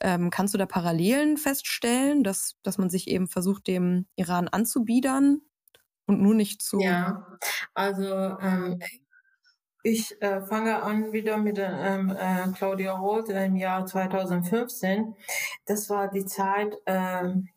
ähm, 0.00 0.30
kannst 0.30 0.52
du 0.52 0.58
da 0.58 0.66
Parallelen 0.66 1.36
feststellen, 1.38 2.22
dass, 2.22 2.56
dass 2.62 2.76
man 2.78 2.90
sich 2.90 3.08
eben 3.08 3.28
versucht, 3.28 3.66
dem 3.66 4.06
Iran 4.16 4.48
anzubiedern 4.48 5.40
und 6.06 6.22
nur 6.22 6.34
nicht 6.34 6.62
zu. 6.62 6.80
Ja, 6.80 7.26
also 7.74 8.38
ähm, 8.40 8.80
ich 9.82 10.20
äh, 10.20 10.40
fange 10.42 10.82
an 10.82 11.12
wieder 11.12 11.36
mit 11.36 11.58
ähm, 11.60 12.10
äh, 12.10 12.48
Claudia 12.56 12.92
Roth 12.92 13.28
im 13.28 13.56
Jahr 13.56 13.86
2015. 13.86 15.14
Das 15.66 15.88
war 15.90 16.08
die 16.08 16.24
Zeit, 16.24 16.74
ähm, 16.86 17.48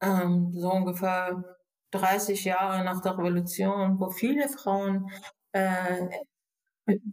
ähm, 0.00 0.52
so 0.54 0.70
ungefähr 0.72 1.44
30 1.92 2.44
Jahre 2.44 2.84
nach 2.84 3.00
der 3.00 3.18
Revolution, 3.18 3.98
wo 3.98 4.10
viele 4.10 4.48
Frauen 4.48 5.10
äh, 5.52 6.08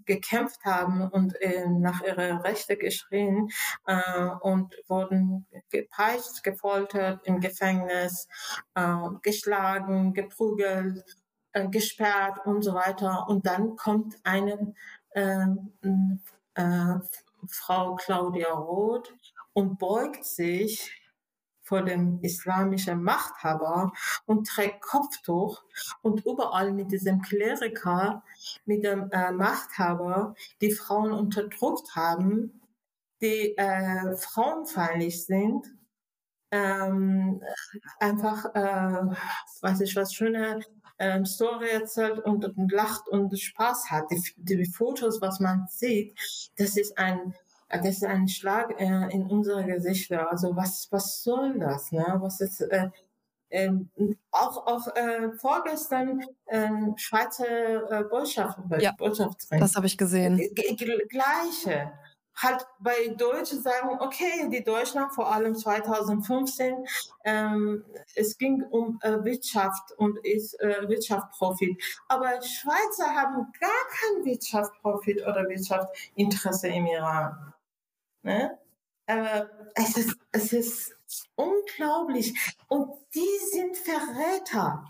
gekämpft 0.05 0.63
haben 0.65 1.07
und 1.09 1.39
äh, 1.41 1.67
nach 1.67 2.01
ihrer 2.01 2.43
Rechte 2.43 2.77
geschrien 2.77 3.49
äh, 3.85 4.29
und 4.41 4.75
wurden 4.87 5.45
gepeitscht, 5.69 6.43
gefoltert 6.43 7.21
im 7.25 7.39
Gefängnis, 7.39 8.27
äh, 8.75 8.95
geschlagen, 9.21 10.13
geprügelt, 10.13 11.03
äh, 11.53 11.67
gesperrt 11.67 12.45
und 12.45 12.63
so 12.63 12.73
weiter. 12.73 13.27
Und 13.27 13.45
dann 13.45 13.75
kommt 13.75 14.15
eine 14.23 14.73
äh, 15.11 15.45
äh, 16.55 16.99
Frau 17.47 17.95
Claudia 17.95 18.51
Roth 18.53 19.13
und 19.53 19.79
beugt 19.79 20.25
sich 20.25 20.91
vor 21.67 21.81
dem 21.81 22.19
islamischen 22.21 23.03
Machthaber 23.03 23.91
und 24.25 24.47
trägt 24.47 24.81
Kopftuch 24.81 25.63
und 26.01 26.25
überall 26.25 26.71
mit 26.71 26.91
diesem 26.91 27.21
Kleriker, 27.21 28.23
mit 28.65 28.85
dem 28.85 29.11
äh, 29.11 29.31
Machthaber, 29.31 30.33
die 30.61 30.71
Frauen 30.71 31.11
unterdrückt 31.11 31.95
haben, 31.95 32.61
die 33.21 33.57
äh, 33.57 34.15
frauenfeindlich 34.15 35.25
sind, 35.25 35.67
ähm, 36.51 37.41
einfach, 37.99 38.45
äh, 38.55 39.15
weiß 39.61 39.81
ich 39.81 39.95
was, 39.97 40.13
schöne 40.13 40.61
ähm, 40.99 41.25
Story 41.25 41.67
erzählt 41.69 42.19
und, 42.19 42.45
und 42.57 42.71
lacht 42.71 43.09
und 43.09 43.37
Spaß 43.37 43.91
hat. 43.91 44.09
Die, 44.11 44.23
die 44.37 44.65
Fotos, 44.65 45.19
was 45.19 45.41
man 45.41 45.67
sieht, 45.69 46.17
das 46.55 46.77
ist 46.77 46.97
ein 46.97 47.35
das 47.69 47.85
ist 47.85 48.05
ein 48.05 48.27
Schlag 48.27 48.79
äh, 48.79 49.09
in 49.11 49.27
unsere 49.27 49.65
Gesichter. 49.65 50.31
Also 50.31 50.55
was, 50.55 50.87
was 50.91 51.23
soll 51.23 51.59
das? 51.59 51.91
Ne? 51.91 52.05
Was 52.19 52.39
ist, 52.39 52.61
äh, 52.61 52.89
äh, 53.49 53.71
auch 54.31 54.67
auch 54.67 54.87
äh, 54.95 55.31
vorgestern 55.37 56.21
äh, 56.45 56.69
Schweizer 56.97 57.91
äh, 57.91 58.03
Botschaft, 58.03 58.59
ja, 58.79 58.91
Botschaftsring. 58.91 59.59
Das 59.59 59.75
habe 59.75 59.87
ich 59.87 59.97
gesehen. 59.97 60.37
G 60.37 60.75
gleiche. 61.09 61.91
Halt 62.35 62.67
bei 62.79 63.15
Deutschen 63.17 63.63
sagen, 63.63 63.97
okay, 63.99 64.47
die 64.51 64.63
Deutschen 64.63 65.09
vor 65.09 65.33
allem 65.33 65.55
2015, 65.55 66.85
ähm, 67.25 67.83
es 68.13 68.37
ging 68.37 68.61
um 68.61 68.99
äh, 69.01 69.23
Wirtschaft 69.23 69.93
und 69.97 70.19
ist 70.23 70.53
äh, 70.59 70.87
Wirtschaftsprofit. 70.87 71.81
Aber 72.07 72.39
Schweizer 72.43 73.15
haben 73.15 73.51
gar 73.59 73.71
kein 73.89 74.25
Wirtschaftsprofit 74.25 75.25
oder 75.25 75.49
Wirtschaftsinteresse 75.49 76.67
im 76.67 76.85
Iran. 76.85 77.53
Ne? 78.21 78.57
Aber 79.05 79.49
es 79.75 79.97
ist, 79.97 80.17
es 80.31 80.53
ist 80.53 80.95
unglaublich. 81.35 82.33
Und 82.67 82.89
die 83.13 83.39
sind 83.51 83.77
Verräter. 83.77 84.83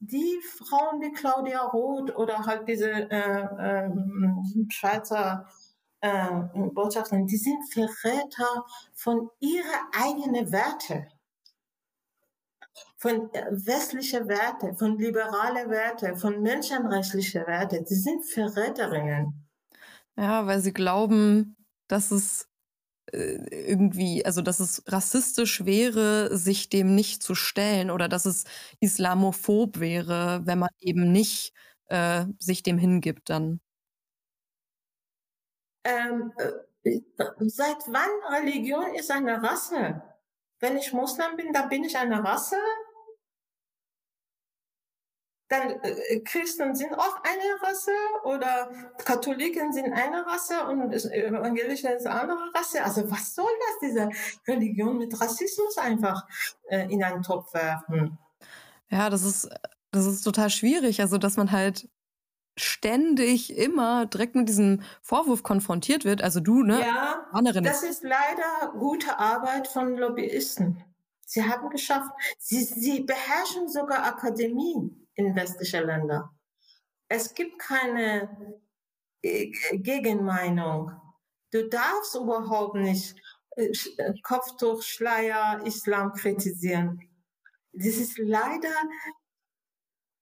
Die 0.00 0.38
Frauen 0.58 1.00
wie 1.00 1.12
Claudia 1.12 1.62
Roth 1.62 2.14
oder 2.16 2.44
halt 2.44 2.68
diese 2.68 2.90
äh, 2.90 3.40
äh, 3.40 3.90
Schweizer 4.68 5.48
äh, 6.00 6.42
Botschafterin, 6.74 7.26
die 7.26 7.38
sind 7.38 7.72
Verräter 7.72 8.66
von 8.92 9.30
ihren 9.40 9.80
eigenen 9.92 10.52
Werte 10.52 11.06
von 13.04 13.30
äh, 13.34 13.44
westlichen 13.50 14.28
Werte, 14.28 14.74
von 14.74 14.96
liberalen 14.96 15.68
Werte, 15.68 16.16
von 16.16 16.40
menschenrechtlichen 16.40 17.46
Werte. 17.46 17.82
Die 17.82 17.94
sind 17.94 18.24
Verräterinnen. 18.24 19.46
Ja, 20.16 20.46
weil 20.46 20.60
sie 20.60 20.72
glauben, 20.72 21.54
dass 21.88 22.10
es 22.10 22.48
äh, 23.12 23.36
irgendwie, 23.50 24.24
also 24.24 24.42
dass 24.42 24.60
es 24.60 24.82
rassistisch 24.88 25.64
wäre, 25.64 26.36
sich 26.36 26.68
dem 26.70 26.94
nicht 26.94 27.22
zu 27.22 27.34
stellen 27.34 27.90
oder 27.90 28.08
dass 28.08 28.26
es 28.26 28.44
islamophob 28.80 29.80
wäre, 29.80 30.42
wenn 30.44 30.58
man 30.58 30.70
eben 30.80 31.12
nicht 31.12 31.52
äh, 31.88 32.26
sich 32.38 32.62
dem 32.62 32.78
hingibt 32.78 33.30
dann. 33.30 33.60
Ähm, 35.84 36.32
äh, 36.84 37.00
seit 37.40 37.78
wann 37.88 38.10
Religion 38.42 38.94
ist 38.94 39.10
eine 39.10 39.42
Rasse? 39.42 40.02
Wenn 40.60 40.76
ich 40.76 40.92
Muslim 40.92 41.36
bin, 41.36 41.52
dann 41.52 41.68
bin 41.68 41.84
ich 41.84 41.96
eine 41.96 42.24
Rasse 42.24 42.56
dann 45.48 45.70
äh, 45.82 46.20
Christen 46.20 46.74
sind 46.74 46.94
auch 46.94 47.22
eine 47.22 47.62
Rasse 47.62 47.92
oder 48.24 48.70
Katholiken 48.98 49.72
sind 49.72 49.92
eine 49.92 50.26
Rasse 50.26 50.64
und 50.64 50.92
Evangelische 50.92 51.88
ist 51.88 52.06
eine 52.06 52.20
andere 52.20 52.54
Rasse. 52.54 52.82
Also 52.82 53.10
was 53.10 53.34
soll 53.34 53.50
das, 53.60 53.90
diese 53.90 54.08
Religion 54.48 54.98
mit 54.98 55.20
Rassismus 55.20 55.76
einfach 55.78 56.26
äh, 56.68 56.90
in 56.90 57.02
einen 57.02 57.22
Topf 57.22 57.52
werfen? 57.52 58.18
Ja, 58.88 59.10
das 59.10 59.24
ist, 59.24 59.48
das 59.90 60.06
ist 60.06 60.22
total 60.22 60.50
schwierig. 60.50 61.00
Also, 61.00 61.18
dass 61.18 61.36
man 61.36 61.52
halt 61.52 61.88
ständig 62.56 63.56
immer 63.56 64.06
direkt 64.06 64.36
mit 64.36 64.48
diesem 64.48 64.82
Vorwurf 65.02 65.42
konfrontiert 65.42 66.04
wird. 66.04 66.22
Also 66.22 66.38
du, 66.38 66.62
ne? 66.62 66.80
Ja, 66.80 67.26
das 67.60 67.82
ist 67.82 68.04
leider 68.04 68.72
gute 68.78 69.18
Arbeit 69.18 69.66
von 69.66 69.96
Lobbyisten. 69.96 70.82
Sie 71.26 71.42
haben 71.42 71.68
geschafft, 71.70 72.10
sie, 72.38 72.62
sie 72.62 73.00
beherrschen 73.00 73.68
sogar 73.68 74.04
Akademien 74.04 75.03
in 75.14 75.34
westliche 75.34 75.80
Länder. 75.80 76.30
Es 77.08 77.34
gibt 77.34 77.58
keine 77.58 78.60
äh, 79.22 79.50
Gegenmeinung. 79.72 80.92
Du 81.50 81.68
darfst 81.68 82.14
überhaupt 82.14 82.76
nicht 82.76 83.14
äh, 83.56 83.66
äh, 83.98 84.14
Kopftuch, 84.22 84.82
Schleier, 84.82 85.62
Islam 85.64 86.12
kritisieren. 86.12 87.00
Das 87.72 87.96
ist 87.96 88.18
leider 88.18 88.74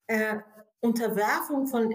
äh, 0.06 0.38
Unterwerfung 0.80 1.66
von, 1.66 1.94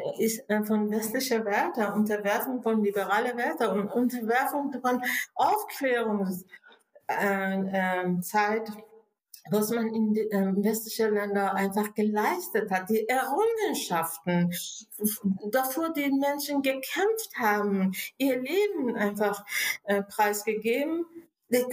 von 0.65 0.89
westlicher 0.89 1.43
Werte, 1.43 1.91
Unterwerfung 1.93 2.61
von 2.61 2.81
liberaler 2.81 3.35
Werte 3.35 3.69
und 3.69 3.91
Unterwerfung 3.91 4.71
von 4.81 5.03
Aufklärungszeit. 5.35 6.45
Äh, 7.09 7.61
äh, 8.57 8.87
was 9.51 9.69
man 9.71 9.93
in 9.93 10.15
ähm, 10.31 10.63
westlichen 10.63 11.13
Ländern 11.13 11.55
einfach 11.55 11.93
geleistet 11.93 12.69
hat, 12.71 12.89
die 12.89 13.07
Errungenschaften, 13.07 14.53
davor 15.51 15.93
die 15.93 16.11
Menschen 16.11 16.61
gekämpft 16.61 17.37
haben, 17.37 17.93
ihr 18.17 18.39
Leben 18.41 18.95
einfach 18.95 19.45
äh, 19.83 20.03
preisgegeben, 20.03 21.05
die, 21.49 21.63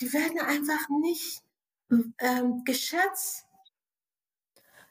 die, 0.00 0.12
werden 0.12 0.40
einfach 0.40 0.88
nicht 1.00 1.42
ähm, 2.18 2.62
geschätzt. 2.64 3.46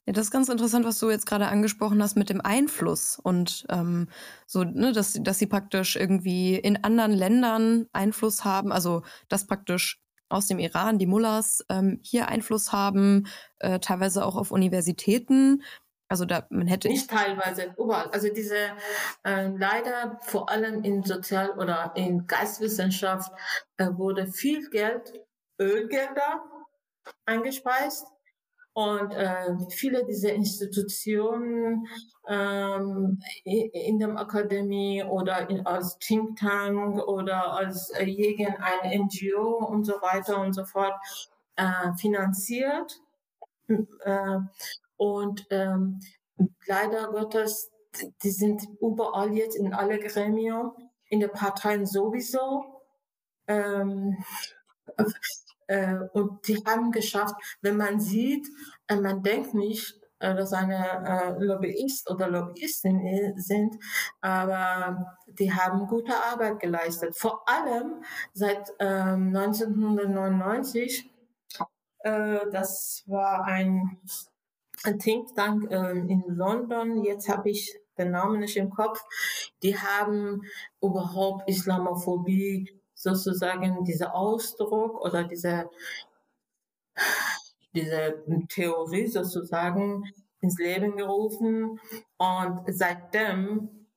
Ja, 0.08 0.14
das 0.14 0.26
ist 0.26 0.32
ganz 0.32 0.50
interessant, 0.50 0.84
was 0.84 0.98
du 0.98 1.12
jetzt 1.12 1.28
gerade 1.28 1.48
angesprochen 1.48 2.02
hast 2.02 2.16
mit 2.18 2.30
dem 2.30 2.42
Einfluss 2.42 3.20
und 3.22 3.66
ähm, 3.70 4.08
so, 4.48 4.64
ne, 4.64 4.94
dass, 4.94 5.14
dass 5.22 5.38
sie 5.38 5.46
praktisch 5.46 5.96
irgendwie 5.96 6.56
in 6.56 6.84
anderen 6.84 7.12
Ländern 7.12 7.88
Einfluss 7.94 8.44
haben, 8.44 8.72
also 8.72 9.04
dass 9.30 9.46
praktisch 9.46 10.01
aus 10.32 10.48
dem 10.48 10.60
Iran, 10.60 10.98
die 10.98 11.08
Mullahs, 11.08 11.64
ähm, 11.70 12.00
hier 12.04 12.28
Einfluss 12.28 12.72
haben, 12.72 13.28
äh, 13.60 13.80
teilweise 13.80 14.26
auch 14.26 14.36
auf 14.36 14.52
Universitäten. 14.52 15.64
Also 16.08 16.26
da 16.26 16.46
man 16.50 16.68
hätte 16.68 16.90
nicht 16.90 17.10
teilweise 17.10 17.74
überall. 17.78 18.10
Also 18.12 18.28
diese 18.34 18.58
äh, 19.24 19.48
leider 19.48 20.20
vor 20.22 20.50
allem 20.50 20.84
in 20.84 21.04
Sozial- 21.04 21.58
oder 21.58 21.94
in 21.96 22.28
Geistwissenschaft 22.28 23.32
äh, 23.78 23.88
wurde 23.94 24.28
viel 24.28 24.70
Geld, 24.70 25.14
Ölgelder 25.60 26.44
eingespeist 27.26 28.06
und 28.74 29.12
äh, 29.12 29.58
viele 29.70 30.06
dieser 30.06 30.34
Institutionen 30.34 31.88
ähm, 32.28 33.22
in 33.44 34.00
der 34.00 34.18
Akademie 34.18 35.04
oder 35.04 35.50
in, 35.50 35.66
als 35.66 35.98
Think 36.00 36.40
Tank 36.40 37.00
oder 37.06 37.52
als 37.54 37.90
äh, 37.92 38.06
irgendeine 38.06 39.04
NGO 39.04 39.66
und 39.66 39.84
so 39.84 39.94
weiter 39.94 40.40
und 40.40 40.54
so 40.54 40.64
fort 40.64 40.94
äh, 41.58 41.94
finanziert. 41.98 43.02
Äh, 43.68 44.40
und 44.98 45.48
ähm, 45.50 46.00
leider 46.68 47.12
Gottes, 47.12 47.72
die 48.24 48.32
sind 48.32 48.64
überall 48.80 49.34
jetzt 49.34 49.56
in 49.56 49.74
alle 49.74 50.00
Gremien, 50.00 50.72
in 51.10 51.20
den 51.20 51.32
Parteien 51.32 51.86
sowieso. 51.86 52.82
Ähm, 53.48 54.24
äh, 54.98 55.04
und 56.14 56.48
die 56.48 56.64
haben 56.66 56.92
geschafft, 56.92 57.36
wenn 57.62 57.78
man 57.78 58.00
sieht, 58.00 58.48
äh, 58.88 58.96
man 58.96 59.24
denkt 59.24 59.54
nicht, 59.54 60.02
äh, 60.22 60.36
dass 60.36 60.54
eine 60.54 60.78
äh, 61.04 61.44
Lobbyist 61.44 62.10
oder 62.10 62.28
Lobbyistin 62.30 63.34
sind, 63.38 63.76
aber 64.22 65.18
die 65.28 65.52
haben 65.52 65.88
gute 65.88 66.14
Arbeit 66.16 66.60
geleistet. 66.60 67.18
Vor 67.18 67.44
allem 67.48 68.04
seit 68.34 68.72
ähm, 68.80 69.36
1999, 69.36 71.10
äh, 72.04 72.40
das 72.52 73.04
war 73.08 73.46
ein, 73.46 74.00
ein 74.84 75.00
Think 75.00 75.36
Tank 75.36 75.72
ähm, 75.72 76.08
in 76.08 76.24
London, 76.28 77.04
jetzt 77.04 77.28
habe 77.28 77.50
ich 77.50 77.76
den 77.98 78.12
Namen 78.12 78.42
nicht 78.42 78.58
im 78.58 78.70
Kopf, 78.70 79.04
die 79.64 79.78
haben 79.78 80.42
überhaupt 80.82 81.50
Islamophobie 81.50 82.81
sozusagen 83.02 83.84
dieser 83.84 84.14
Ausdruck 84.16 84.99
oder 85.02 85.24
diese 85.24 85.70
diese 87.74 88.24
Theorie 88.49 89.08
sozusagen 89.08 90.04
ins 90.41 90.58
Leben 90.58 90.97
gerufen 90.97 91.80
und 92.18 92.64
seitdem 92.68 93.88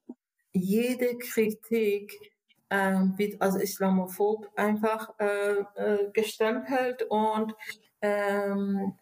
jede 0.52 1.18
Kritik 1.18 2.32
äh, 2.68 3.00
wird 3.16 3.40
als 3.40 3.56
islamophob 3.56 4.50
einfach 4.56 5.18
äh, 5.18 5.60
äh, 5.74 6.10
gestempelt 6.12 7.02
und 7.08 7.54
ähm, 8.00 8.94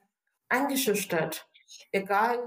eingeschüchtert. 0.49 1.47
Egal, 1.91 2.39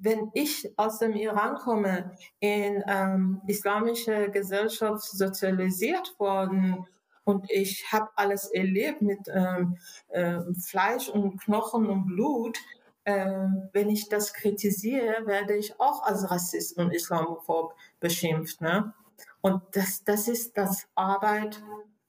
wenn 0.00 0.30
ich 0.34 0.72
aus 0.76 0.98
dem 0.98 1.14
Iran 1.14 1.56
komme, 1.56 2.12
in 2.40 2.82
ähm, 2.86 3.40
islamische 3.46 4.30
Gesellschaft 4.30 5.02
sozialisiert 5.02 6.14
worden 6.18 6.86
und 7.24 7.50
ich 7.50 7.92
habe 7.92 8.10
alles 8.16 8.46
erlebt 8.46 9.02
mit 9.02 9.20
ähm, 9.28 9.78
äh, 10.08 10.40
Fleisch 10.60 11.08
und 11.08 11.40
Knochen 11.40 11.86
und 11.86 12.06
Blut. 12.06 12.58
Äh, 13.04 13.46
wenn 13.72 13.90
ich 13.90 14.08
das 14.08 14.32
kritisiere, 14.32 15.26
werde 15.26 15.56
ich 15.56 15.78
auch 15.80 16.02
als 16.04 16.30
Rassist 16.30 16.78
und 16.78 16.92
Islamophob 16.92 17.74
beschimpft. 18.00 18.60
Ne? 18.60 18.92
Und 19.40 19.62
das, 19.72 20.04
das 20.04 20.28
ist 20.28 20.56
das 20.56 20.88
Arbeit, 20.94 21.62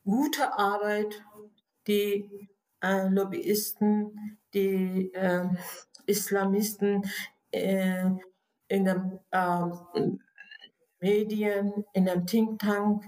gute 0.03 0.57
Arbeit, 0.57 1.23
die 1.87 2.49
äh, 2.81 3.07
Lobbyisten, 3.07 4.39
die 4.53 5.13
äh, 5.13 5.47
Islamisten 6.05 7.09
äh, 7.53 8.09
in 8.67 8.85
der 8.85 9.21
äh, 9.31 10.01
Medien, 10.99 11.85
in 11.93 12.07
einem 12.07 12.25
Think 12.25 12.59
Tank, 12.59 13.03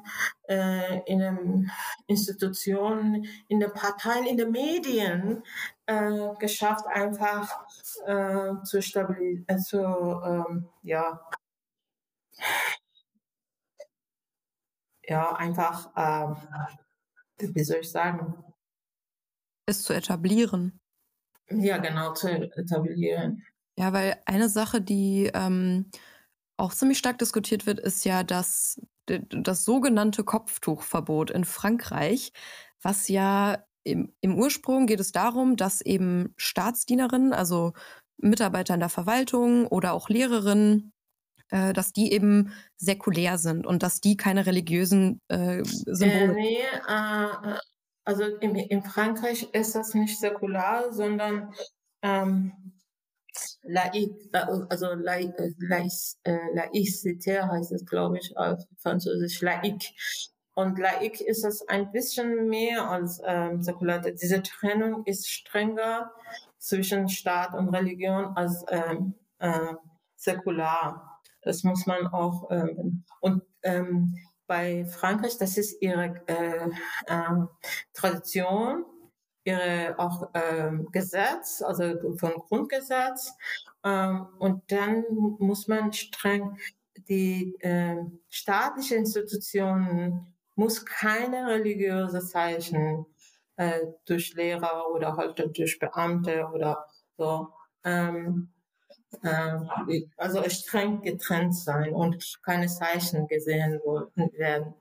äh, 0.50 1.00
in 1.06 1.22
einem 1.22 1.72
Institutionen, 2.08 3.26
in 3.48 3.60
den 3.60 3.72
Parteien, 3.72 4.26
in 4.26 4.38
den 4.38 4.52
Medien 4.52 5.41
äh, 5.86 6.36
geschafft, 6.38 6.86
einfach 6.88 7.66
äh, 8.06 8.62
zu 8.64 8.82
stabilisieren, 8.82 9.46
äh, 9.48 9.58
zu, 9.58 9.78
ähm, 9.78 10.70
ja, 10.84 11.22
ja, 15.04 15.34
einfach, 15.36 15.91
ähm, 15.96 16.36
wie 17.54 17.64
soll 17.64 17.78
ich 17.78 17.91
sagen? 17.91 18.43
Es 19.68 19.84
zu 19.84 19.93
etablieren. 19.93 20.80
Ja, 21.50 21.78
genau, 21.78 22.14
zu 22.14 22.30
etablieren. 22.30 23.43
Ja, 23.78 23.93
weil 23.93 24.17
eine 24.26 24.49
Sache, 24.49 24.82
die 24.82 25.30
ähm, 25.34 25.91
auch 26.57 26.73
ziemlich 26.73 26.97
stark 26.97 27.17
diskutiert 27.17 27.65
wird, 27.65 27.80
ist 27.80 28.05
ja 28.05 28.23
das, 28.23 28.82
das 29.05 29.65
sogenannte 29.65 30.23
Kopftuchverbot 30.23 31.32
in 31.32 31.43
Frankreich, 31.43 32.32
was 32.82 33.07
ja 33.07 33.65
im, 33.84 34.13
im 34.21 34.38
Ursprung 34.38 34.88
geht 34.88 34.99
es 34.99 35.11
darum, 35.11 35.57
dass 35.57 35.82
eben 35.82 36.34
Staatsdienerinnen, 36.38 37.34
also 37.34 37.73
Mitarbeiter 38.17 38.73
in 38.73 38.80
der 38.80 38.89
Verwaltung 38.89 39.67
oder 39.67 39.93
auch 39.93 40.09
Lehrerinnen, 40.09 40.93
äh, 41.49 41.73
dass 41.73 41.93
die 41.93 42.11
eben 42.11 42.53
säkulär 42.78 43.38
sind 43.38 43.67
und 43.67 43.84
dass 43.84 44.01
die 44.01 44.17
keine 44.17 44.45
religiösen 44.45 45.21
äh, 45.28 45.63
Symbole. 45.63 46.32
Äh, 46.32 46.34
nee, 46.34 46.57
äh, 46.88 47.57
also 48.05 48.23
in, 48.23 48.55
in 48.55 48.84
Frankreich 48.84 49.49
ist 49.53 49.76
das 49.76 49.93
nicht 49.93 50.19
säkular, 50.19 50.91
sondern 50.93 51.53
ähm, 52.01 52.74
Laik, 53.68 54.11
also 54.70 54.93
Laik, 54.93 55.34
äh, 55.39 56.39
Laicité 56.53 57.47
heißt 57.47 57.72
es, 57.72 57.86
glaube 57.86 58.18
ich, 58.18 58.36
auf 58.38 58.59
Französisch, 58.78 59.41
Laik. 59.41 59.93
Und 60.53 60.80
Laik 60.80 61.20
ist 61.20 61.43
es 61.43 61.68
ein 61.68 61.91
bisschen 61.91 62.47
mehr 62.47 62.89
als 62.89 63.22
ähm, 63.26 63.61
säkular. 63.61 63.99
Diese 63.99 64.41
Trennung 64.41 65.03
ist 65.05 65.30
strenger 65.30 66.11
zwischen 66.57 67.09
Staat 67.09 67.53
und 67.53 67.70
Religion 67.70 68.28
als 68.36 68.63
ähm, 68.70 69.16
äh, 69.39 69.74
säkular. 70.16 71.22
Das 71.41 71.63
muss 71.63 71.86
man 71.86 72.07
auch. 72.07 72.49
Ähm, 72.51 73.03
und 73.20 73.43
ähm, 73.63 74.16
bei 74.47 74.86
Frankreich, 74.86 75.38
das 75.38 75.57
ist 75.57 75.82
ihre 75.82 76.22
äh, 76.28 76.70
äh, 77.07 77.45
Tradition 77.93 78.86
ihre 79.46 79.96
auch 79.98 80.30
ähm, 80.34 80.89
Gesetz, 80.91 81.62
also 81.62 82.18
vom 82.18 82.34
Grundgesetz. 82.34 83.34
Ähm, 83.84 84.28
und 84.39 84.70
dann 84.72 85.06
muss 85.39 85.68
man 85.68 85.93
streng 85.93 86.58
die 87.08 87.56
äh, 87.60 87.98
staatliche 88.30 88.96
Institutionen 88.96 90.34
muss 90.56 90.86
keine 90.86 91.48
religiöse 91.48 92.26
Zeichen 92.26 93.06
äh, 93.58 93.82
durch 94.06 94.34
Lehrer 94.34 94.89
oder 94.91 95.16
halt 95.18 95.39
durch 95.58 95.80
Beamte 95.80 96.48
oder 96.54 96.86
so. 97.18 97.50
Ähm, 97.84 98.50
äh, 99.22 99.60
also 100.18 100.48
streng 100.50 101.02
getrennt 101.02 101.56
sein 101.56 101.93
und 101.93 102.39
keine 102.43 102.68
Zeichen 102.68 103.28
gesehen 103.28 103.80
werden. 104.34 104.74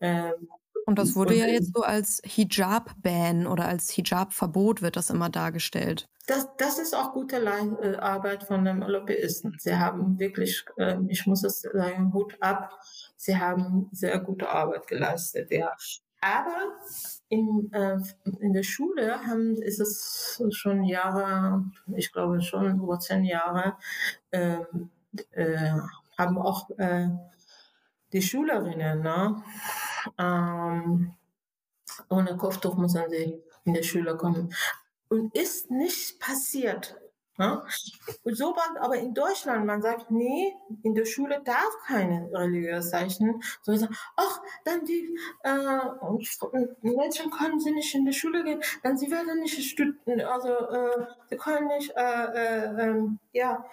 Ähm, 0.00 0.48
und 0.86 0.98
das 0.98 1.14
wurde 1.14 1.34
und, 1.34 1.40
ja 1.40 1.46
jetzt 1.46 1.74
so 1.74 1.82
als 1.82 2.20
Hijab-Ban 2.24 3.46
oder 3.46 3.66
als 3.66 3.90
Hijab-Verbot 3.90 4.82
wird 4.82 4.96
das 4.96 5.10
immer 5.10 5.28
dargestellt. 5.28 6.08
Das, 6.26 6.48
das 6.56 6.78
ist 6.78 6.94
auch 6.94 7.12
gute 7.12 7.38
Le 7.38 7.78
äh, 7.82 7.96
Arbeit 7.96 8.44
von 8.44 8.64
den 8.64 8.80
Lobbyisten. 8.80 9.56
Sie 9.58 9.76
haben 9.76 10.18
wirklich, 10.18 10.64
äh, 10.78 10.96
ich 11.08 11.26
muss 11.26 11.44
es 11.44 11.60
sagen, 11.60 12.12
Hut 12.14 12.36
ab. 12.40 12.70
Sie 13.16 13.36
haben 13.36 13.88
sehr 13.92 14.18
gute 14.20 14.48
Arbeit 14.48 14.86
geleistet, 14.86 15.50
ja. 15.50 15.72
Aber 16.20 16.72
in, 17.28 17.70
äh, 17.72 17.98
in 18.40 18.54
der 18.54 18.62
Schule 18.62 19.20
haben, 19.26 19.60
ist 19.60 19.80
es 19.80 20.42
schon 20.50 20.84
Jahre, 20.84 21.64
ich 21.94 22.12
glaube 22.12 22.40
schon 22.40 22.80
über 22.80 22.98
zehn 22.98 23.24
Jahre, 23.24 23.76
äh, 24.30 24.60
äh, 25.32 25.72
haben 26.16 26.38
auch 26.38 26.70
äh, 26.78 27.08
die 28.14 28.22
Schülerinnen 28.22 29.02
ne, 29.02 29.42
ähm, 30.18 31.12
ohne 32.08 32.36
Kopftuch 32.36 32.76
müssen 32.76 33.02
sie 33.10 33.42
in 33.64 33.74
die 33.74 33.82
Schule 33.82 34.16
kommen. 34.16 34.54
Und 35.08 35.34
ist 35.36 35.70
nicht 35.70 36.18
passiert. 36.20 36.96
Ne? 37.36 37.64
Sobald 38.24 38.78
aber 38.78 38.96
in 38.96 39.12
Deutschland 39.12 39.66
man 39.66 39.82
sagt, 39.82 40.10
nee, 40.10 40.54
in 40.84 40.94
der 40.94 41.04
Schule 41.04 41.42
darf 41.44 41.72
keine 41.84 42.30
religiöse 42.32 42.90
Zeichen, 42.90 43.42
so 43.62 43.74
sagen, 43.74 43.96
ach, 44.16 44.40
dann 44.64 44.84
die 44.84 45.18
äh, 45.42 45.78
Mädchen 46.82 47.30
können 47.32 47.58
sie 47.58 47.72
nicht 47.72 47.92
in 47.94 48.06
die 48.06 48.12
Schule 48.12 48.44
gehen, 48.44 48.62
dann 48.84 48.96
sie 48.96 49.10
werden 49.10 49.40
nicht 49.40 49.60
studieren, 49.60 50.20
also 50.20 50.48
äh, 50.48 51.06
sie 51.28 51.36
können 51.36 51.66
nicht 51.66 51.92
äh, 51.96 52.24
äh, 52.24 52.82
ähm, 52.82 53.18
ja 53.32 53.64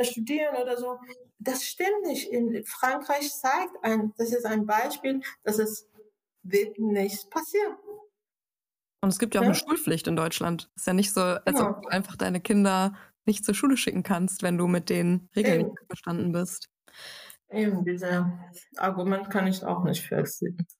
studieren 0.00 0.56
oder 0.56 0.76
so 0.76 0.98
das 1.42 1.64
stimmt 1.64 2.02
nicht. 2.04 2.30
In 2.30 2.64
Frankreich 2.64 3.32
zeigt 3.32 3.76
ein, 3.82 4.12
das 4.16 4.32
ist 4.32 4.46
ein 4.46 4.66
Beispiel, 4.66 5.20
dass 5.42 5.58
es 5.58 5.88
wird 6.42 6.78
nicht 6.78 7.30
passieren. 7.30 7.76
Und 9.00 9.08
es 9.08 9.18
gibt 9.18 9.34
ja 9.34 9.40
auch 9.40 9.44
ja. 9.44 9.50
eine 9.50 9.58
Schulpflicht 9.58 10.06
in 10.06 10.16
Deutschland. 10.16 10.70
Es 10.76 10.82
ist 10.82 10.86
ja 10.86 10.92
nicht 10.92 11.12
so, 11.12 11.20
als 11.20 11.58
ja. 11.58 11.70
ob 11.70 11.82
du 11.82 11.88
einfach 11.88 12.16
deine 12.16 12.40
Kinder 12.40 12.94
nicht 13.24 13.44
zur 13.44 13.54
Schule 13.54 13.76
schicken 13.76 14.02
kannst, 14.02 14.42
wenn 14.42 14.58
du 14.58 14.66
mit 14.66 14.88
den 14.88 15.28
Regeln 15.34 15.60
Eben. 15.60 15.70
nicht 15.70 15.86
verstanden 15.86 16.32
bist. 16.32 16.68
Eben, 17.50 17.84
dieses 17.84 18.08
Argument 18.76 19.28
kann 19.30 19.46
ich 19.46 19.64
auch 19.64 19.84
nicht 19.84 20.02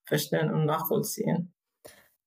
verstehen 0.06 0.52
und 0.52 0.64
nachvollziehen. 0.64 1.52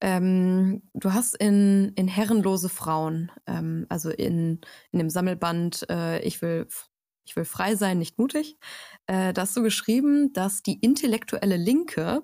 Ähm, 0.01 0.83
du 0.93 1.13
hast 1.13 1.35
in, 1.35 1.93
in 1.95 2.07
Herrenlose 2.07 2.69
Frauen, 2.69 3.31
ähm, 3.47 3.85
also 3.89 4.11
in, 4.11 4.59
in 4.91 4.99
dem 4.99 5.09
Sammelband 5.09 5.85
äh, 5.89 6.19
Ich 6.21 6.41
will 6.41 6.67
ich 7.25 7.35
will 7.35 7.45
frei 7.45 7.75
sein, 7.75 7.97
nicht 7.99 8.17
mutig, 8.17 8.57
äh, 9.07 9.33
da 9.33 9.41
hast 9.43 9.55
du 9.57 9.63
geschrieben, 9.63 10.33
dass 10.33 10.61
die 10.63 10.79
intellektuelle 10.79 11.57
Linke 11.57 12.21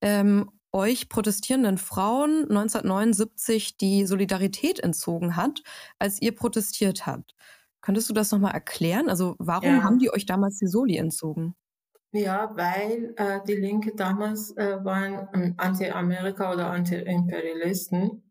ähm, 0.00 0.50
euch 0.72 1.08
protestierenden 1.08 1.78
Frauen 1.78 2.42
1979 2.50 3.76
die 3.76 4.06
Solidarität 4.06 4.80
entzogen 4.80 5.36
hat, 5.36 5.62
als 5.98 6.20
ihr 6.20 6.34
protestiert 6.34 7.06
habt. 7.06 7.34
Könntest 7.80 8.08
du 8.10 8.14
das 8.14 8.32
nochmal 8.32 8.54
erklären? 8.54 9.08
Also 9.08 9.36
warum 9.38 9.76
Ja. 9.76 9.84
haben 9.84 9.98
die 9.98 10.12
euch 10.12 10.26
damals 10.26 10.58
die 10.58 10.66
Soli 10.66 10.96
entzogen? 10.96 11.54
Ja, 12.12 12.50
weil 12.56 13.12
äh, 13.16 13.40
die 13.46 13.56
Linke 13.56 13.94
damals 13.96 14.56
äh, 14.56 14.82
waren 14.84 15.28
ähm, 15.34 15.54
Anti-Amerika 15.58 16.52
oder 16.52 16.70
Anti-Imperialisten, 16.70 18.22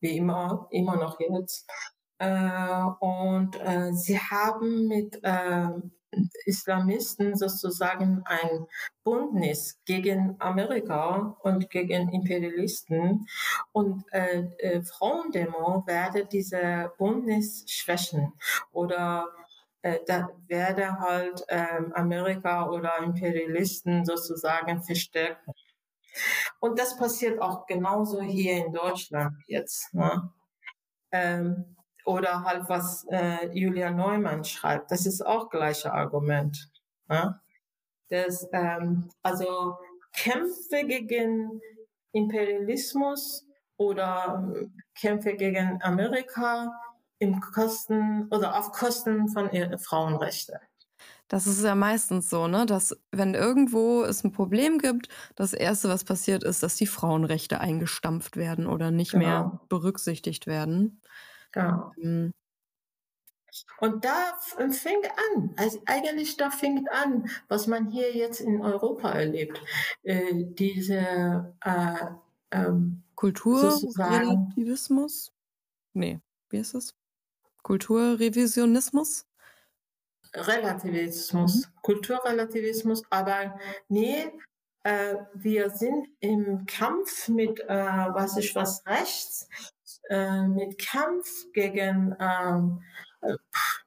wie 0.00 0.16
immer, 0.18 0.68
immer 0.70 0.96
noch 0.96 1.18
jetzt. 1.20 1.66
Äh, 2.18 2.82
und 3.00 3.56
äh, 3.60 3.92
sie 3.92 4.18
haben 4.18 4.88
mit 4.88 5.18
äh, 5.22 5.68
Islamisten 6.46 7.36
sozusagen 7.36 8.22
ein 8.26 8.66
Bündnis 9.02 9.80
gegen 9.84 10.36
Amerika 10.38 11.36
und 11.42 11.70
gegen 11.70 12.10
Imperialisten. 12.10 13.26
Und 13.72 14.04
äh, 14.12 14.44
äh, 14.58 14.82
Frauendemo 14.82 15.84
werde 15.86 16.26
diese 16.26 16.92
Bündnis 16.98 17.64
schwächen 17.68 18.32
oder 18.72 19.28
äh, 19.82 19.98
da 20.06 20.30
werde 20.46 20.98
halt 20.98 21.44
ähm, 21.48 21.92
Amerika 21.94 22.68
oder 22.70 22.98
Imperialisten 22.98 24.04
sozusagen 24.04 24.82
verstärken. 24.82 25.52
Und 26.60 26.78
das 26.78 26.96
passiert 26.96 27.40
auch 27.42 27.66
genauso 27.66 28.22
hier 28.22 28.64
in 28.64 28.72
Deutschland 28.72 29.36
jetzt. 29.46 29.92
Ne? 29.92 30.32
Ähm, 31.10 31.76
oder 32.04 32.44
halt 32.44 32.68
was 32.68 33.04
äh, 33.10 33.48
Julia 33.52 33.90
Neumann 33.90 34.44
schreibt, 34.44 34.90
das 34.90 35.06
ist 35.06 35.24
auch 35.24 35.50
gleiche 35.50 35.92
Argument. 35.92 36.70
Ne? 37.08 37.40
Das, 38.08 38.46
ähm, 38.52 39.10
also 39.22 39.76
Kämpfe 40.14 40.84
gegen 40.86 41.60
Imperialismus 42.12 43.46
oder 43.76 44.52
Kämpfe 44.94 45.34
gegen 45.34 45.80
Amerika 45.82 46.70
im 47.18 47.40
Kosten 47.40 48.28
oder 48.30 48.58
auf 48.58 48.70
Kosten 48.72 49.28
von 49.28 49.50
ihr- 49.52 49.78
Frauenrechte. 49.78 50.60
Das 51.28 51.46
ist 51.46 51.64
ja 51.64 51.74
meistens 51.74 52.28
so, 52.28 52.46
ne? 52.48 52.66
Dass 52.66 52.94
wenn 53.10 53.34
irgendwo 53.34 54.02
es 54.02 54.22
ein 54.24 54.30
Problem 54.32 54.78
gibt, 54.78 55.08
das 55.36 55.54
erste, 55.54 55.88
was 55.88 56.04
passiert, 56.04 56.44
ist, 56.44 56.62
dass 56.62 56.76
die 56.76 56.86
Frauenrechte 56.86 57.60
eingestampft 57.60 58.36
werden 58.36 58.66
oder 58.66 58.90
nicht 58.90 59.14
mehr 59.14 59.44
Genau. 59.50 59.60
berücksichtigt 59.68 60.46
werden. 60.46 61.00
Genau. 61.54 61.92
Ähm, 61.96 62.32
Und 63.78 64.04
da 64.04 64.32
f- 64.36 64.56
fängt 64.76 65.06
an, 65.34 65.54
also 65.56 65.80
eigentlich 65.86 66.36
da 66.36 66.50
fängt 66.50 66.90
an, 66.90 67.30
was 67.48 67.66
man 67.68 67.88
hier 67.90 68.12
jetzt 68.14 68.40
in 68.40 68.60
Europa 68.60 69.12
erlebt. 69.12 69.62
Äh, 70.02 70.32
diese 70.34 71.54
äh, 71.64 72.06
ähm, 72.50 73.02
Kulturrelativismus? 73.14 75.32
Nee, 75.92 76.18
wie 76.50 76.58
ist 76.58 76.74
es? 76.74 76.94
Kulturrevisionismus? 77.62 79.24
Relativismus, 80.34 81.70
Kulturrelativismus, 81.82 83.04
aber 83.10 83.56
nee, 83.88 84.32
äh, 84.82 85.14
wir 85.34 85.70
sind 85.70 86.08
im 86.18 86.66
Kampf 86.66 87.28
mit, 87.28 87.60
äh, 87.60 87.68
was 87.68 88.36
ich 88.36 88.52
was 88.56 88.84
rechts, 88.84 89.48
äh, 90.10 90.46
mit 90.46 90.78
Kampf 90.78 91.52
gegen 91.52 92.14
ähm, 92.18 92.82
äh, 93.20 93.36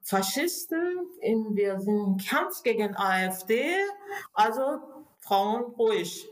Faschisten, 0.01 1.09
in, 1.21 1.55
wir 1.55 1.79
sind 1.79 2.25
Kampf 2.27 2.63
gegen 2.63 2.95
AfD, 2.95 3.75
also 4.33 4.79
Frauen 5.19 5.73
ruhig. 5.73 6.27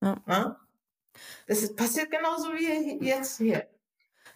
Ja. 0.00 0.60
Das 1.46 1.62
ist, 1.62 1.76
passiert 1.76 2.10
genauso 2.10 2.52
wie 2.52 3.04
jetzt 3.04 3.38
hier. 3.38 3.66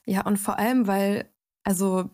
Ja, 0.04 0.26
und 0.26 0.38
vor 0.38 0.58
allem, 0.58 0.86
weil, 0.86 1.30
also, 1.62 2.10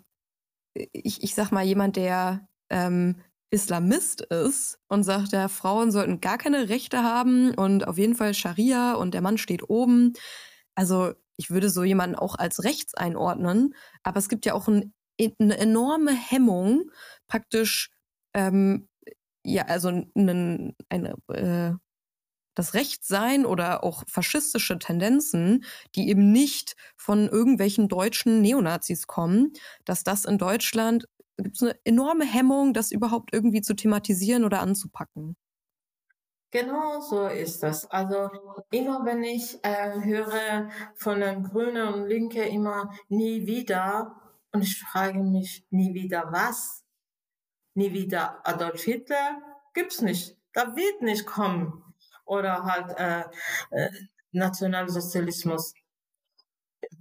ich, 0.74 1.22
ich 1.22 1.34
sag 1.34 1.51
mal, 1.51 1.64
jemand, 1.64 1.97
der 1.97 2.47
ähm, 2.68 3.16
Islamist 3.51 4.20
ist 4.20 4.78
und 4.89 5.05
sagt, 5.05 5.32
ja, 5.32 5.49
Frauen 5.49 5.91
sollten 5.91 6.20
gar 6.20 6.36
keine 6.36 6.68
Rechte 6.68 7.03
haben 7.03 7.55
und 7.55 7.89
auf 7.89 7.97
jeden 7.97 8.14
Fall 8.14 8.34
Scharia 8.34 8.93
und 8.93 9.14
der 9.14 9.22
Mann 9.22 9.39
steht 9.39 9.70
oben. 9.70 10.12
Also, 10.74 11.14
ich 11.39 11.51
würde 11.51 11.70
so 11.70 11.84
jemanden 11.84 12.16
auch 12.16 12.34
als 12.34 12.64
rechts 12.64 12.95
einordnen, 12.95 13.74
aber 14.03 14.18
es 14.18 14.28
gibt 14.28 14.45
ja 14.45 14.55
auch 14.55 14.68
ein, 14.68 14.93
eine 15.41 15.57
enorme 15.57 16.12
Hemmung, 16.12 16.91
praktisch, 17.28 17.91
ähm, 18.34 18.89
ja, 19.45 19.64
also 19.64 19.89
einen, 19.89 20.76
eine, 20.91 21.14
äh, 21.28 21.72
das 22.55 22.74
Rechtssein 22.74 23.47
oder 23.47 23.84
auch 23.84 24.03
faschistische 24.09 24.78
Tendenzen, 24.78 25.64
die 25.95 26.09
eben 26.09 26.32
nicht 26.32 26.74
von 26.97 27.28
irgendwelchen 27.28 27.89
deutschen 27.89 28.43
Neonazis 28.43 29.07
kommen, 29.07 29.53
dass 29.84 30.03
das 30.03 30.24
in 30.24 30.39
Deutschland 30.39 31.07
gibt 31.36 31.55
es 31.55 31.62
eine 31.62 31.78
enorme 31.84 32.24
Hemmung, 32.24 32.74
das 32.74 32.91
überhaupt 32.91 33.32
irgendwie 33.32 33.62
zu 33.62 33.74
thematisieren 33.74 34.45
oder 34.45 34.61
anzupacken. 34.61 35.36
Genau 36.51 37.01
so 37.01 37.26
ist 37.26 37.62
das. 37.62 37.90
Also 37.90 38.30
immer 38.70 39.05
wenn 39.05 39.22
ich 39.22 39.62
äh, 39.62 40.01
höre 40.03 40.70
von 40.96 41.20
den 41.20 41.44
Grünen 41.44 41.92
und 41.92 42.07
Linke 42.07 42.42
immer 42.42 42.90
nie 43.09 43.46
wieder 43.46 44.16
und 44.53 44.62
ich 44.62 44.80
frage 44.80 45.22
mich 45.22 45.66
nie 45.70 45.92
wieder 45.92 46.32
was? 46.32 46.84
Nie 47.74 47.92
wieder 47.92 48.40
Adolf 48.46 48.82
Hitler 48.82 49.42
gibt's 49.74 50.01
nicht. 50.01 50.36
Da 50.55 50.74
wird 50.74 51.03
nicht 51.03 51.26
kommen. 51.26 51.84
Oder 52.24 52.64
halt 52.64 52.99
äh, 52.99 53.24
äh, 53.70 53.90
Nationalsozialismus. 54.32 55.74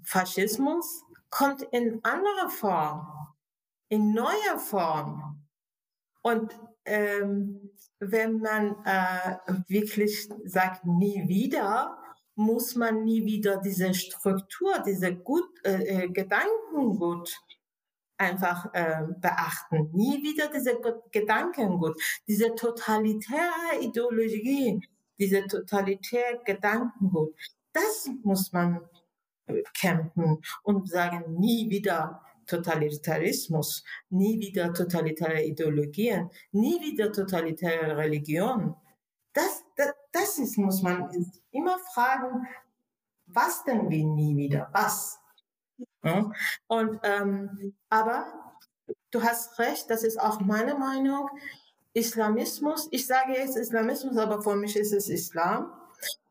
Faschismus 0.04 1.04
kommt 1.30 1.62
in 1.72 2.04
anderer 2.04 2.50
Form, 2.50 3.36
in 3.90 4.14
neuer 4.14 4.60
Form. 4.60 5.48
Und 6.22 6.60
ähm, 6.86 7.67
wenn 8.00 8.40
man 8.40 8.76
äh, 8.86 9.38
wirklich 9.68 10.30
sagt, 10.46 10.86
nie 10.86 11.28
wieder, 11.28 11.98
muss 12.36 12.76
man 12.76 13.04
nie 13.04 13.26
wieder 13.26 13.58
diese 13.58 13.94
Struktur, 13.94 14.84
diese 14.86 15.16
gut, 15.16 15.46
äh, 15.64 16.04
äh, 16.04 16.08
Gedankengut 16.10 17.36
einfach 18.18 18.74
äh, 18.74 19.04
beachten. 19.20 19.90
Nie 19.94 20.22
wieder 20.22 20.50
diese 20.54 20.80
Ge- 20.80 21.02
Gedankengut, 21.12 22.00
diese 22.28 22.54
totalitäre 22.56 23.80
Ideologie, 23.82 24.88
diese 25.20 25.48
totalitäre 25.48 26.40
Gedankengut. 26.46 27.36
Das 27.74 28.10
muss 28.24 28.52
man 28.52 28.82
äh, 29.48 29.64
kämpfen 29.80 30.42
und 30.64 30.90
sagen, 30.90 31.34
nie 31.40 31.70
wieder 31.70 32.22
Totalitarismus, 32.48 33.84
nie 34.10 34.40
wieder 34.40 34.74
totalitäre 34.74 35.44
Ideologien, 35.44 36.30
nie 36.52 36.82
wieder 36.82 37.12
totalitäre 37.12 37.96
Religion. 37.98 38.76
Das, 39.34 39.64
das, 39.76 39.94
das 40.12 40.40
ist, 40.40 40.58
muss 40.58 40.82
man 40.82 41.10
immer 41.52 41.78
fragen, 41.94 42.48
was 43.28 43.64
denn 43.66 43.90
wie 43.90 44.04
nie 44.04 44.36
wieder? 44.36 44.70
Was? 44.72 45.20
Und, 46.68 47.00
ähm, 47.04 47.76
aber 47.90 48.26
du 49.12 49.22
hast 49.22 49.60
recht, 49.60 49.90
das 49.90 50.04
ist 50.04 50.20
auch 50.20 50.40
meine 50.40 50.76
Meinung. 50.76 51.30
Islamismus, 51.94 52.88
ich 52.92 53.08
sage 53.08 53.34
jetzt 53.34 53.58
Islamismus, 53.58 54.18
aber 54.18 54.42
für 54.42 54.56
mich 54.56 54.76
ist 54.76 54.94
es 54.94 55.10
Islam. 55.10 55.72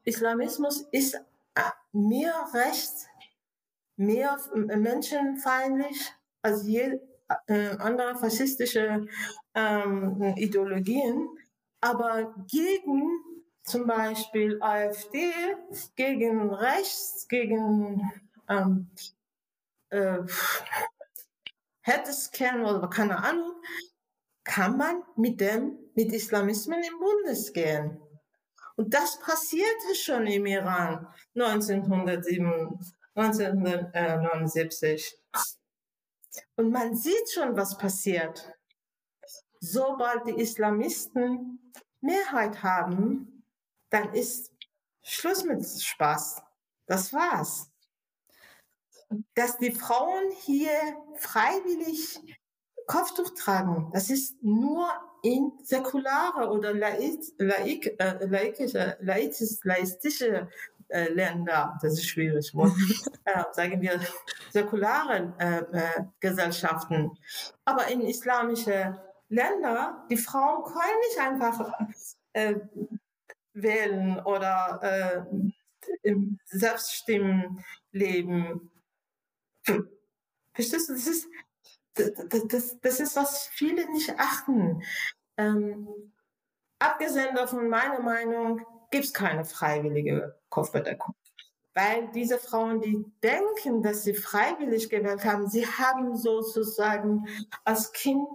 Islamismus 0.05 0.83
ist 0.93 1.15
äh, 1.15 1.61
mehr 1.93 2.47
rechts, 2.55 3.07
mehr 3.97 4.39
menschenfeindlich 4.55 6.13
als 6.43 6.67
je 6.67 7.01
äh, 7.47 7.77
andere 7.79 8.17
faschistische 8.17 9.07
ähm, 9.55 10.35
Ideologien, 10.37 11.29
aber 11.81 12.35
gegen 12.51 13.11
zum 13.65 13.87
Beispiel 13.87 14.59
AfD, 14.63 15.33
gegen 15.97 16.55
rechts, 16.55 17.27
gegen 17.29 18.13
ähm, 18.49 18.91
äh, 19.91 20.19
Hetzscan 21.81 22.65
oder 22.65 22.89
keine 22.89 23.19
Ahnung, 23.19 23.53
kann 24.45 24.77
man 24.77 25.03
mit 25.17 25.41
dem, 25.41 25.79
mit 25.95 26.13
Islamismen 26.13 26.83
im 26.83 26.99
Bundes 26.99 27.53
gehen. 27.53 28.01
Und 28.77 28.95
das 28.95 29.19
passierte 29.19 29.95
schon 29.95 30.27
im 30.27 30.47
Iran 30.47 31.09
1907, 31.35 32.79
1979. 33.17 35.19
Und 36.57 36.71
man 36.71 36.95
sieht 36.95 37.31
schon, 37.33 37.57
was 37.57 37.79
passiert. 37.79 38.53
Sobald 39.61 40.27
die 40.27 40.41
Islamisten 40.41 41.73
Mehrheit 42.01 42.63
haben, 42.63 43.45
dann 43.91 44.13
ist 44.13 44.53
Schluss 45.03 45.45
mit 45.45 45.65
Spaß. 45.65 46.43
Das 46.87 47.13
war's. 47.13 47.71
Dass 49.35 49.57
die 49.59 49.73
Frauen 49.73 50.31
hier 50.43 50.71
freiwillig 51.17 52.21
Kopftuch 52.87 53.31
tragen, 53.35 53.91
das 53.93 54.11
ist 54.11 54.43
nur 54.43 54.89
in 55.23 55.53
säkulare 55.63 56.51
oder 56.51 56.75
laik, 56.75 57.21
laik, 57.39 57.97
äh, 57.99 58.27
laikische, 58.27 58.97
laizis, 59.01 59.61
laizische 59.65 60.49
äh, 60.89 61.09
Länder, 61.09 61.79
das 61.83 61.95
ist 61.95 62.09
schwierig, 62.09 62.53
äh, 63.25 63.43
sagen 63.53 63.81
wir, 63.81 64.01
säkularen 64.51 65.39
äh, 65.39 65.59
äh, 65.59 66.05
Gesellschaften. 66.21 67.11
Aber 67.65 67.89
in 67.89 68.03
islamische 68.03 69.01
Länder, 69.29 70.07
die 70.11 70.17
Frauen 70.17 70.65
können 70.65 70.99
nicht 71.09 71.21
einfach 71.21 71.73
äh, 72.33 72.55
wählen 73.53 74.21
oder 74.21 74.81
äh, 74.83 75.49
im 76.03 76.39
Selbststimmen 76.45 77.65
leben. 77.93 78.71
Verstehst 80.55 80.89
du? 80.89 80.95
Das 80.95 81.07
ist, 81.07 81.29
das, 81.95 82.13
das, 82.49 82.81
das 82.81 83.01
ist, 83.01 83.17
was 83.17 83.49
viele 83.49 83.91
nicht 83.91 84.15
achten. 84.19 84.83
Ähm, 85.37 85.89
abgesehen 86.79 87.35
davon, 87.35 87.69
meiner 87.69 88.01
Meinung, 88.01 88.65
gibt 88.91 89.05
es 89.05 89.13
keine 89.13 89.45
freiwillige 89.45 90.37
Kopfbedeckung. 90.49 91.15
Weil 91.75 92.09
diese 92.15 92.39
Frauen, 92.39 92.81
die 92.81 93.05
denken, 93.23 93.83
dass 93.83 94.05
sie 94.05 94.15
freiwillig 94.15 94.89
gewählt 94.89 95.25
haben, 95.25 95.47
sie 95.47 95.67
haben 95.67 96.17
sozusagen 96.17 97.27
als 97.65 97.93
Kind 97.93 98.27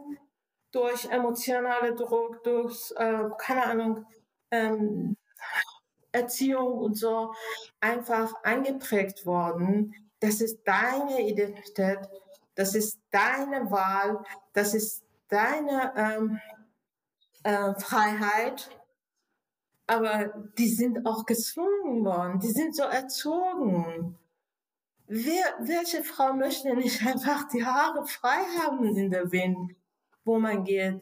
durch 0.72 1.06
emotionale 1.06 1.96
Druck, 1.96 2.44
durch, 2.44 2.94
äh, 2.98 3.30
keine 3.40 3.66
Ahnung, 3.66 4.06
ähm, 4.52 5.18
Erziehung 6.12 6.78
und 6.80 6.96
so 6.96 7.34
einfach 7.80 8.44
eingeprägt 8.44 9.26
worden. 9.26 9.96
Das 10.20 10.42
ist 10.42 10.60
deine 10.66 11.28
Identität, 11.28 12.00
das 12.56 12.76
ist 12.76 13.00
deine 13.10 13.72
Wahl, 13.72 14.24
das 14.54 14.74
ist 14.74 15.04
deine 15.30 15.94
ähm, 15.96 16.40
äh, 17.44 17.74
Freiheit. 17.80 18.70
Aber 19.92 20.30
die 20.58 20.70
sind 20.70 21.06
auch 21.06 21.26
gezwungen 21.26 22.06
worden, 22.06 22.40
die 22.40 22.52
sind 22.52 22.74
so 22.74 22.84
erzogen. 22.84 24.18
Wer, 25.08 25.44
welche 25.60 26.02
Frau 26.02 26.32
möchte 26.32 26.74
nicht 26.78 27.02
einfach 27.06 27.50
die 27.50 27.66
Haare 27.66 28.06
frei 28.08 28.42
haben 28.62 28.86
in 28.96 29.12
der 29.12 29.30
Wind, 29.34 29.76
wo 30.24 30.40
man 30.40 30.64
geht? 30.64 31.02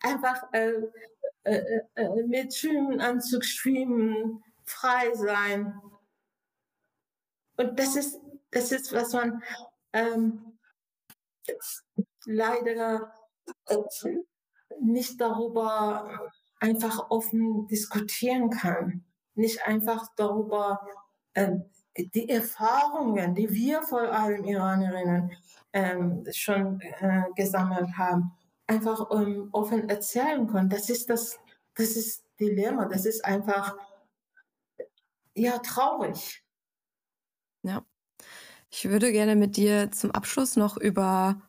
Einfach 0.00 0.42
äh, 0.52 0.74
äh, 1.44 1.80
äh, 1.94 2.22
mit 2.24 2.54
Schwimmenanzug 2.54 3.42
schwimmen, 3.46 4.44
frei 4.66 5.14
sein. 5.14 5.80
Und 7.56 7.78
das 7.78 7.96
ist, 7.96 8.20
das 8.50 8.72
ist, 8.72 8.92
was 8.92 9.14
man 9.14 9.42
ähm, 9.94 10.58
leider 12.26 13.10
äh, 13.68 13.76
nicht 14.80 15.18
darüber 15.18 16.30
einfach 16.60 17.10
offen 17.10 17.66
diskutieren 17.68 18.50
kann, 18.50 19.04
nicht 19.34 19.66
einfach 19.66 20.08
darüber 20.16 20.80
äh, 21.34 21.52
die 21.96 22.28
Erfahrungen, 22.28 23.34
die 23.34 23.50
wir 23.50 23.82
vor 23.82 24.02
allem 24.12 24.44
Iranerinnen 24.44 25.32
ähm, 25.72 26.24
schon 26.32 26.80
äh, 26.80 27.24
gesammelt 27.34 27.96
haben, 27.96 28.32
einfach 28.66 29.10
ähm, 29.10 29.48
offen 29.52 29.88
erzählen 29.88 30.46
können. 30.46 30.68
Das 30.68 30.90
ist 30.90 31.10
das, 31.10 31.38
das 31.74 31.90
ist 31.90 32.24
Dilemma. 32.38 32.86
Das 32.86 33.04
ist 33.04 33.24
einfach 33.24 33.76
ja 35.34 35.58
traurig. 35.58 36.44
Ja. 37.62 37.84
Ich 38.70 38.88
würde 38.88 39.12
gerne 39.12 39.34
mit 39.34 39.56
dir 39.56 39.90
zum 39.90 40.10
Abschluss 40.10 40.56
noch 40.56 40.76
über 40.76 41.40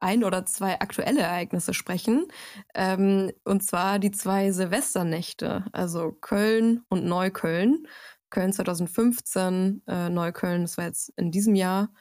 ein 0.00 0.24
oder 0.24 0.46
zwei 0.46 0.80
aktuelle 0.80 1.20
Ereignisse 1.20 1.74
sprechen. 1.74 2.26
Ähm, 2.74 3.32
und 3.44 3.62
zwar 3.62 3.98
die 3.98 4.10
zwei 4.10 4.50
Silvesternächte, 4.50 5.64
also 5.72 6.12
Köln 6.12 6.82
und 6.88 7.04
Neukölln. 7.04 7.86
Köln 8.30 8.52
2015, 8.52 9.82
äh, 9.86 10.08
Neukölln, 10.08 10.62
das 10.62 10.78
war 10.78 10.86
jetzt 10.86 11.12
in 11.16 11.30
diesem 11.30 11.54
Jahr. 11.54 11.92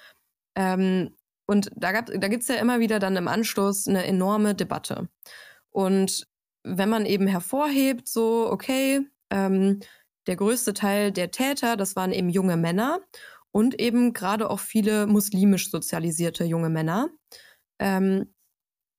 Ähm, 0.56 1.16
und 1.46 1.72
da, 1.76 2.02
da 2.02 2.28
gibt 2.28 2.44
es 2.44 2.48
ja 2.48 2.56
immer 2.56 2.80
wieder 2.80 3.00
dann 3.00 3.16
im 3.16 3.28
Anschluss 3.28 3.88
eine 3.88 4.06
enorme 4.06 4.54
Debatte. 4.54 5.10
Und 5.72 6.28
wenn 6.64 6.90
man 6.90 7.06
eben 7.06 7.26
hervorhebt, 7.26 8.08
so, 8.08 8.48
okay, 8.52 9.02
ähm, 9.32 9.80
der 10.28 10.36
größte 10.36 10.74
Teil 10.76 11.12
der 11.12 11.32
Täter, 11.32 11.76
das 11.76 11.96
waren 11.96 12.12
eben 12.12 12.30
junge 12.30 12.58
Männer 12.58 13.00
und 13.52 13.80
eben 13.80 14.14
gerade 14.14 14.50
auch 14.50 14.60
viele 14.60 15.08
muslimisch 15.08 15.72
sozialisierte 15.72 16.44
junge 16.44 16.70
Männer. 16.70 17.10
Ähm, 17.80 18.34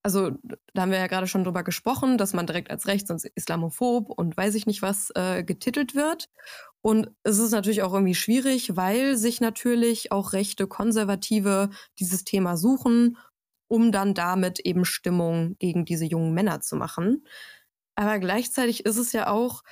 also 0.03 0.31
da 0.73 0.83
haben 0.83 0.93
wir 0.93 0.99
ja 0.99 1.09
gerade 1.09 1.27
schon 1.27 1.45
drüber 1.45 1.63
gesprochen, 1.63 2.17
dass 2.17 2.33
man 2.33 2.47
direkt 2.47 2.71
als 2.71 2.87
rechts- 2.87 3.11
und 3.11 3.23
islamophob 3.35 4.11
und 4.11 4.37
weiß 4.37 4.55
ich 4.55 4.67
nicht 4.67 4.81
was 4.83 5.11
äh, 5.15 5.45
getitelt 5.45 5.95
wird. 5.95 6.31
Und 6.83 7.11
es 7.23 7.39
ist 7.39 7.51
natürlich 7.51 7.83
auch 7.83 7.93
irgendwie 7.93 8.15
schwierig, 8.15 8.77
weil 8.77 9.17
sich 9.17 9.41
natürlich 9.43 10.13
auch 10.13 10.33
rechte 10.33 10.67
Konservative 10.67 11.69
dieses 11.99 12.25
Thema 12.25 12.57
suchen, 12.57 13.19
um 13.69 13.93
dann 13.93 14.15
damit 14.15 14.61
eben 14.61 14.87
Stimmung 14.87 15.57
gegen 15.59 15.85
diese 15.85 16.07
jungen 16.07 16.33
Männer 16.33 16.61
zu 16.63 16.77
machen. 16.77 17.27
Aber 17.95 18.19
gleichzeitig 18.19 18.87
ist 18.87 18.97
es 18.97 19.13
ja 19.13 19.29
auch, 19.29 19.63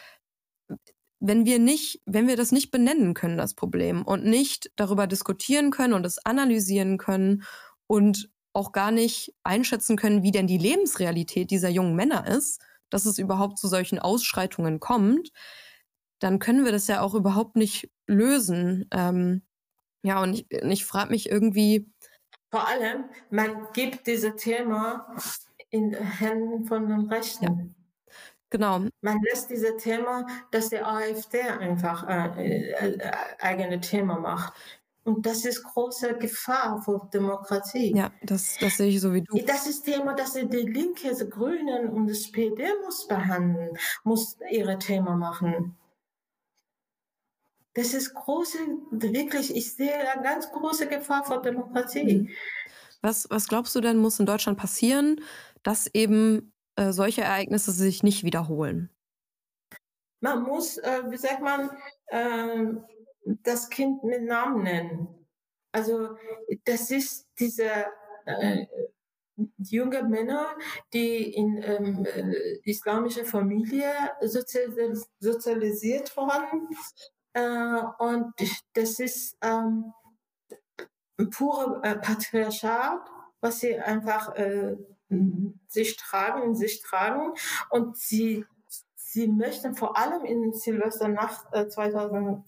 wenn 1.20 1.46
wir 1.46 1.58
nicht, 1.58 2.02
wenn 2.04 2.28
wir 2.28 2.36
das 2.36 2.52
nicht 2.52 2.70
benennen 2.70 3.14
können, 3.14 3.38
das 3.38 3.54
Problem, 3.54 4.02
und 4.04 4.24
nicht 4.24 4.70
darüber 4.76 5.06
diskutieren 5.06 5.70
können 5.70 5.94
und 5.94 6.04
es 6.04 6.24
analysieren 6.24 6.98
können 6.98 7.44
und 7.86 8.30
auch 8.52 8.72
gar 8.72 8.90
nicht 8.90 9.34
einschätzen 9.42 9.96
können, 9.96 10.22
wie 10.22 10.30
denn 10.30 10.46
die 10.46 10.58
Lebensrealität 10.58 11.50
dieser 11.50 11.68
jungen 11.68 11.94
Männer 11.94 12.26
ist, 12.26 12.60
dass 12.90 13.06
es 13.06 13.18
überhaupt 13.18 13.58
zu 13.58 13.68
solchen 13.68 13.98
Ausschreitungen 13.98 14.80
kommt, 14.80 15.30
dann 16.18 16.38
können 16.38 16.64
wir 16.64 16.72
das 16.72 16.88
ja 16.88 17.00
auch 17.00 17.14
überhaupt 17.14 17.56
nicht 17.56 17.90
lösen. 18.06 18.88
Ähm, 18.92 19.42
ja, 20.02 20.22
und 20.22 20.34
ich, 20.34 20.50
ich 20.50 20.84
frage 20.84 21.10
mich 21.10 21.30
irgendwie. 21.30 21.90
Vor 22.50 22.66
allem, 22.66 23.04
man 23.30 23.68
gibt 23.72 24.06
dieses 24.06 24.36
Thema 24.36 25.14
in 25.70 25.92
Händen 25.92 26.64
von 26.64 26.88
den 26.88 27.12
Rechten. 27.12 27.44
Ja. 27.44 27.78
Genau. 28.50 28.80
Man 29.02 29.20
lässt 29.28 29.50
dieses 29.50 29.76
Thema, 29.82 30.26
dass 30.50 30.70
der 30.70 30.88
AfD 30.88 31.42
einfach 31.42 32.08
äh, 32.08 32.70
äh, 32.70 33.12
eigene 33.40 33.78
Thema 33.80 34.18
macht. 34.18 34.54
Und 35.08 35.24
das 35.24 35.46
ist 35.46 35.62
große 35.62 36.18
Gefahr 36.18 36.82
für 36.82 37.08
Demokratie. 37.10 37.96
Ja, 37.96 38.12
das, 38.22 38.58
das 38.60 38.76
sehe 38.76 38.88
ich 38.88 39.00
so 39.00 39.14
wie 39.14 39.22
du. 39.22 39.42
Das 39.46 39.66
ist 39.66 39.84
Thema, 39.84 40.14
dass 40.14 40.34
die 40.34 40.42
Linke, 40.42 41.16
die 41.18 41.30
Grünen 41.30 41.88
und 41.88 42.08
das 42.08 42.18
SPD 42.18 42.66
muss 42.84 43.08
behandeln, 43.08 43.70
muss 44.04 44.36
ihre 44.50 44.78
Thema 44.78 45.16
machen. 45.16 45.74
Das 47.72 47.94
ist 47.94 48.12
große, 48.12 48.58
wirklich, 48.90 49.56
ich 49.56 49.72
sehe 49.72 49.94
eine 49.94 50.22
ganz 50.22 50.52
große 50.52 50.86
Gefahr 50.88 51.24
für 51.24 51.40
Demokratie. 51.40 52.18
Mhm. 52.18 52.28
Was, 53.00 53.30
was 53.30 53.48
glaubst 53.48 53.74
du 53.74 53.80
denn, 53.80 53.96
muss 53.96 54.20
in 54.20 54.26
Deutschland 54.26 54.58
passieren, 54.58 55.22
dass 55.62 55.86
eben 55.94 56.52
äh, 56.76 56.92
solche 56.92 57.22
Ereignisse 57.22 57.72
sich 57.72 58.02
nicht 58.02 58.24
wiederholen? 58.24 58.90
Man 60.20 60.42
muss, 60.42 60.76
äh, 60.76 61.02
wie 61.08 61.16
sagt 61.16 61.40
man, 61.40 61.70
äh, 62.08 62.74
das 63.42 63.68
Kind 63.68 64.04
mit 64.04 64.22
Namen 64.22 64.62
nennen. 64.62 65.08
Also 65.72 66.16
das 66.64 66.90
ist 66.90 67.28
diese 67.38 67.86
äh, 68.24 68.66
junge 69.58 70.02
Männer, 70.02 70.46
die 70.92 71.32
in 71.34 71.62
ähm, 71.62 72.04
äh, 72.06 72.58
islamische 72.64 73.24
Familie 73.24 73.92
sozialis 74.22 75.08
sozialisiert 75.20 76.16
wurden. 76.16 76.68
Äh, 77.34 77.82
und 77.98 78.32
das 78.72 78.98
ist 78.98 79.36
ähm, 79.42 79.92
pure 81.30 81.80
äh, 81.82 81.96
Patriarchat, 81.96 83.00
was 83.40 83.60
sie 83.60 83.78
einfach 83.78 84.34
äh, 84.36 84.76
sich 85.68 85.96
tragen, 85.96 86.54
sich 86.54 86.82
tragen. 86.82 87.32
Und 87.70 87.96
sie, 87.96 88.44
sie 88.94 89.28
möchten 89.28 89.74
vor 89.74 89.96
allem 89.96 90.24
in 90.24 90.52
Silvesternacht 90.52 91.46
äh, 91.52 91.68
2000 91.68 92.44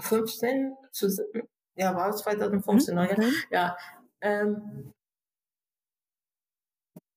15 0.00 0.76
zu, 0.90 1.08
ja, 1.74 1.94
war 1.94 2.10
es 2.10 2.18
2015, 2.18 2.94
mhm. 2.94 3.00
ja, 3.00 3.16
ja 3.50 3.76
ähm, 4.20 4.92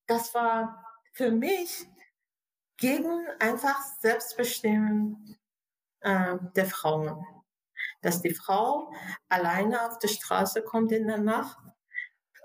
das 0.08 0.34
war 0.34 0.84
für 1.14 1.32
mich 1.32 1.88
gegen 2.78 3.28
einfach 3.40 3.80
Selbstbestimmen 4.00 5.38
äh, 6.02 6.38
der 6.56 6.66
Frauen. 6.66 7.26
Dass 8.02 8.22
die 8.22 8.34
Frau 8.34 8.92
alleine 9.30 9.86
auf 9.86 10.00
die 10.00 10.10
Straße 10.10 10.62
kommt 10.62 10.92
in 10.92 11.08
der 11.08 11.20
Nacht, 11.20 11.58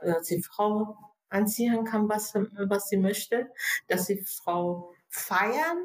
dass 0.01 0.29
die 0.29 0.43
Frau 0.43 0.97
anziehen 1.29 1.85
kann, 1.85 2.09
was, 2.09 2.35
was 2.35 2.89
sie 2.89 2.97
möchte, 2.97 3.53
dass 3.89 4.07
die 4.07 4.23
Frau 4.23 4.95
feiern 5.09 5.85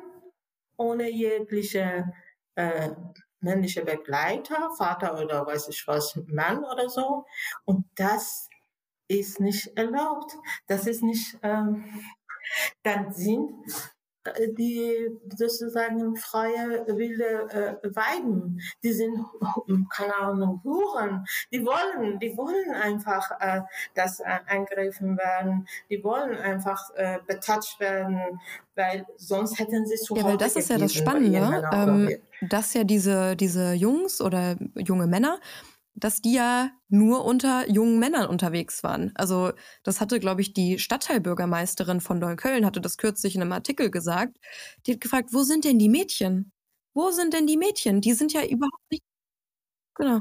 ohne 0.78 1.10
jegliche 1.10 2.14
äh, 2.56 2.92
männliche 3.44 3.84
Begleiter, 3.84 4.72
Vater 4.78 5.22
oder 5.22 5.46
weiß 5.46 5.68
ich 5.70 5.88
was, 5.88 6.20
Mann 6.28 6.64
oder 6.64 6.90
so. 6.90 7.26
Und 7.66 7.86
das 7.96 8.50
ist 9.08 9.40
nicht 9.40 9.78
erlaubt. 9.78 10.36
Das 10.68 10.88
ist 10.88 11.04
nicht, 11.04 11.38
ähm, 11.44 11.86
dann 12.84 13.14
sind 13.14 13.54
die 14.58 15.10
sozusagen 15.36 16.16
freie 16.16 16.86
wilde 16.88 17.80
äh, 17.84 17.96
Weiben, 17.96 18.60
die 18.84 18.94
sind, 18.94 19.18
keine 19.90 20.16
Ahnung, 20.16 20.62
Huren, 20.64 21.26
die 21.52 21.66
wollen, 21.66 22.20
die 22.20 22.36
wollen 22.38 22.72
einfach, 22.72 23.32
äh, 23.40 23.62
dass 23.96 24.20
äh, 24.20 24.40
eingegriffen 24.48 25.18
werden, 25.18 25.68
die 25.90 26.04
wollen 26.04 26.36
einfach 26.38 26.90
äh, 26.96 27.20
betatscht 27.28 27.80
werden, 27.80 28.40
weil 28.76 29.06
sonst 29.18 29.60
hätten 29.60 29.86
sie 29.86 29.96
zu 29.96 30.16
Ja, 30.16 30.24
weil 30.24 30.38
das 30.38 30.56
ist 30.56 30.70
ja 30.70 30.78
das 30.78 30.94
Spannende, 30.94 31.70
ähm, 31.72 32.10
dass 32.42 32.74
ja 32.74 32.84
diese, 32.84 33.36
diese 33.36 33.74
Jungs 33.74 34.22
oder 34.22 34.56
junge 34.76 35.08
Männer, 35.08 35.40
dass 35.96 36.22
die 36.22 36.34
ja 36.34 36.72
nur 36.90 37.26
unter 37.26 37.70
jungen 37.70 38.00
Männern 38.00 38.28
unterwegs 38.28 38.84
waren. 38.84 39.12
Also 39.16 39.52
das 39.84 40.02
hatte, 40.02 40.20
glaube 40.20 40.42
ich, 40.42 40.54
die 40.54 40.80
Stadtteilbürgermeisterin 40.80 42.02
von 42.02 42.20
Neukölln, 42.20 42.66
hatte 42.66 42.82
das 42.82 42.98
kürzlich 42.98 43.36
in 43.36 43.42
einem 43.42 43.52
Artikel 43.52 43.92
gesagt. 43.92 44.38
Die 44.86 44.94
hat 44.94 45.02
gefragt, 45.02 45.30
wo 45.34 45.44
sind 45.44 45.66
denn 45.66 45.80
die 45.80 45.90
Mädchen? 45.90 46.52
Wo 46.94 47.12
sind 47.12 47.34
denn 47.34 47.48
die 47.48 47.58
Mädchen? 47.58 48.02
Die 48.02 48.14
sind 48.14 48.34
ja 48.34 48.46
überhaupt 48.46 48.92
nicht. 48.92 49.04
Genau. 49.96 50.20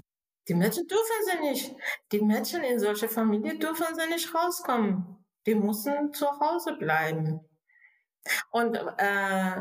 Die 0.48 0.54
Mädchen 0.54 0.86
dürfen 0.88 1.16
sie 1.30 1.48
nicht. 1.48 1.74
Die 2.12 2.20
Mädchen 2.20 2.62
in 2.64 2.78
solche 2.80 3.08
Familie 3.08 3.58
dürfen 3.58 3.86
sie 3.94 4.08
nicht 4.08 4.34
rauskommen. 4.34 5.24
Die 5.46 5.54
müssen 5.54 6.12
zu 6.12 6.26
Hause 6.40 6.76
bleiben. 6.76 7.40
Und 8.50 8.76
äh, 8.76 9.56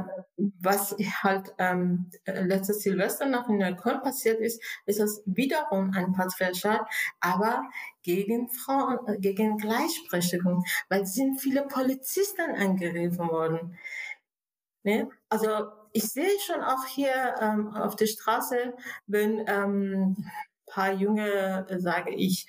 was 0.60 0.96
halt 1.24 1.54
ähm, 1.58 2.12
letztes 2.26 2.82
Silvester 2.82 3.26
noch 3.26 3.50
in 3.50 3.58
Neukölln 3.58 4.02
passiert 4.02 4.40
ist, 4.40 4.62
ist 4.86 5.00
es 5.00 5.24
wiederum 5.26 5.92
ein 5.96 6.14
Patriarchat, 6.14 6.82
aber 7.20 7.64
gegen 8.04 8.50
Frauen, 8.50 9.00
äh, 9.08 9.18
gegen 9.18 9.58
Gleichberechtigung, 9.58 10.64
weil 10.90 11.06
sind 11.06 11.40
viele 11.40 11.64
Polizisten 11.64 12.56
angegriffen 12.56 13.30
worden. 13.30 13.78
Ne? 14.84 15.10
Also 15.30 15.68
ich 15.94 16.04
sehe 16.04 16.40
schon 16.46 16.62
auch 16.62 16.86
hier 16.86 17.36
ähm, 17.40 17.76
auf 17.76 17.96
der 17.96 18.08
Straße, 18.08 18.74
wenn 19.08 19.44
ähm, 19.48 20.26
paar 20.66 20.94
junge, 20.94 21.68
äh, 21.70 21.80
sage 21.80 22.12
ich, 22.12 22.48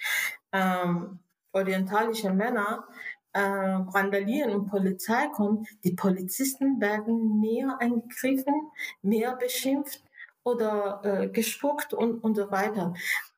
ähm, 0.53 1.19
orientalische 1.53 2.31
Männer 2.31 2.87
äh, 3.33 3.41
randalieren 3.41 4.53
und 4.53 4.69
Polizei 4.69 5.29
kommt, 5.29 5.69
die 5.85 5.95
Polizisten 5.95 6.81
werden 6.81 7.41
mehr 7.41 7.79
angegriffen, 7.81 8.71
mehr 9.03 9.37
beschimpft 9.37 10.03
oder 10.45 11.01
äh, 11.05 11.29
gespuckt 11.29 11.95
und, 11.95 12.23
und 12.23 12.37
so 12.37 12.51
weiter. 12.51 12.95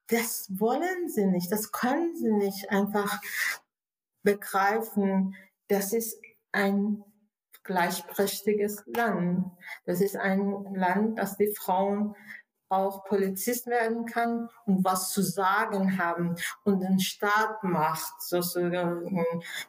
Das 0.08 0.48
wollen 0.58 1.08
sie 1.08 1.26
nicht, 1.26 1.50
das 1.50 1.72
können 1.72 2.14
sie 2.16 2.32
nicht 2.32 2.70
einfach 2.70 3.20
begreifen. 4.22 5.34
Das 5.68 5.92
ist 5.92 6.20
ein 6.52 7.02
gleichberechtigtes 7.62 8.84
Land. 8.86 9.50
Das 9.86 10.00
ist 10.00 10.16
ein 10.16 10.74
Land, 10.74 11.18
das 11.18 11.36
die 11.36 11.54
Frauen 11.54 12.14
auch 12.74 13.04
Polizist 13.04 13.66
werden 13.66 14.06
kann 14.06 14.48
und 14.66 14.84
was 14.84 15.12
zu 15.12 15.22
sagen 15.22 15.98
haben 15.98 16.36
und 16.64 16.80
den 16.80 17.00
Staat 17.00 17.62
macht, 17.62 18.20
sozusagen 18.20 19.24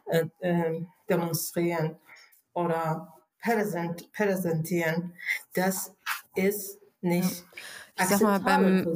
äh, 0.06 0.26
äh, 0.40 0.86
demonstrieren 1.08 1.96
oder 2.52 3.14
präsent, 3.40 4.12
präsentieren. 4.12 5.14
Das 5.54 5.94
ist 6.34 6.80
nicht 7.00 7.44
ich 7.98 8.06
sag 8.06 8.20
mal, 8.20 8.40
beim, 8.40 8.86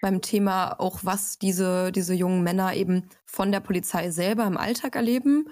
beim 0.00 0.22
Thema 0.22 0.72
auch, 0.78 1.00
was 1.02 1.38
diese, 1.38 1.92
diese 1.92 2.14
jungen 2.14 2.42
Männer 2.42 2.74
eben 2.74 3.08
von 3.24 3.52
der 3.52 3.60
Polizei 3.60 4.10
selber 4.10 4.46
im 4.46 4.56
Alltag 4.56 4.96
erleben, 4.96 5.48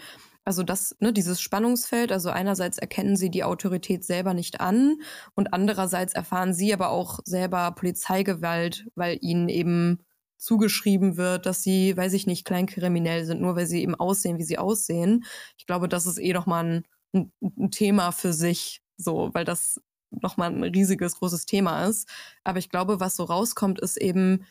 also 0.49 0.63
das, 0.63 0.97
ne, 0.99 1.13
dieses 1.13 1.43
Spannungsfeld, 1.43 2.11
also 2.11 2.31
einerseits 2.31 2.79
erkennen 2.79 3.17
sie 3.17 3.29
die 3.29 3.45
Autorität 3.45 4.03
selber 4.03 4.33
nicht 4.33 4.63
an 4.63 4.97
und 5.35 5.53
andererseits 5.53 6.15
erfahren 6.15 6.55
sie 6.55 6.73
aber 6.73 6.89
auch 6.89 7.21
selber 7.27 7.71
Polizeigewalt, 7.73 8.87
weil 8.95 9.19
ihnen 9.21 9.51
eben 9.51 9.99
zugeschrieben 10.39 11.19
wird, 11.19 11.45
dass 11.45 11.63
sie, 11.63 11.95
weiß 11.95 12.15
ich 12.15 12.27
nicht, 12.27 12.47
kleinkriminell 12.47 13.27
sind, 13.27 13.43
nur 13.43 13.57
weil 13.57 13.67
sie 13.67 13.83
eben 13.83 13.95
aussehen, 13.95 14.39
wie 14.39 14.43
sie 14.43 14.57
aussehen. 14.57 15.27
Ich 15.59 15.67
glaube, 15.67 15.87
das 15.87 16.07
ist 16.07 16.17
eh 16.17 16.33
nochmal 16.33 16.65
ein, 17.13 17.33
ein 17.43 17.71
Thema 17.71 18.11
für 18.11 18.33
sich, 18.33 18.81
so, 18.97 19.29
weil 19.35 19.45
das 19.45 19.79
nochmal 20.11 20.51
ein 20.51 20.65
riesiges, 20.65 21.17
großes 21.17 21.45
Thema 21.45 21.85
ist. 21.85 22.09
Aber 22.43 22.59
ich 22.59 22.71
glaube, 22.71 23.01
was 23.01 23.17
so 23.17 23.25
rauskommt, 23.25 23.81
ist 23.81 23.99
eben, 23.99 24.47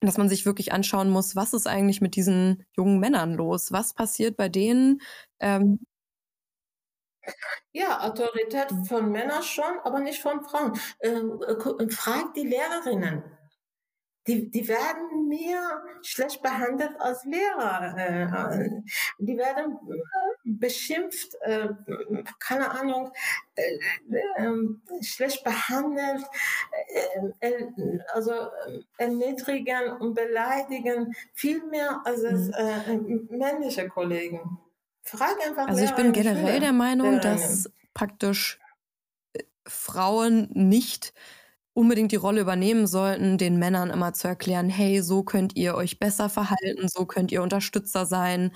dass 0.00 0.18
man 0.18 0.28
sich 0.28 0.46
wirklich 0.46 0.72
anschauen 0.72 1.10
muss, 1.10 1.36
was 1.36 1.52
ist 1.52 1.66
eigentlich 1.66 2.00
mit 2.00 2.16
diesen 2.16 2.64
jungen 2.76 3.00
Männern 3.00 3.34
los? 3.34 3.72
Was 3.72 3.94
passiert 3.94 4.36
bei 4.36 4.48
denen? 4.48 5.00
Ähm 5.40 5.80
ja, 7.72 8.00
Autorität 8.08 8.68
von 8.86 9.10
Männern 9.10 9.42
schon, 9.42 9.78
aber 9.84 10.00
nicht 10.00 10.20
von 10.20 10.42
Frauen. 10.44 10.78
Ähm, 11.00 11.40
äh, 11.42 11.90
fragt 11.90 12.36
die 12.36 12.46
Lehrerinnen 12.46 13.22
die, 14.28 14.50
die 14.50 14.68
werden 14.68 15.26
mehr 15.26 15.82
schlecht 16.02 16.42
behandelt 16.42 17.00
als 17.00 17.24
Lehrer. 17.24 17.96
Äh, 17.96 18.70
die 19.18 19.36
werden 19.38 19.78
äh, 19.90 20.28
beschimpft, 20.44 21.34
äh, 21.40 21.68
keine 22.38 22.70
Ahnung, 22.70 23.10
schlecht 25.00 25.42
behandelt, 25.42 26.24
also 28.12 28.32
erniedrigen 28.98 29.92
und 29.98 30.14
beleidigen 30.14 31.14
viel 31.32 31.64
mehr 31.64 32.00
als 32.04 32.22
mhm. 32.22 33.28
männliche 33.30 33.88
Kollegen. 33.88 34.58
Frag 35.02 35.36
einfach 35.44 35.66
Also 35.68 35.84
ich 35.84 35.94
bin 35.94 36.12
generell 36.12 36.60
der 36.60 36.72
Meinung, 36.72 37.20
dass 37.20 37.70
praktisch 37.94 38.60
Frauen 39.66 40.48
nicht 40.52 41.12
unbedingt 41.78 42.10
die 42.10 42.16
Rolle 42.16 42.40
übernehmen 42.40 42.88
sollten, 42.88 43.38
den 43.38 43.56
Männern 43.56 43.90
immer 43.90 44.12
zu 44.12 44.26
erklären, 44.26 44.68
hey, 44.68 45.00
so 45.00 45.22
könnt 45.22 45.54
ihr 45.56 45.76
euch 45.76 46.00
besser 46.00 46.28
verhalten, 46.28 46.88
so 46.88 47.06
könnt 47.06 47.30
ihr 47.30 47.40
Unterstützer 47.40 48.04
sein. 48.04 48.50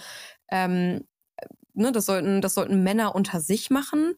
Ähm, 0.50 1.04
ne, 1.74 1.92
das, 1.92 2.06
sollten, 2.06 2.40
das 2.40 2.54
sollten 2.54 2.82
Männer 2.82 3.14
unter 3.14 3.40
sich 3.40 3.70
machen, 3.70 4.14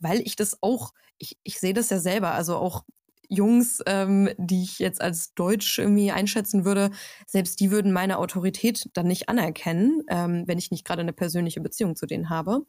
weil 0.00 0.20
ich 0.22 0.34
das 0.34 0.60
auch, 0.60 0.92
ich, 1.18 1.38
ich 1.44 1.60
sehe 1.60 1.72
das 1.72 1.90
ja 1.90 2.00
selber, 2.00 2.32
also 2.32 2.56
auch 2.56 2.84
Jungs, 3.28 3.80
ähm, 3.86 4.30
die 4.38 4.64
ich 4.64 4.80
jetzt 4.80 5.00
als 5.00 5.34
Deutsch 5.34 5.78
irgendwie 5.78 6.10
einschätzen 6.10 6.64
würde, 6.64 6.90
selbst 7.28 7.60
die 7.60 7.70
würden 7.70 7.92
meine 7.92 8.18
Autorität 8.18 8.90
dann 8.94 9.06
nicht 9.06 9.28
anerkennen, 9.28 10.02
ähm, 10.08 10.44
wenn 10.48 10.58
ich 10.58 10.72
nicht 10.72 10.84
gerade 10.84 11.02
eine 11.02 11.12
persönliche 11.12 11.60
Beziehung 11.60 11.94
zu 11.94 12.06
denen 12.06 12.28
habe. 12.28 12.62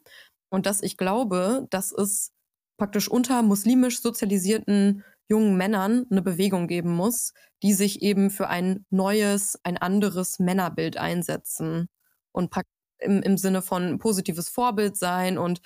Und 0.50 0.66
dass 0.66 0.82
ich 0.82 0.96
glaube, 0.96 1.66
dass 1.70 1.90
es 1.90 2.30
praktisch 2.78 3.08
unter 3.08 3.42
muslimisch 3.42 4.00
sozialisierten 4.02 5.02
jungen 5.30 5.56
Männern 5.56 6.06
eine 6.10 6.22
Bewegung 6.22 6.66
geben 6.66 6.94
muss, 6.94 7.32
die 7.62 7.72
sich 7.72 8.02
eben 8.02 8.30
für 8.30 8.48
ein 8.48 8.84
neues, 8.90 9.58
ein 9.62 9.78
anderes 9.78 10.38
Männerbild 10.38 10.96
einsetzen 10.96 11.88
und 12.32 12.54
im, 12.98 13.22
im 13.22 13.38
Sinne 13.38 13.62
von 13.62 13.98
positives 13.98 14.48
Vorbild 14.48 14.96
sein 14.96 15.38
und 15.38 15.60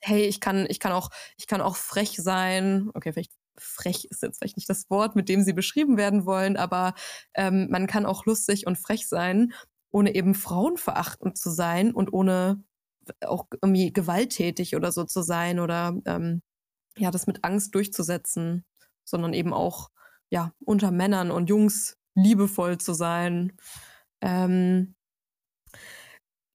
hey, 0.00 0.24
ich 0.24 0.40
kann, 0.40 0.66
ich 0.68 0.80
kann 0.80 0.92
auch, 0.92 1.10
ich 1.36 1.46
kann 1.46 1.60
auch 1.60 1.76
frech 1.76 2.16
sein. 2.16 2.90
Okay, 2.94 3.12
vielleicht 3.12 3.32
frech 3.56 4.06
ist 4.10 4.22
jetzt 4.22 4.38
vielleicht 4.38 4.56
nicht 4.56 4.68
das 4.68 4.90
Wort, 4.90 5.16
mit 5.16 5.28
dem 5.28 5.42
sie 5.42 5.54
beschrieben 5.54 5.96
werden 5.96 6.26
wollen, 6.26 6.56
aber 6.56 6.94
ähm, 7.34 7.68
man 7.70 7.86
kann 7.86 8.06
auch 8.06 8.26
lustig 8.26 8.66
und 8.66 8.78
frech 8.78 9.08
sein, 9.08 9.52
ohne 9.90 10.14
eben 10.14 10.34
frauenverachtend 10.34 11.38
zu 11.38 11.50
sein 11.50 11.92
und 11.92 12.12
ohne 12.12 12.62
auch 13.24 13.46
irgendwie 13.62 13.92
gewalttätig 13.92 14.76
oder 14.76 14.92
so 14.92 15.04
zu 15.04 15.22
sein 15.22 15.60
oder 15.60 15.96
ähm, 16.06 16.42
ja, 16.98 17.10
das 17.10 17.26
mit 17.26 17.44
Angst 17.44 17.74
durchzusetzen 17.74 18.64
sondern 19.06 19.32
eben 19.32 19.54
auch 19.54 19.90
ja 20.30 20.52
unter 20.64 20.90
Männern 20.90 21.30
und 21.30 21.48
Jungs 21.48 21.96
liebevoll 22.14 22.78
zu 22.78 22.94
sein. 22.94 23.52
Ähm, 24.20 24.94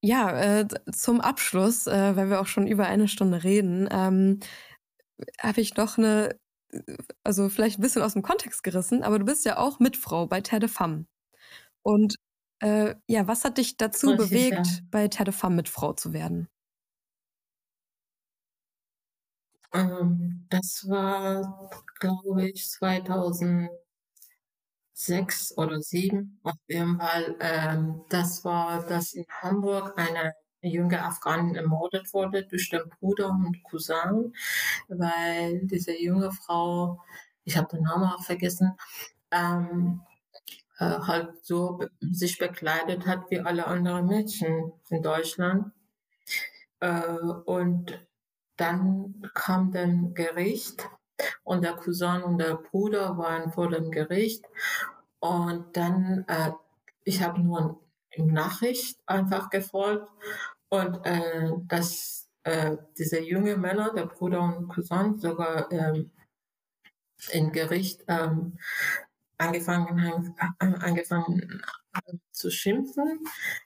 ja, 0.03 0.59
äh, 0.59 0.67
zum 0.91 1.21
Abschluss, 1.21 1.87
äh, 1.87 2.15
weil 2.15 2.29
wir 2.29 2.41
auch 2.41 2.47
schon 2.47 2.65
über 2.67 2.87
eine 2.87 3.07
Stunde 3.07 3.43
reden, 3.43 3.87
ähm, 3.91 4.39
habe 5.39 5.61
ich 5.61 5.75
noch 5.75 5.97
eine, 5.97 6.39
also 7.23 7.49
vielleicht 7.49 7.77
ein 7.77 7.81
bisschen 7.83 8.01
aus 8.01 8.13
dem 8.13 8.23
Kontext 8.23 8.63
gerissen, 8.63 9.03
aber 9.03 9.19
du 9.19 9.25
bist 9.25 9.45
ja 9.45 9.57
auch 9.57 9.79
Mitfrau 9.79 10.25
bei 10.25 10.41
Terre 10.41 10.61
de 10.61 10.69
Femme. 10.69 11.05
Und 11.83 12.15
äh, 12.61 12.95
ja, 13.07 13.27
was 13.27 13.43
hat 13.43 13.59
dich 13.59 13.77
dazu 13.77 14.09
Richtig, 14.09 14.29
bewegt, 14.29 14.67
ja. 14.67 14.79
bei 14.89 15.07
Terre 15.07 15.25
de 15.25 15.33
Femme 15.33 15.57
Mitfrau 15.57 15.93
zu 15.93 16.13
werden? 16.13 16.47
Ähm, 19.73 20.45
das 20.49 20.87
war, 20.87 21.69
glaube 21.99 22.49
ich, 22.49 22.69
2006 22.69 23.71
oder 25.57 25.79
2007 25.81 26.39
auf 26.43 26.53
jeden 26.67 26.99
Fall. 26.99 27.35
Ähm, 27.39 28.01
das 28.09 28.43
war, 28.45 28.85
dass 28.87 29.13
in 29.13 29.25
Hamburg 29.41 29.93
eine 29.97 30.33
junge 30.61 31.03
Afghanin 31.03 31.55
ermordet 31.55 32.13
wurde 32.13 32.45
durch 32.45 32.69
den 32.69 32.83
Bruder 32.99 33.29
und 33.29 33.63
Cousin, 33.63 34.33
weil 34.87 35.65
diese 35.67 35.97
junge 35.99 36.31
Frau, 36.31 36.99
ich 37.43 37.57
habe 37.57 37.67
den 37.75 37.83
Namen 37.83 38.05
auch 38.05 38.23
vergessen, 38.23 38.77
ähm, 39.31 40.01
äh, 40.79 40.85
halt 40.85 41.45
so 41.45 41.79
sich 42.01 42.37
bekleidet 42.39 43.07
hat 43.07 43.31
wie 43.31 43.39
alle 43.41 43.67
anderen 43.67 44.07
Mädchen 44.07 44.73
in 44.89 45.03
Deutschland. 45.03 45.73
Äh, 46.81 47.17
und 47.45 47.99
dann 48.61 49.29
kam 49.33 49.71
dann 49.71 50.13
Gericht 50.13 50.87
und 51.43 51.63
der 51.63 51.73
Cousin 51.73 52.23
und 52.23 52.37
der 52.37 52.55
Bruder 52.55 53.17
waren 53.17 53.51
vor 53.51 53.69
dem 53.69 53.91
Gericht 53.91 54.45
und 55.19 55.75
dann 55.75 56.25
äh, 56.27 56.51
ich 57.03 57.21
habe 57.21 57.41
nur 57.41 57.81
im 58.11 58.27
Nachricht 58.27 58.99
einfach 59.05 59.49
gefolgt 59.49 60.07
und 60.69 61.05
äh, 61.05 61.51
dass 61.67 62.29
äh, 62.43 62.77
diese 62.97 63.19
junge 63.21 63.57
Männer, 63.57 63.93
der 63.93 64.05
Bruder 64.05 64.41
und 64.41 64.67
Cousin, 64.69 65.19
sogar 65.19 65.71
ähm, 65.71 66.11
im 67.31 67.51
Gericht 67.51 68.03
ähm, 68.07 68.57
angefangen 69.37 70.03
haben, 70.03 70.35
äh, 70.59 70.65
angefangen 70.79 71.61
zu 72.31 72.49
schimpfen. 72.49 73.19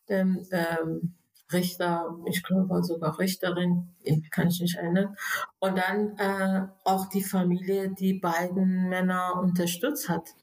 Denn 0.09 0.47
ähm, 0.51 1.15
Richter, 1.51 2.17
ich 2.25 2.43
glaube 2.43 2.83
sogar 2.83 3.19
Richterin, 3.19 3.95
kann 4.31 4.47
ich 4.47 4.61
nicht 4.61 4.75
erinnern. 4.75 5.15
Und 5.59 5.77
dann 5.77 6.17
äh, 6.17 6.67
auch 6.83 7.07
die 7.09 7.23
Familie, 7.23 7.89
die 7.89 8.15
beiden 8.15 8.89
Männer 8.89 9.39
unterstützt 9.41 10.09
hat. 10.09 10.35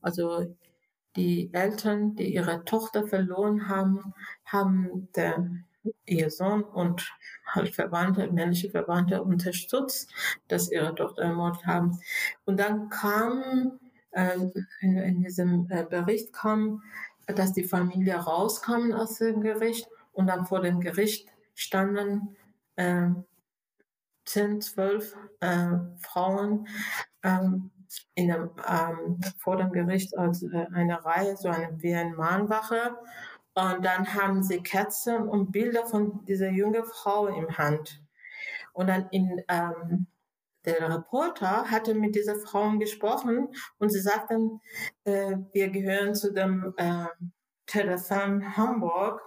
Also 0.00 0.56
die 1.16 1.52
Eltern, 1.52 2.14
die 2.14 2.34
ihre 2.34 2.64
Tochter 2.64 3.06
verloren 3.06 3.68
haben, 3.68 4.14
haben 4.44 5.08
der, 5.16 5.50
ihr 6.06 6.30
Sohn 6.30 6.62
und 6.62 7.10
halt 7.46 7.74
Verwandte, 7.74 8.30
männliche 8.30 8.70
Verwandte 8.70 9.22
unterstützt, 9.22 10.12
dass 10.48 10.70
ihre 10.70 10.94
Tochter 10.94 11.22
ermordet 11.22 11.66
haben. 11.66 11.98
Und 12.44 12.60
dann 12.60 12.88
kam, 12.90 13.78
äh, 14.12 14.36
in, 14.80 14.96
in, 14.98 15.22
diesem 15.22 15.68
äh, 15.70 15.84
Bericht 15.84 16.32
kam, 16.32 16.82
dass 17.26 17.52
die 17.52 17.64
Familie 17.64 18.16
rauskam 18.16 18.92
aus 18.92 19.18
dem 19.18 19.40
Gericht 19.40 19.88
und 20.12 20.26
dann 20.26 20.46
vor 20.46 20.60
dem 20.60 20.80
Gericht 20.80 21.28
standen 21.54 22.36
äh, 22.76 23.08
10, 24.24 24.60
12 24.60 25.16
äh, 25.40 25.68
Frauen, 26.00 26.68
ähm, 27.22 27.70
in 28.14 28.28
dem, 28.28 28.50
ähm, 28.68 29.20
vor 29.38 29.56
dem 29.56 29.72
Gericht 29.72 30.16
als 30.16 30.42
äh, 30.42 30.66
eine 30.72 31.04
Reihe, 31.04 31.36
so 31.36 31.48
eine 31.48 31.82
wie 31.82 31.94
eine 31.94 32.14
Mahnwache. 32.14 32.96
Und 33.54 33.84
dann 33.84 34.14
haben 34.14 34.42
sie 34.42 34.62
Kerzen 34.62 35.28
und 35.28 35.50
Bilder 35.50 35.86
von 35.86 36.24
dieser 36.24 36.50
jungen 36.50 36.84
Frau 36.84 37.26
im 37.26 37.58
Hand. 37.58 38.00
Und 38.72 38.86
dann 38.88 39.08
in, 39.10 39.42
ähm, 39.48 40.06
der 40.64 40.94
Reporter 40.94 41.70
hatte 41.70 41.94
mit 41.94 42.14
dieser 42.14 42.36
Frau 42.36 42.70
gesprochen 42.78 43.48
und 43.78 43.90
sie 43.90 44.00
sagten, 44.00 44.60
äh, 45.04 45.36
wir 45.52 45.70
gehören 45.70 46.14
zu 46.14 46.32
dem 46.32 46.74
äh, 46.76 47.06
Telefam 47.66 48.56
Hamburg. 48.56 49.22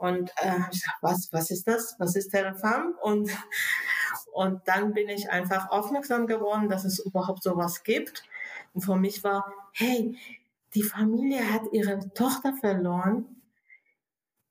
Und 0.00 0.30
äh, 0.36 0.56
ich 0.72 0.80
sag, 0.80 0.94
was, 1.02 1.28
was 1.30 1.50
ist 1.50 1.68
das? 1.68 1.94
Was 1.98 2.16
ist 2.16 2.30
Telefam? 2.30 2.94
Und 3.02 3.30
und 4.32 4.66
dann 4.66 4.94
bin 4.94 5.10
ich 5.10 5.30
einfach 5.30 5.70
aufmerksam 5.70 6.26
geworden, 6.26 6.70
dass 6.70 6.84
es 6.84 6.98
überhaupt 7.00 7.42
sowas 7.42 7.82
gibt. 7.82 8.24
Und 8.72 8.80
für 8.80 8.96
mich 8.96 9.22
war, 9.24 9.52
hey, 9.72 10.16
die 10.74 10.82
Familie 10.82 11.52
hat 11.52 11.62
ihre 11.72 11.98
Tochter 12.14 12.54
verloren 12.54 13.42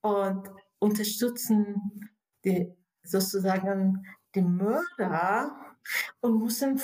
und 0.02 0.48
unterstützen 0.78 2.08
die, 2.44 2.72
sozusagen 3.02 4.06
die 4.36 4.42
Mörder 4.42 5.56
und 6.20 6.38
müssen 6.38 6.78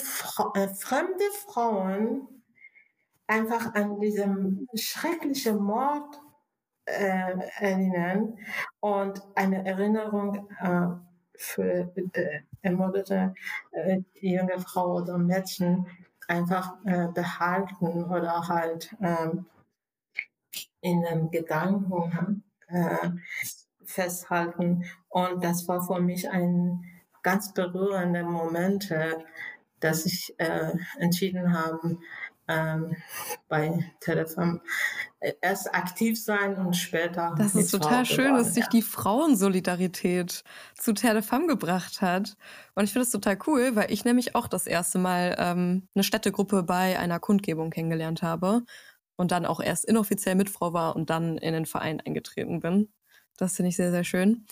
äh, 0.55 0.69
fremde 0.75 1.25
Frauen 1.47 2.27
einfach 3.29 3.75
an 3.75 4.01
diesem 4.01 4.67
schrecklichen 4.75 5.59
Mord 5.59 6.21
äh, 6.87 7.35
erinnern 7.59 8.39
und 8.81 9.21
eine 9.35 9.67
Erinnerung 9.67 10.49
äh, 10.61 10.87
für 11.39 11.93
äh, 12.15 12.41
ermordete 12.63 13.35
äh, 13.73 14.01
junge 14.21 14.59
Frau 14.61 14.97
oder 14.97 15.19
Mädchen 15.19 15.87
einfach 16.29 16.75
äh, 16.85 17.09
behalten 17.09 18.05
oder 18.05 18.49
halt 18.49 18.95
ähm, 19.01 19.47
in 20.81 21.05
einem 21.05 21.31
Gedanken 21.31 22.43
äh, 22.69 23.11
festhalten. 23.85 24.85
Und 25.09 25.45
das 25.45 25.69
war 25.69 25.83
für 25.83 26.01
mich 26.01 26.29
ein 26.31 26.85
ganz 27.23 27.53
berührender 27.53 28.25
Moment, 28.25 28.91
äh, 28.91 29.17
dass 29.81 30.07
ich 30.07 30.35
äh, 30.39 30.73
entschieden 30.99 31.53
habe, 31.53 31.99
ähm, 32.49 32.97
bei 33.49 33.93
Telefon 34.01 34.61
äh, 35.21 35.33
erst 35.41 35.75
aktiv 35.75 36.23
sein 36.23 36.57
und 36.57 36.75
später. 36.75 37.35
Das 37.37 37.55
ist 37.55 37.71
total 37.71 38.05
schön, 38.05 38.35
dass 38.35 38.55
sich 38.55 38.65
ja. 38.65 38.71
die 38.71 38.83
Frauensolidarität 38.83 40.45
zu 40.75 40.93
Telefam 40.93 41.49
gebracht 41.49 42.03
hat. 42.03 42.37
Und 42.75 42.85
ich 42.85 42.93
finde 42.93 43.05
es 43.05 43.11
total 43.11 43.39
cool, 43.47 43.75
weil 43.75 43.91
ich 43.91 44.05
nämlich 44.05 44.35
auch 44.35 44.49
das 44.49 44.67
erste 44.67 44.99
Mal 44.99 45.37
ähm, 45.39 45.89
eine 45.95 46.05
Städtegruppe 46.05 46.63
bei 46.63 46.99
einer 46.99 47.19
Kundgebung 47.19 47.71
kennengelernt 47.71 48.23
habe 48.23 48.63
und 49.17 49.33
dann 49.33 49.47
auch 49.47 49.61
erst 49.61 49.85
inoffiziell 49.85 50.35
Mitfrau 50.35 50.73
war 50.73 50.95
und 50.97 51.11
dann 51.11 51.39
in 51.39 51.53
den 51.53 51.67
Verein 51.67 52.01
eingetreten 52.01 52.61
bin. 52.61 52.93
Das 53.37 53.57
finde 53.57 53.71
ich 53.71 53.77
sehr, 53.77 53.91
sehr 53.91 54.05
schön. 54.05 54.47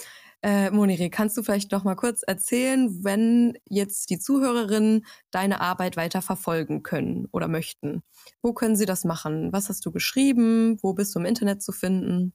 Äh, 0.44 0.70
Monire, 0.70 1.08
kannst 1.08 1.38
du 1.38 1.42
vielleicht 1.42 1.72
noch 1.72 1.84
mal 1.84 1.94
kurz 1.94 2.22
erzählen, 2.22 3.02
wenn 3.02 3.56
jetzt 3.64 4.10
die 4.10 4.18
Zuhörerinnen 4.18 5.06
deine 5.30 5.62
Arbeit 5.62 5.96
weiter 5.96 6.20
verfolgen 6.20 6.82
können 6.82 7.26
oder 7.32 7.48
möchten? 7.48 8.02
Wo 8.42 8.52
können 8.52 8.76
sie 8.76 8.84
das 8.84 9.04
machen? 9.04 9.54
Was 9.54 9.70
hast 9.70 9.86
du 9.86 9.90
geschrieben? 9.90 10.78
Wo 10.82 10.92
bist 10.92 11.14
du 11.14 11.18
im 11.20 11.24
Internet 11.24 11.62
zu 11.62 11.72
finden? 11.72 12.34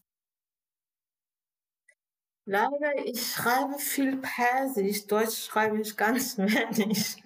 Leider, 2.45 3.05
ich 3.05 3.31
schreibe 3.31 3.77
viel 3.77 4.17
Persisch, 4.17 5.05
Deutsch 5.05 5.45
schreibe 5.45 5.79
ich 5.79 5.95
ganz 5.95 6.35
wenig. 6.39 7.21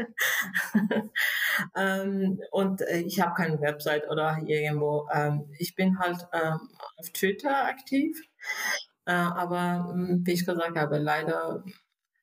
ähm, 1.77 2.41
und 2.51 2.81
ich 2.81 3.21
habe 3.21 3.33
keine 3.35 3.61
Website 3.61 4.09
oder 4.09 4.37
irgendwo. 4.45 5.07
Ähm, 5.13 5.49
ich 5.59 5.75
bin 5.75 5.97
halt 5.97 6.27
ähm, 6.33 6.59
auf 6.97 7.09
Twitter 7.11 7.67
aktiv. 7.67 8.21
Äh, 9.05 9.11
aber 9.11 9.89
hm, 9.93 10.21
wie 10.25 10.33
ich 10.33 10.45
gesagt 10.45 10.77
habe, 10.77 10.97
leider 10.97 11.63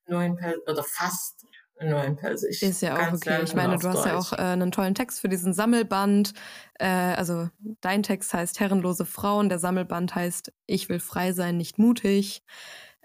nur 0.07 0.23
in 0.23 0.37
Persisch 0.37 0.63
oder 0.67 0.83
fast 0.83 1.47
nur 1.83 2.05
in 2.05 2.17
Persisch. 2.17 2.63
Ist 2.63 2.83
ja 2.83 2.97
auch 2.97 3.13
okay. 3.15 3.41
Ich 3.43 3.55
meine, 3.55 3.79
du 3.79 3.89
hast 3.89 4.05
Deutsch. 4.05 4.07
ja 4.07 4.19
auch 4.19 4.33
äh, 4.33 4.53
einen 4.53 4.71
tollen 4.71 4.95
Text 4.95 5.21
für 5.21 5.29
diesen 5.29 5.55
Sammelband. 5.55 6.35
Äh, 6.79 6.87
also 6.87 7.49
dein 7.81 8.03
Text 8.03 8.35
heißt 8.35 8.61
Herrenlose 8.61 9.07
Frauen, 9.07 9.49
der 9.49 9.59
Sammelband 9.59 10.15
heißt 10.15 10.53
Ich 10.67 10.89
will 10.89 11.01
frei 11.01 11.33
sein, 11.33 11.57
nicht 11.57 11.79
mutig. 11.79 12.43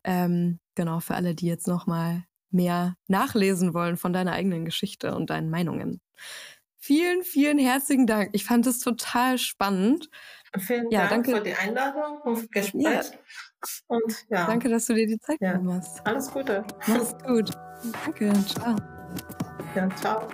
Ähm, 0.04 0.60
genau, 0.76 1.00
für 1.00 1.16
alle, 1.16 1.36
die 1.36 1.48
jetzt 1.48 1.68
nochmal 1.68 2.24
mehr 2.52 2.96
nachlesen 3.08 3.74
wollen 3.74 3.98
von 3.98 4.14
deiner 4.14 4.34
eigenen 4.34 4.66
Geschichte 4.66 5.16
und 5.16 5.30
deinen 5.30 5.50
Meinungen. 5.50 6.02
Vielen, 6.78 7.24
vielen 7.24 7.58
herzlichen 7.58 8.06
Dank. 8.06 8.30
Ich 8.34 8.46
fand 8.46 8.68
es 8.68 8.80
total 8.80 9.38
spannend. 9.38 10.10
Vielen 10.60 10.92
ja, 10.92 11.08
Dank 11.08 11.26
danke. 11.26 11.38
für 11.38 11.44
die 11.44 11.56
Einladung 11.56 12.22
und 12.22 12.52
Gespräch. 12.52 12.84
Ja. 12.84 13.02
Und 13.88 14.26
ja. 14.30 14.46
Danke, 14.46 14.70
dass 14.70 14.86
du 14.86 14.94
dir 14.94 15.08
die 15.08 15.20
Zeit 15.20 15.38
ja. 15.42 15.54
genommen 15.54 15.80
hast. 15.80 16.06
Alles 16.06 16.32
Gute. 16.32 16.64
Mach's 16.88 17.16
gut. 17.26 17.52
Danke. 18.06 18.34
Ciao. 18.46 18.76
Ja, 19.76 19.90
ciao. 19.96 20.28